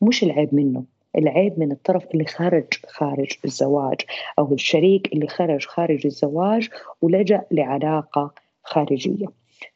مش 0.00 0.22
العيب 0.22 0.54
منه. 0.54 0.84
العيب 1.18 1.58
من 1.58 1.72
الطرف 1.72 2.04
اللي 2.14 2.24
خرج 2.24 2.66
خارج 2.86 3.32
الزواج 3.44 4.00
أو 4.38 4.54
الشريك 4.54 5.12
اللي 5.12 5.26
خرج 5.26 5.64
خارج 5.64 6.06
الزواج 6.06 6.68
ولجأ 7.02 7.44
لعلاقة 7.50 8.34
خارجية. 8.62 9.26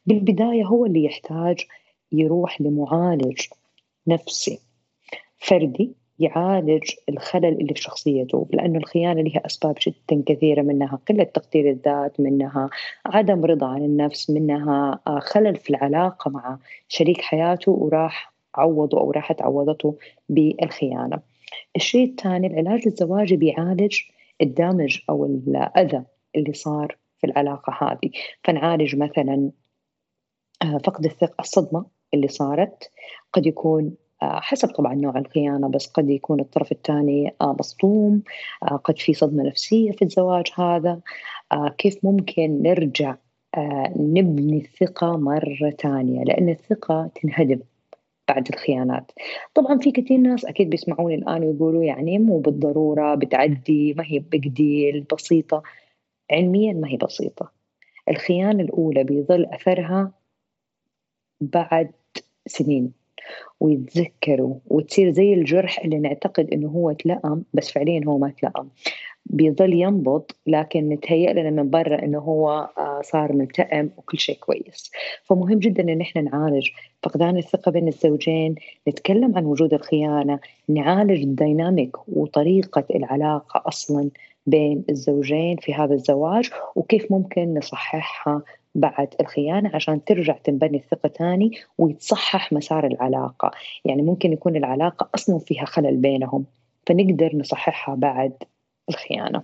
بالبداية 0.07 0.65
هو 0.65 0.87
اللي 0.87 1.05
يحتاج 1.05 1.67
يروح 2.13 2.61
لمعالج 2.61 3.41
نفسي 4.07 4.59
فردي 5.39 5.93
يعالج 6.19 6.91
الخلل 7.09 7.61
اللي 7.61 7.75
في 7.75 7.83
شخصيته 7.83 8.47
لأنه 8.53 8.79
الخيانة 8.79 9.21
لها 9.23 9.47
أسباب 9.47 9.77
جدا 9.87 10.23
كثيرة 10.27 10.63
منها 10.63 10.99
قلة 11.09 11.25
تقدير 11.25 11.71
الذات 11.71 12.21
منها 12.21 12.71
عدم 13.07 13.45
رضا 13.45 13.67
عن 13.67 13.85
النفس 13.85 14.31
منها 14.31 15.01
آه، 15.07 15.19
خلل 15.19 15.57
في 15.57 15.71
العلاقة 15.71 16.31
مع 16.31 16.59
شريك 16.89 17.21
حياته 17.21 17.73
وراح 17.73 18.33
عوضوا 18.55 19.01
أو 19.01 19.11
راحت 19.11 19.43
عوضته 19.43 19.97
بالخيانة. 20.29 21.19
الشيء 21.77 22.11
الثاني 22.11 22.47
العلاج 22.47 22.83
الزواجي 22.87 23.37
بيعالج 23.37 23.99
الدامج 24.43 24.99
أو 25.11 25.25
الأذى 25.25 26.05
اللي 26.37 26.53
صار 26.53 26.97
في 27.21 27.27
العلاقة 27.27 27.79
هذه. 27.81 28.11
فنعالج 28.45 28.97
مثلا 28.97 29.51
آه، 30.63 30.79
فقد 30.85 31.05
الثقة 31.05 31.41
الصدمة 31.41 31.87
اللي 32.15 32.29
صارت. 32.29 32.91
قد 33.33 33.47
يكون 33.47 33.95
آه، 34.23 34.41
حسب 34.41 34.69
طبعا 34.69 34.95
نوع 34.95 35.19
الخيانة 35.19 35.69
بس 35.69 35.87
قد 35.87 36.11
يكون 36.11 36.41
الطرف 36.41 36.73
الثاني 36.73 37.35
آه، 37.41 37.57
مصدوم 37.59 38.23
قد 38.85 38.99
في 38.99 39.15
صدمة 39.15 39.43
نفسية 39.43 39.93
في 39.93 40.03
الزواج 40.03 40.47
هذا. 40.55 41.01
كيف 41.79 42.05
ممكن 42.05 42.63
نرجع 42.63 43.17
نبني 43.97 44.59
الثقة 44.59 45.17
مرة 45.17 45.71
ثانية؟ 45.71 46.25
لأن 46.25 46.49
الثقة 46.49 47.11
تنهدم. 47.15 47.61
بعد 48.29 48.49
الخيانات. 48.49 49.13
طبعا 49.55 49.79
في 49.79 49.91
كثير 49.91 50.19
ناس 50.19 50.45
أكيد 50.45 50.71
بيسمعوني 50.71 51.15
الآن 51.15 51.43
ويقولوا 51.45 51.85
يعني 51.85 52.19
مو 52.19 52.39
بالضرورة 52.39 53.15
بتعدي 53.15 53.95
ما 53.95 54.05
هي 54.07 54.19
بقديل 54.19 55.01
بسيطة. 55.15 55.63
علميا 56.31 56.73
ما 56.73 56.89
هي 56.89 56.97
بسيطة. 56.97 57.53
الخيانة 58.09 58.63
الأولى 58.63 59.05
بيظل 59.05 59.45
أثرها 59.45 60.13
بعد 61.41 61.91
سنين. 62.47 62.98
ويتذكروا 63.61 64.55
وتصير 64.67 65.11
زي 65.11 65.35
الجرح 65.35 65.79
اللي 65.85 65.99
نعتقد 65.99 66.51
إنه 66.53 66.69
هو 66.69 66.93
تلأم 66.93 67.45
بس 67.55 67.71
فعليا 67.71 68.01
هو 68.07 68.19
ما 68.19 68.33
تلأم. 68.41 68.69
بيظل 69.27 69.73
ينبض 69.73 70.23
لكن 70.47 70.89
نتهيأ 70.89 71.33
لنا 71.33 71.51
من 71.51 71.71
برا 71.71 72.03
إنه 72.03 72.19
هو 72.19 72.69
آه، 72.79 73.01
صار 73.03 73.33
ملتئم 73.33 73.91
وكل 73.97 74.19
شيء 74.19 74.39
كويس. 74.39 74.91
فمهم 75.25 75.59
جدا 75.59 75.83
إن 75.83 76.01
إحنا 76.01 76.23
نعالج 76.23 76.69
فقدان 77.03 77.37
الثقة 77.37 77.71
بين 77.71 77.89
الزوجين 77.89 78.55
نتكلم 78.89 79.37
عن 79.37 79.45
وجود 79.45 79.75
الخيانة 79.75 80.41
نعالج 80.69 81.23
الديناميك 81.23 82.09
وطريقة 82.09 82.85
العلاقة 82.95 83.63
أصلا 83.67 84.11
بين 84.47 84.85
الزوجين 84.91 85.57
في 85.57 85.75
هذا 85.75 85.95
الزواج 85.95 86.51
وكيف 86.77 87.13
ممكن 87.13 87.55
نصححها 87.55 88.43
بعد 88.75 89.15
الخيانة 89.21 89.71
عشان 89.75 90.05
ترجع 90.05 90.37
تنبني 90.45 90.79
الثقة 90.79 91.09
تاني 91.09 91.51
ويتصحح 91.79 92.53
مسار 92.53 92.87
العلاقة. 92.87 93.51
يعني 93.85 94.03
ممكن 94.03 94.33
يكون 94.33 94.57
العلاقة 94.57 95.09
أصلا 95.15 95.39
فيها 95.39 95.65
خلل 95.65 95.97
بينهم 95.97 96.45
فنقدر 96.87 97.37
نصححها 97.37 97.95
بعد 97.95 98.33
الخيانة. 98.89 99.43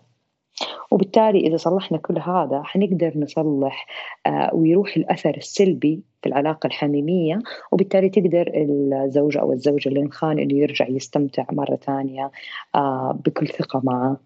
وبالتالي 0.91 1.47
إذا 1.47 1.57
صلحنا 1.57 1.99
كل 1.99 2.19
هذا 2.19 2.63
حنقدر 2.63 3.13
نصلح 3.17 3.87
آه 4.27 4.51
ويروح 4.55 4.97
الأثر 4.97 5.37
السلبي 5.37 6.03
في 6.23 6.29
العلاقة 6.29 6.67
الحميمية 6.67 7.39
وبالتالي 7.73 8.09
تقدر 8.09 8.53
الزوجة 8.55 9.41
أو 9.41 9.53
الزوج 9.53 9.89
اللي 9.89 10.01
انخان 10.01 10.39
إنه 10.39 10.55
يرجع 10.55 10.89
يستمتع 10.89 11.45
مرة 11.53 11.77
ثانية 11.77 12.31
آه 12.75 13.21
بكل 13.27 13.49
ثقة 13.49 13.81
مع 13.85 14.17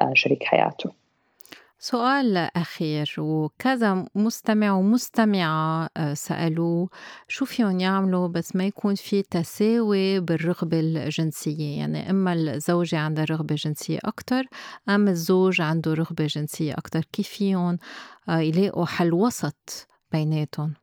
آه 0.00 0.12
شريك 0.14 0.44
حياته. 0.44 1.01
سؤال 1.84 2.36
أخير. 2.36 3.14
وكذا 3.18 4.06
مستمع 4.14 4.72
ومستمعة 4.72 5.88
آه، 5.96 6.14
سألوا 6.14 6.86
شو 7.28 7.44
فيهم 7.44 7.80
يعملوا 7.80 8.28
بس 8.28 8.56
ما 8.56 8.64
يكون 8.66 8.94
في 8.94 9.22
تساوي 9.22 10.20
بالرغبة 10.20 10.80
الجنسية؟ 10.80 11.78
يعني 11.78 12.10
إما 12.10 12.32
الزوجة 12.32 12.98
عندها 12.98 13.24
رغبة 13.24 13.54
جنسية 13.54 13.98
أكتر 14.04 14.44
أم 14.88 15.08
الزوج 15.08 15.60
عنده 15.60 15.94
رغبة 15.94 16.26
جنسية 16.26 16.74
أكتر. 16.74 17.04
كيف 17.12 17.28
فيهم 17.28 17.78
آه، 18.28 18.38
يلاقوا 18.38 18.86
حل 18.86 19.12
وسط 19.12 19.88
بيناتهم؟ 20.12 20.81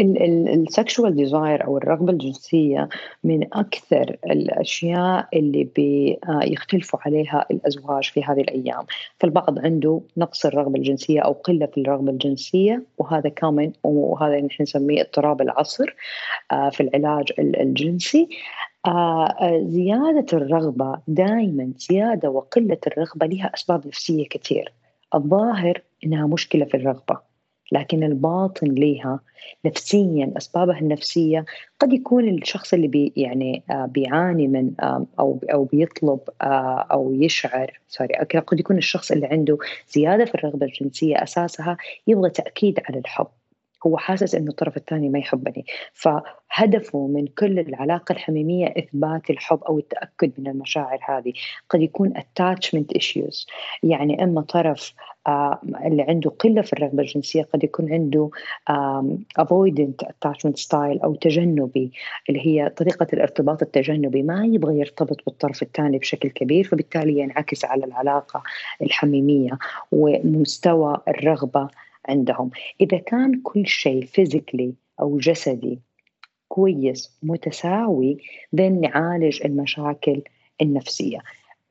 ال 0.00 0.17
sexual 0.17 1.16
desire 1.16 1.64
أو 1.64 1.76
الرغبة 1.76 2.12
الجنسية 2.12 2.88
من 3.24 3.54
أكثر 3.54 4.16
الأشياء 4.26 5.28
اللي 5.34 5.64
بيختلفوا 5.76 6.98
عليها 7.02 7.46
الأزواج 7.50 8.04
في 8.04 8.24
هذه 8.24 8.40
الأيام. 8.40 8.86
فالبعض 9.18 9.58
عنده 9.58 10.00
نقص 10.16 10.46
الرغبة 10.46 10.78
الجنسية 10.78 11.20
أو 11.20 11.32
قلة 11.32 11.66
في 11.66 11.80
الرغبة 11.80 12.10
الجنسية 12.10 12.82
وهذا 12.98 13.28
كمان 13.28 13.72
وهذا 13.84 14.40
نحن 14.40 14.62
نسميه 14.62 15.02
اضطراب 15.02 15.40
العصر 15.42 15.94
آه، 16.52 16.70
في 16.70 16.82
العلاج 16.82 17.32
الجنسي. 17.38 18.28
آه، 18.86 19.64
زيادة 19.66 20.26
الرغبة 20.32 21.00
دائما 21.08 21.72
زيادة 21.76 22.30
وقلة 22.30 22.78
الرغبة 22.86 23.26
لها 23.26 23.50
أسباب 23.54 23.86
نفسية 23.86 24.28
كثير. 24.28 24.72
الظاهر 25.14 25.82
إنها 26.04 26.26
مشكلة 26.26 26.64
في 26.64 26.76
الرغبة. 26.76 27.25
لكن 27.72 28.04
الباطن 28.04 28.66
لها 28.66 29.20
نفسيا 29.64 30.32
أسبابها 30.36 30.78
النفسية 30.78 31.44
قد 31.80 31.92
يكون 31.92 32.28
الشخص 32.28 32.74
اللي 32.74 32.88
بي 32.88 33.12
يعني 33.16 33.62
آه 33.70 33.86
بيعاني 33.86 34.48
من 34.48 34.72
أو 35.18 35.40
أو 35.52 35.64
بيطلب 35.64 36.20
آه 36.42 36.86
أو 36.92 37.14
يشعر 37.14 37.80
سوري 37.88 38.14
قد 38.46 38.60
يكون 38.60 38.78
الشخص 38.78 39.10
اللي 39.10 39.26
عنده 39.26 39.58
زيادة 39.88 40.24
في 40.24 40.34
الرغبة 40.34 40.66
الجنسية 40.66 41.22
أساسها 41.22 41.76
يبغى 42.06 42.30
تأكيد 42.30 42.80
على 42.88 42.98
الحب. 42.98 43.26
هو 43.86 43.96
حاسس 43.96 44.34
إنه 44.34 44.50
الطرف 44.50 44.76
الثاني 44.76 45.08
ما 45.08 45.18
يحبني. 45.18 45.66
فهدفه 45.92 47.06
من 47.06 47.26
كل 47.26 47.58
العلاقة 47.58 48.12
الحميمية 48.12 48.74
إثبات 48.78 49.30
الحب 49.30 49.64
أو 49.64 49.78
التأكد 49.78 50.32
من 50.38 50.48
المشاعر 50.48 50.98
هذه. 51.08 51.32
قد 51.68 51.80
يكون 51.80 52.14
attachment 52.14 52.98
issues. 52.98 53.46
يعني 53.82 54.24
إما 54.24 54.40
طرف 54.40 54.92
آه 55.26 55.60
اللي 55.84 56.02
عنده 56.02 56.30
قلة 56.30 56.62
في 56.62 56.72
الرغبة 56.72 57.02
الجنسية 57.02 57.42
قد 57.42 57.64
يكون 57.64 57.92
عنده 57.92 58.30
avoidant 59.40 60.06
attachment 60.06 60.56
style 60.66 61.04
أو 61.04 61.14
تجنبي 61.14 61.92
اللي 62.28 62.46
هي 62.46 62.68
طريقة 62.68 63.06
الارتباط 63.12 63.62
التجنبي. 63.62 64.22
ما 64.22 64.46
يبغى 64.46 64.78
يرتبط 64.78 65.20
بالطرف 65.26 65.62
الثاني 65.62 65.98
بشكل 65.98 66.28
كبير 66.28 66.64
فبالتالي 66.64 67.18
ينعكس 67.18 67.64
على 67.64 67.84
العلاقة 67.84 68.42
الحميمية 68.82 69.58
ومستوى 69.92 70.98
الرغبة 71.08 71.68
عندهم. 72.08 72.50
إذا 72.80 72.98
كان 72.98 73.40
كل 73.42 73.66
شيء 73.66 74.04
فيزيكلي 74.06 74.74
أو 75.00 75.18
جسدي 75.18 75.80
كويس 76.48 77.18
متساوي 77.22 78.18
ذن 78.54 78.80
نعالج 78.80 79.40
المشاكل 79.44 80.22
النفسية 80.62 81.18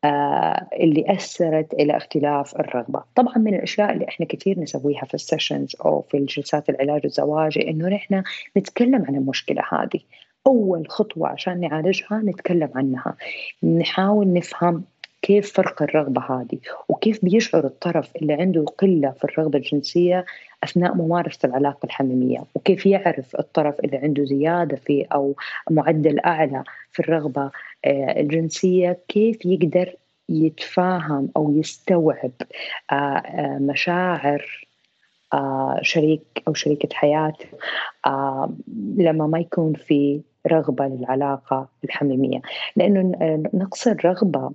آه 0.03 0.67
اللي 0.73 1.13
أثرت 1.13 1.73
إلى 1.73 1.97
اختلاف 1.97 2.55
الرغبة. 2.55 3.03
طبعا 3.15 3.37
من 3.37 3.55
الأشياء 3.55 3.93
اللي 3.93 4.07
إحنا 4.07 4.25
كثير 4.25 4.59
نسويها 4.59 5.05
في 5.05 5.13
السيشنز 5.13 5.75
أو 5.85 6.01
في 6.01 6.17
الجلسات 6.17 6.69
العلاج 6.69 7.01
الزواجي 7.05 7.69
إنه 7.69 7.87
نحن 7.89 8.23
نتكلم 8.57 9.05
عن 9.05 9.15
المشكلة 9.15 9.63
هذه. 9.71 9.99
أول 10.47 10.89
خطوة 10.89 11.27
عشان 11.27 11.59
نعالجها 11.59 12.21
نتكلم 12.25 12.69
عنها. 12.75 13.15
نحاول 13.63 14.33
نفهم 14.33 14.83
كيف 15.25 15.53
فرق 15.53 15.81
الرغبة 15.81 16.21
هذه؟ 16.21 16.59
وكيف 16.89 17.25
بيشعر 17.25 17.65
الطرف 17.65 18.15
اللي 18.15 18.33
عنده 18.33 18.65
قلة 18.77 19.11
في 19.11 19.23
الرغبة 19.23 19.57
الجنسية 19.57 20.25
أثناء 20.63 20.95
ممارسة 20.95 21.39
العلاقة 21.47 21.85
الحميمية؟ 21.85 22.43
وكيف 22.55 22.85
يعرف 22.85 23.35
الطرف 23.35 23.79
اللي 23.79 23.97
عنده 23.97 24.23
زيادة 24.23 24.75
في 24.75 25.05
أو 25.13 25.35
معدل 25.69 26.19
أعلى 26.19 26.63
في 26.91 26.99
الرغبة 26.99 27.51
آه، 27.85 28.19
الجنسية؟ 28.19 28.99
كيف 29.07 29.45
يقدر 29.45 29.95
يتفاهم 30.29 31.29
أو 31.37 31.53
يستوعب 31.57 32.31
آه، 32.91 32.95
آه، 32.95 33.57
مشاعر 33.61 34.67
شريك 35.81 36.43
أو 36.47 36.53
شريكة 36.53 36.89
حياته 36.93 37.47
لما 38.97 39.27
ما 39.27 39.39
يكون 39.39 39.73
في 39.73 40.21
رغبة 40.47 40.87
للعلاقة 40.87 41.69
الحميمية؟ 41.83 42.41
لأنه 42.75 43.15
نقص 43.53 43.87
الرغبة 43.87 44.51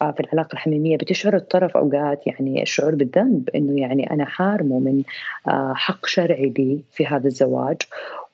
في 0.00 0.20
العلاقة 0.20 0.52
الحميمية 0.52 0.96
بتشعر 0.96 1.36
الطرف 1.36 1.76
أوقات 1.76 2.26
يعني 2.26 2.62
الشعور 2.62 2.94
بالذنب 2.94 3.48
إنه 3.54 3.80
يعني 3.80 4.10
أنا 4.10 4.24
حارمه 4.24 4.78
من 4.78 5.02
آه، 5.48 5.72
حق 5.74 6.06
شرعي 6.06 6.52
لي 6.58 6.84
في 6.90 7.06
هذا 7.06 7.26
الزواج 7.26 7.76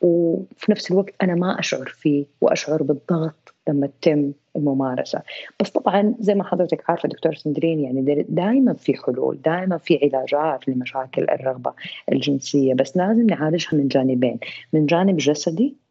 وفي 0.01 0.71
نفس 0.73 0.91
الوقت 0.91 1.15
أنا 1.23 1.35
ما 1.35 1.61
أشعر 1.61 1.87
فيه 1.87 2.25
وأشعر 2.41 2.83
بالضغط 2.83 3.55
لما 3.69 3.87
تتم 3.87 4.33
الممارسة. 4.57 5.23
بس 5.61 5.71
طبعا 5.71 6.15
زي 6.21 6.35
ما 6.35 6.45
حضرتك 6.45 6.91
عارفة 6.91 7.09
دكتور 7.09 7.35
سندرين 7.35 7.81
يعني 7.81 8.27
دائما 8.29 8.75
في 8.75 8.95
حلول 8.95 9.41
دائما 9.45 9.79
في 9.79 9.99
علاجات 10.03 10.69
لمشاكل 10.69 11.23
الرغبة 11.23 11.73
الجنسية 12.13 12.75
بس 12.75 12.97
لازم 12.97 13.27
نعالجها 13.27 13.77
من 13.77 13.89
جانبين 13.89 14.39
من 14.73 14.87
جانب 14.87 15.17
جسدي 15.17 15.82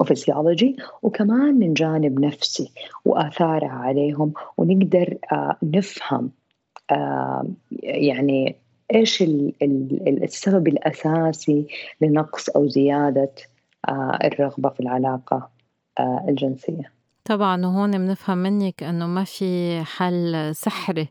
وفسيولوجي 0.00 0.76
وكمان 1.02 1.54
من 1.54 1.74
جانب 1.74 2.20
نفسي 2.20 2.72
وآثارها 3.04 3.68
عليهم 3.72 4.32
ونقدر 4.56 5.18
آه، 5.32 5.56
نفهم 5.62 6.30
آه، 6.90 7.46
يعني 7.82 8.56
إيش 8.94 9.22
السبب 10.22 10.68
الأساسي 10.68 11.66
لنقص 12.00 12.48
أو 12.48 12.68
زيادة 12.68 13.32
آه، 13.88 14.18
الرغبة 14.24 14.68
في 14.68 14.80
العلاقة 14.80 15.56
الجنسية. 16.28 16.92
طبعا 17.24 17.66
وهون 17.66 17.90
بنفهم 17.90 18.38
منك 18.38 18.82
إنه 18.82 19.06
ما 19.06 19.24
في 19.24 19.80
حل 19.84 20.54
سحري. 20.54 21.08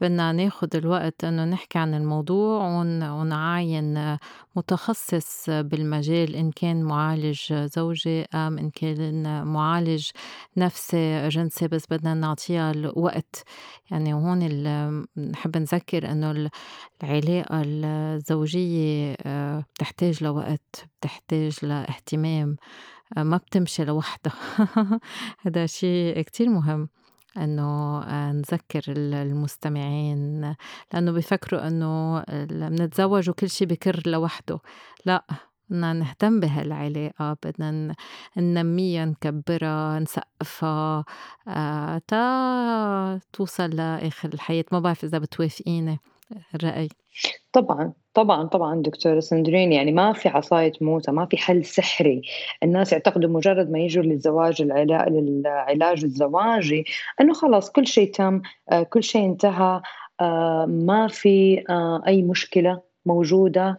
بدنا 0.00 0.32
ناخد 0.32 0.76
الوقت 0.76 1.24
إنه 1.24 1.44
نحكي 1.44 1.78
عن 1.78 1.94
الموضوع 1.94 2.66
ونعاين 3.12 4.18
متخصص 4.56 5.50
بالمجال 5.50 6.36
إن 6.36 6.50
كان 6.50 6.82
معالج 6.82 7.54
زوجي 7.54 8.22
أم 8.34 8.58
إن 8.58 8.70
كان 8.70 9.44
معالج 9.46 10.10
نفسي 10.56 11.28
جنسي 11.28 11.68
بس 11.68 11.84
بدنا 11.90 12.14
نعطيها 12.14 12.70
الوقت. 12.70 13.42
يعني 13.90 14.14
هون 14.14 14.38
نحب 15.16 15.56
نذكر 15.56 16.10
إنه 16.10 16.50
العلاقة 17.02 17.62
الزوجية 17.66 19.16
آه، 19.22 19.64
بتحتاج 19.74 20.24
لوقت 20.24 20.84
بتحتاج 21.00 21.64
لاهتمام 21.64 22.56
آه، 23.18 23.22
ما 23.22 23.36
بتمشي 23.36 23.84
لوحدها. 23.84 24.34
هذا 25.46 25.66
شيء 25.66 26.22
كتير 26.22 26.48
مهم. 26.48 26.88
إنه 27.36 27.98
آه، 28.02 28.32
نذكّر 28.32 28.82
المستمعين 28.88 30.54
لإنّه 30.92 31.12
بيفكروا 31.12 31.66
إنه 31.68 32.24
منتزوّج 32.70 33.30
وكل 33.30 33.50
شي 33.50 33.66
بكر 33.66 34.02
لوحده، 34.06 34.58
لأ 35.06 35.24
بدنا 35.70 35.92
نهتم 35.92 36.40
بهالعلاقة 36.40 37.36
بدنا 37.44 37.94
ننمّيها 38.36 39.04
نكبّرها 39.04 39.98
نسقّفها 39.98 41.04
آه، 41.48 41.98
تا 42.08 43.20
توصل 43.32 43.70
لآخر 43.70 44.28
الحياة. 44.34 44.64
ما 44.72 44.80
بعرف 44.80 45.04
إذا 45.04 45.18
بتوافقيني. 45.18 45.98
الرأي. 46.54 46.88
طبعًا، 47.52 47.92
طبعًا، 48.14 48.44
طبعًا 48.46 48.82
دكتورة 48.82 49.20
سندرين 49.20 49.72
يعني 49.72 49.92
ما 49.92 50.12
في 50.12 50.28
عصاية 50.28 50.72
موسى، 50.80 51.12
ما 51.12 51.26
في 51.26 51.36
حل 51.36 51.64
سحري، 51.64 52.22
الناس 52.62 52.92
يعتقدوا 52.92 53.30
مجرد 53.30 53.70
ما 53.70 53.78
يجوا 53.78 54.02
للزواج 54.04 54.62
للعلاج 54.62 56.04
الزواجي 56.04 56.84
إنه 57.20 57.34
خلاص 57.34 57.72
كل 57.72 57.86
شيء 57.86 58.12
تم، 58.14 58.42
آه، 58.72 58.82
كل 58.82 59.02
شيء 59.02 59.26
انتهى، 59.26 59.82
آه، 60.20 60.66
ما 60.66 61.08
في 61.08 61.64
آه، 61.70 62.02
أي 62.06 62.22
مشكلة 62.22 62.82
موجودة، 63.06 63.76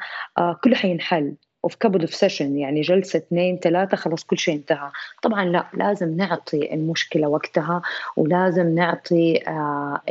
كله 0.64 0.76
حينحل. 0.76 1.36
وفي 1.64 1.78
كبد 1.78 2.06
في 2.06 2.16
سيشن 2.16 2.58
يعني 2.58 2.82
جلسة 2.82 3.18
اثنين 3.18 3.58
ثلاثة 3.58 3.98
خلاص 3.98 4.24
كل 4.24 4.38
شيء 4.38 4.56
انتهى. 4.56 4.92
طبعا 5.22 5.46
لا 5.46 5.68
لازم 5.74 6.18
نعطي 6.18 6.74
المشكلة 6.74 7.28
وقتها 7.28 7.82
ولازم 8.18 8.76
نعطي 8.76 9.44
آه 9.48 10.02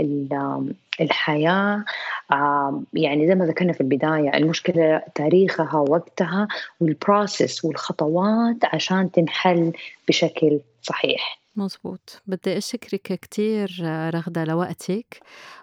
الحياة 1.00 1.84
آه 2.32 2.82
يعني 2.94 3.26
زي 3.26 3.34
ما 3.34 3.44
ذكرنا 3.46 3.72
في 3.72 3.80
البداية 3.80 4.36
المشكلة 4.36 5.02
تاريخها 5.14 5.78
وقتها 5.80 6.48
والبروسيس 6.80 7.64
والخطوات 7.64 8.56
عشان 8.64 9.10
تنحل 9.10 9.72
بشكل 10.08 10.60
صحيح. 10.82 11.38
مزبوط 11.56 12.22
بدي 12.26 12.58
أشكرك 12.58 13.20
كتير 13.20 13.70
رغدة 14.14 14.44
لوقتك 14.44 15.20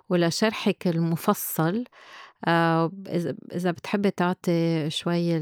ولشرحك 0.09 0.87
المفصل. 0.87 1.83
آه، 2.47 2.91
إذا 3.55 3.71
بتحبي 3.71 4.11
تعطي 4.11 4.89
شوي 4.89 5.39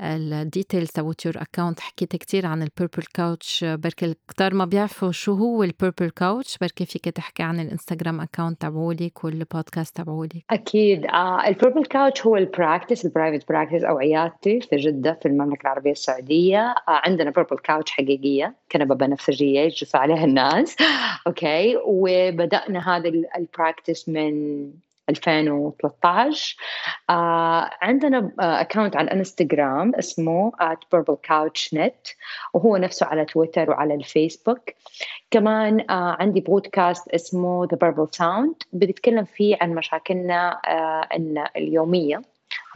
ال 0.00 0.11
details 0.11 0.90
تبعت 0.90 1.24
your 1.26 1.34
account 1.42 1.80
حكيتي 1.80 2.18
كتير 2.18 2.46
عن 2.46 2.62
ال 2.62 2.68
Purple 2.68 3.02
Couch 3.14 3.64
بركي 3.64 4.14
كتار 4.28 4.54
ما 4.54 4.64
بيعرفوا 4.64 5.12
شو 5.12 5.34
هو 5.34 5.62
ال 5.62 5.69
Purple 5.69 6.10
Couch 6.10 6.58
بركي 6.58 6.86
فيك 6.86 7.04
تحكي 7.04 7.42
عن 7.42 7.60
الانستغرام 7.60 8.20
account 8.20 8.60
تبعولك 8.60 9.24
والبودكاست 9.24 9.96
تبعولك 9.96 10.44
أكيد. 10.50 11.06
آه 11.06 11.48
ال 11.48 11.53
Purple 11.53 11.86
Couch 11.86 12.26
هو 12.26 12.36
ال 12.36 12.44
practice 12.44 13.04
ال 13.04 13.10
private 13.10 13.48
practice 13.48 13.84
أو 13.84 13.98
عيادتي 13.98 14.60
في 14.60 14.76
جدة 14.76 15.18
في 15.22 15.28
المملكة 15.28 15.62
العربية 15.62 15.92
السعودية. 15.92 16.74
آه 16.88 17.00
عندنا 17.04 17.30
purple 17.30 17.58
couch 17.58 17.90
حقيقية 17.90 18.54
كنبه 18.72 18.94
بنفسجيه 18.94 19.60
يجلس 19.60 19.94
عليها 19.94 20.24
الناس. 20.24 20.76
okay 21.26 21.76
وبدأنا 21.86 22.96
هذا 22.96 23.08
ال 23.38 23.46
practice 23.46 24.08
من 24.08 24.62
2013 25.08 26.56
آه 27.10 27.70
عندنا 27.82 28.32
اكونت 28.40 28.96
على 28.96 29.04
الانستغرام 29.04 29.94
اسمه 29.94 30.52
@purplecouchnet 30.94 32.14
وهو 32.54 32.76
نفسه 32.76 33.06
على 33.06 33.24
تويتر 33.24 33.70
وعلى 33.70 33.94
الفيسبوك. 33.94 34.60
كمان 35.30 35.90
آه 35.90 36.16
عندي 36.20 36.40
بودكاست 36.40 37.08
اسمه 37.08 37.66
The 37.66 37.76
Purple 37.76 38.08
Sound. 38.18 38.66
بنتكلم 38.72 39.24
فيه 39.24 39.56
عن 39.60 39.74
مشاكلنا 39.74 40.60
آه 40.68 41.08
اليومية 41.56 42.22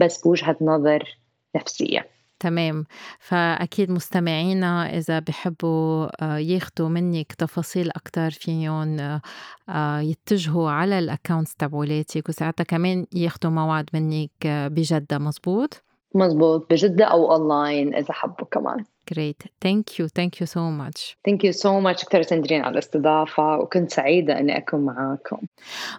بس 0.00 0.22
بوجهة 0.22 0.56
نظر 0.60 1.16
نفسية. 1.56 2.15
تمام. 2.40 2.84
فأكيد 3.18 3.90
مستمعينا 3.90 4.96
إذا 4.98 5.18
بحبوا 5.18 6.08
آه، 6.24 6.36
ياخدوا 6.38 6.88
منك 6.88 7.32
تفاصيل 7.32 7.90
أكتر 7.90 8.30
فيهم 8.30 9.00
آه، 9.00 9.20
آه، 9.68 10.00
يتجهوا 10.00 10.70
على 10.70 10.98
ال 10.98 11.04
accounts 11.04 11.54
تبعولاتك 11.54 12.28
وساعتها 12.28 12.64
كمان 12.64 13.06
ياخدوا 13.12 13.50
موعد 13.50 13.90
منك 13.94 14.46
بجدة. 14.46 15.18
مزبوط؟ 15.18 15.82
مزبوط. 16.14 16.66
بجدة 16.70 17.04
أو 17.04 17.32
أونلاين 17.32 17.94
إذا 17.94 18.12
حبوا 18.12 18.46
كمان. 18.50 18.84
Great. 19.14 19.40
Thank 19.60 19.98
you. 19.98 20.08
Thank 20.08 20.40
you 20.40 20.46
so 20.46 20.64
much. 20.82 21.16
Thank 21.28 21.42
you 21.44 21.52
so 21.52 21.80
much 21.80 22.04
دكتورة 22.04 22.22
سندرين 22.22 22.62
على 22.62 22.72
الاستضافة 22.72 23.58
وكنت 23.58 23.90
سعيدة 23.90 24.38
أني 24.40 24.58
أكون 24.58 24.80
معاكم 24.80 25.38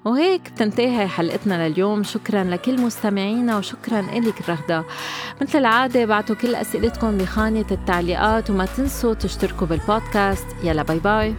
وهيك 0.05 0.51
بتنتهي 0.51 1.07
حلقتنا 1.07 1.67
لليوم 1.67 2.03
شكرا 2.03 2.43
لكل 2.43 2.81
مستمعينا 2.81 3.57
وشكرا 3.57 4.01
لك 4.01 4.49
رغدة 4.49 4.83
مثل 5.41 5.59
العادة 5.59 6.05
بعتوا 6.05 6.35
كل 6.35 6.55
أسئلتكم 6.55 7.17
بخانة 7.17 7.65
التعليقات 7.71 8.49
وما 8.49 8.65
تنسوا 8.65 9.13
تشتركوا 9.13 9.67
بالبودكاست 9.67 10.47
يلا 10.63 10.83
bye 10.83 10.99
bye 10.99 11.35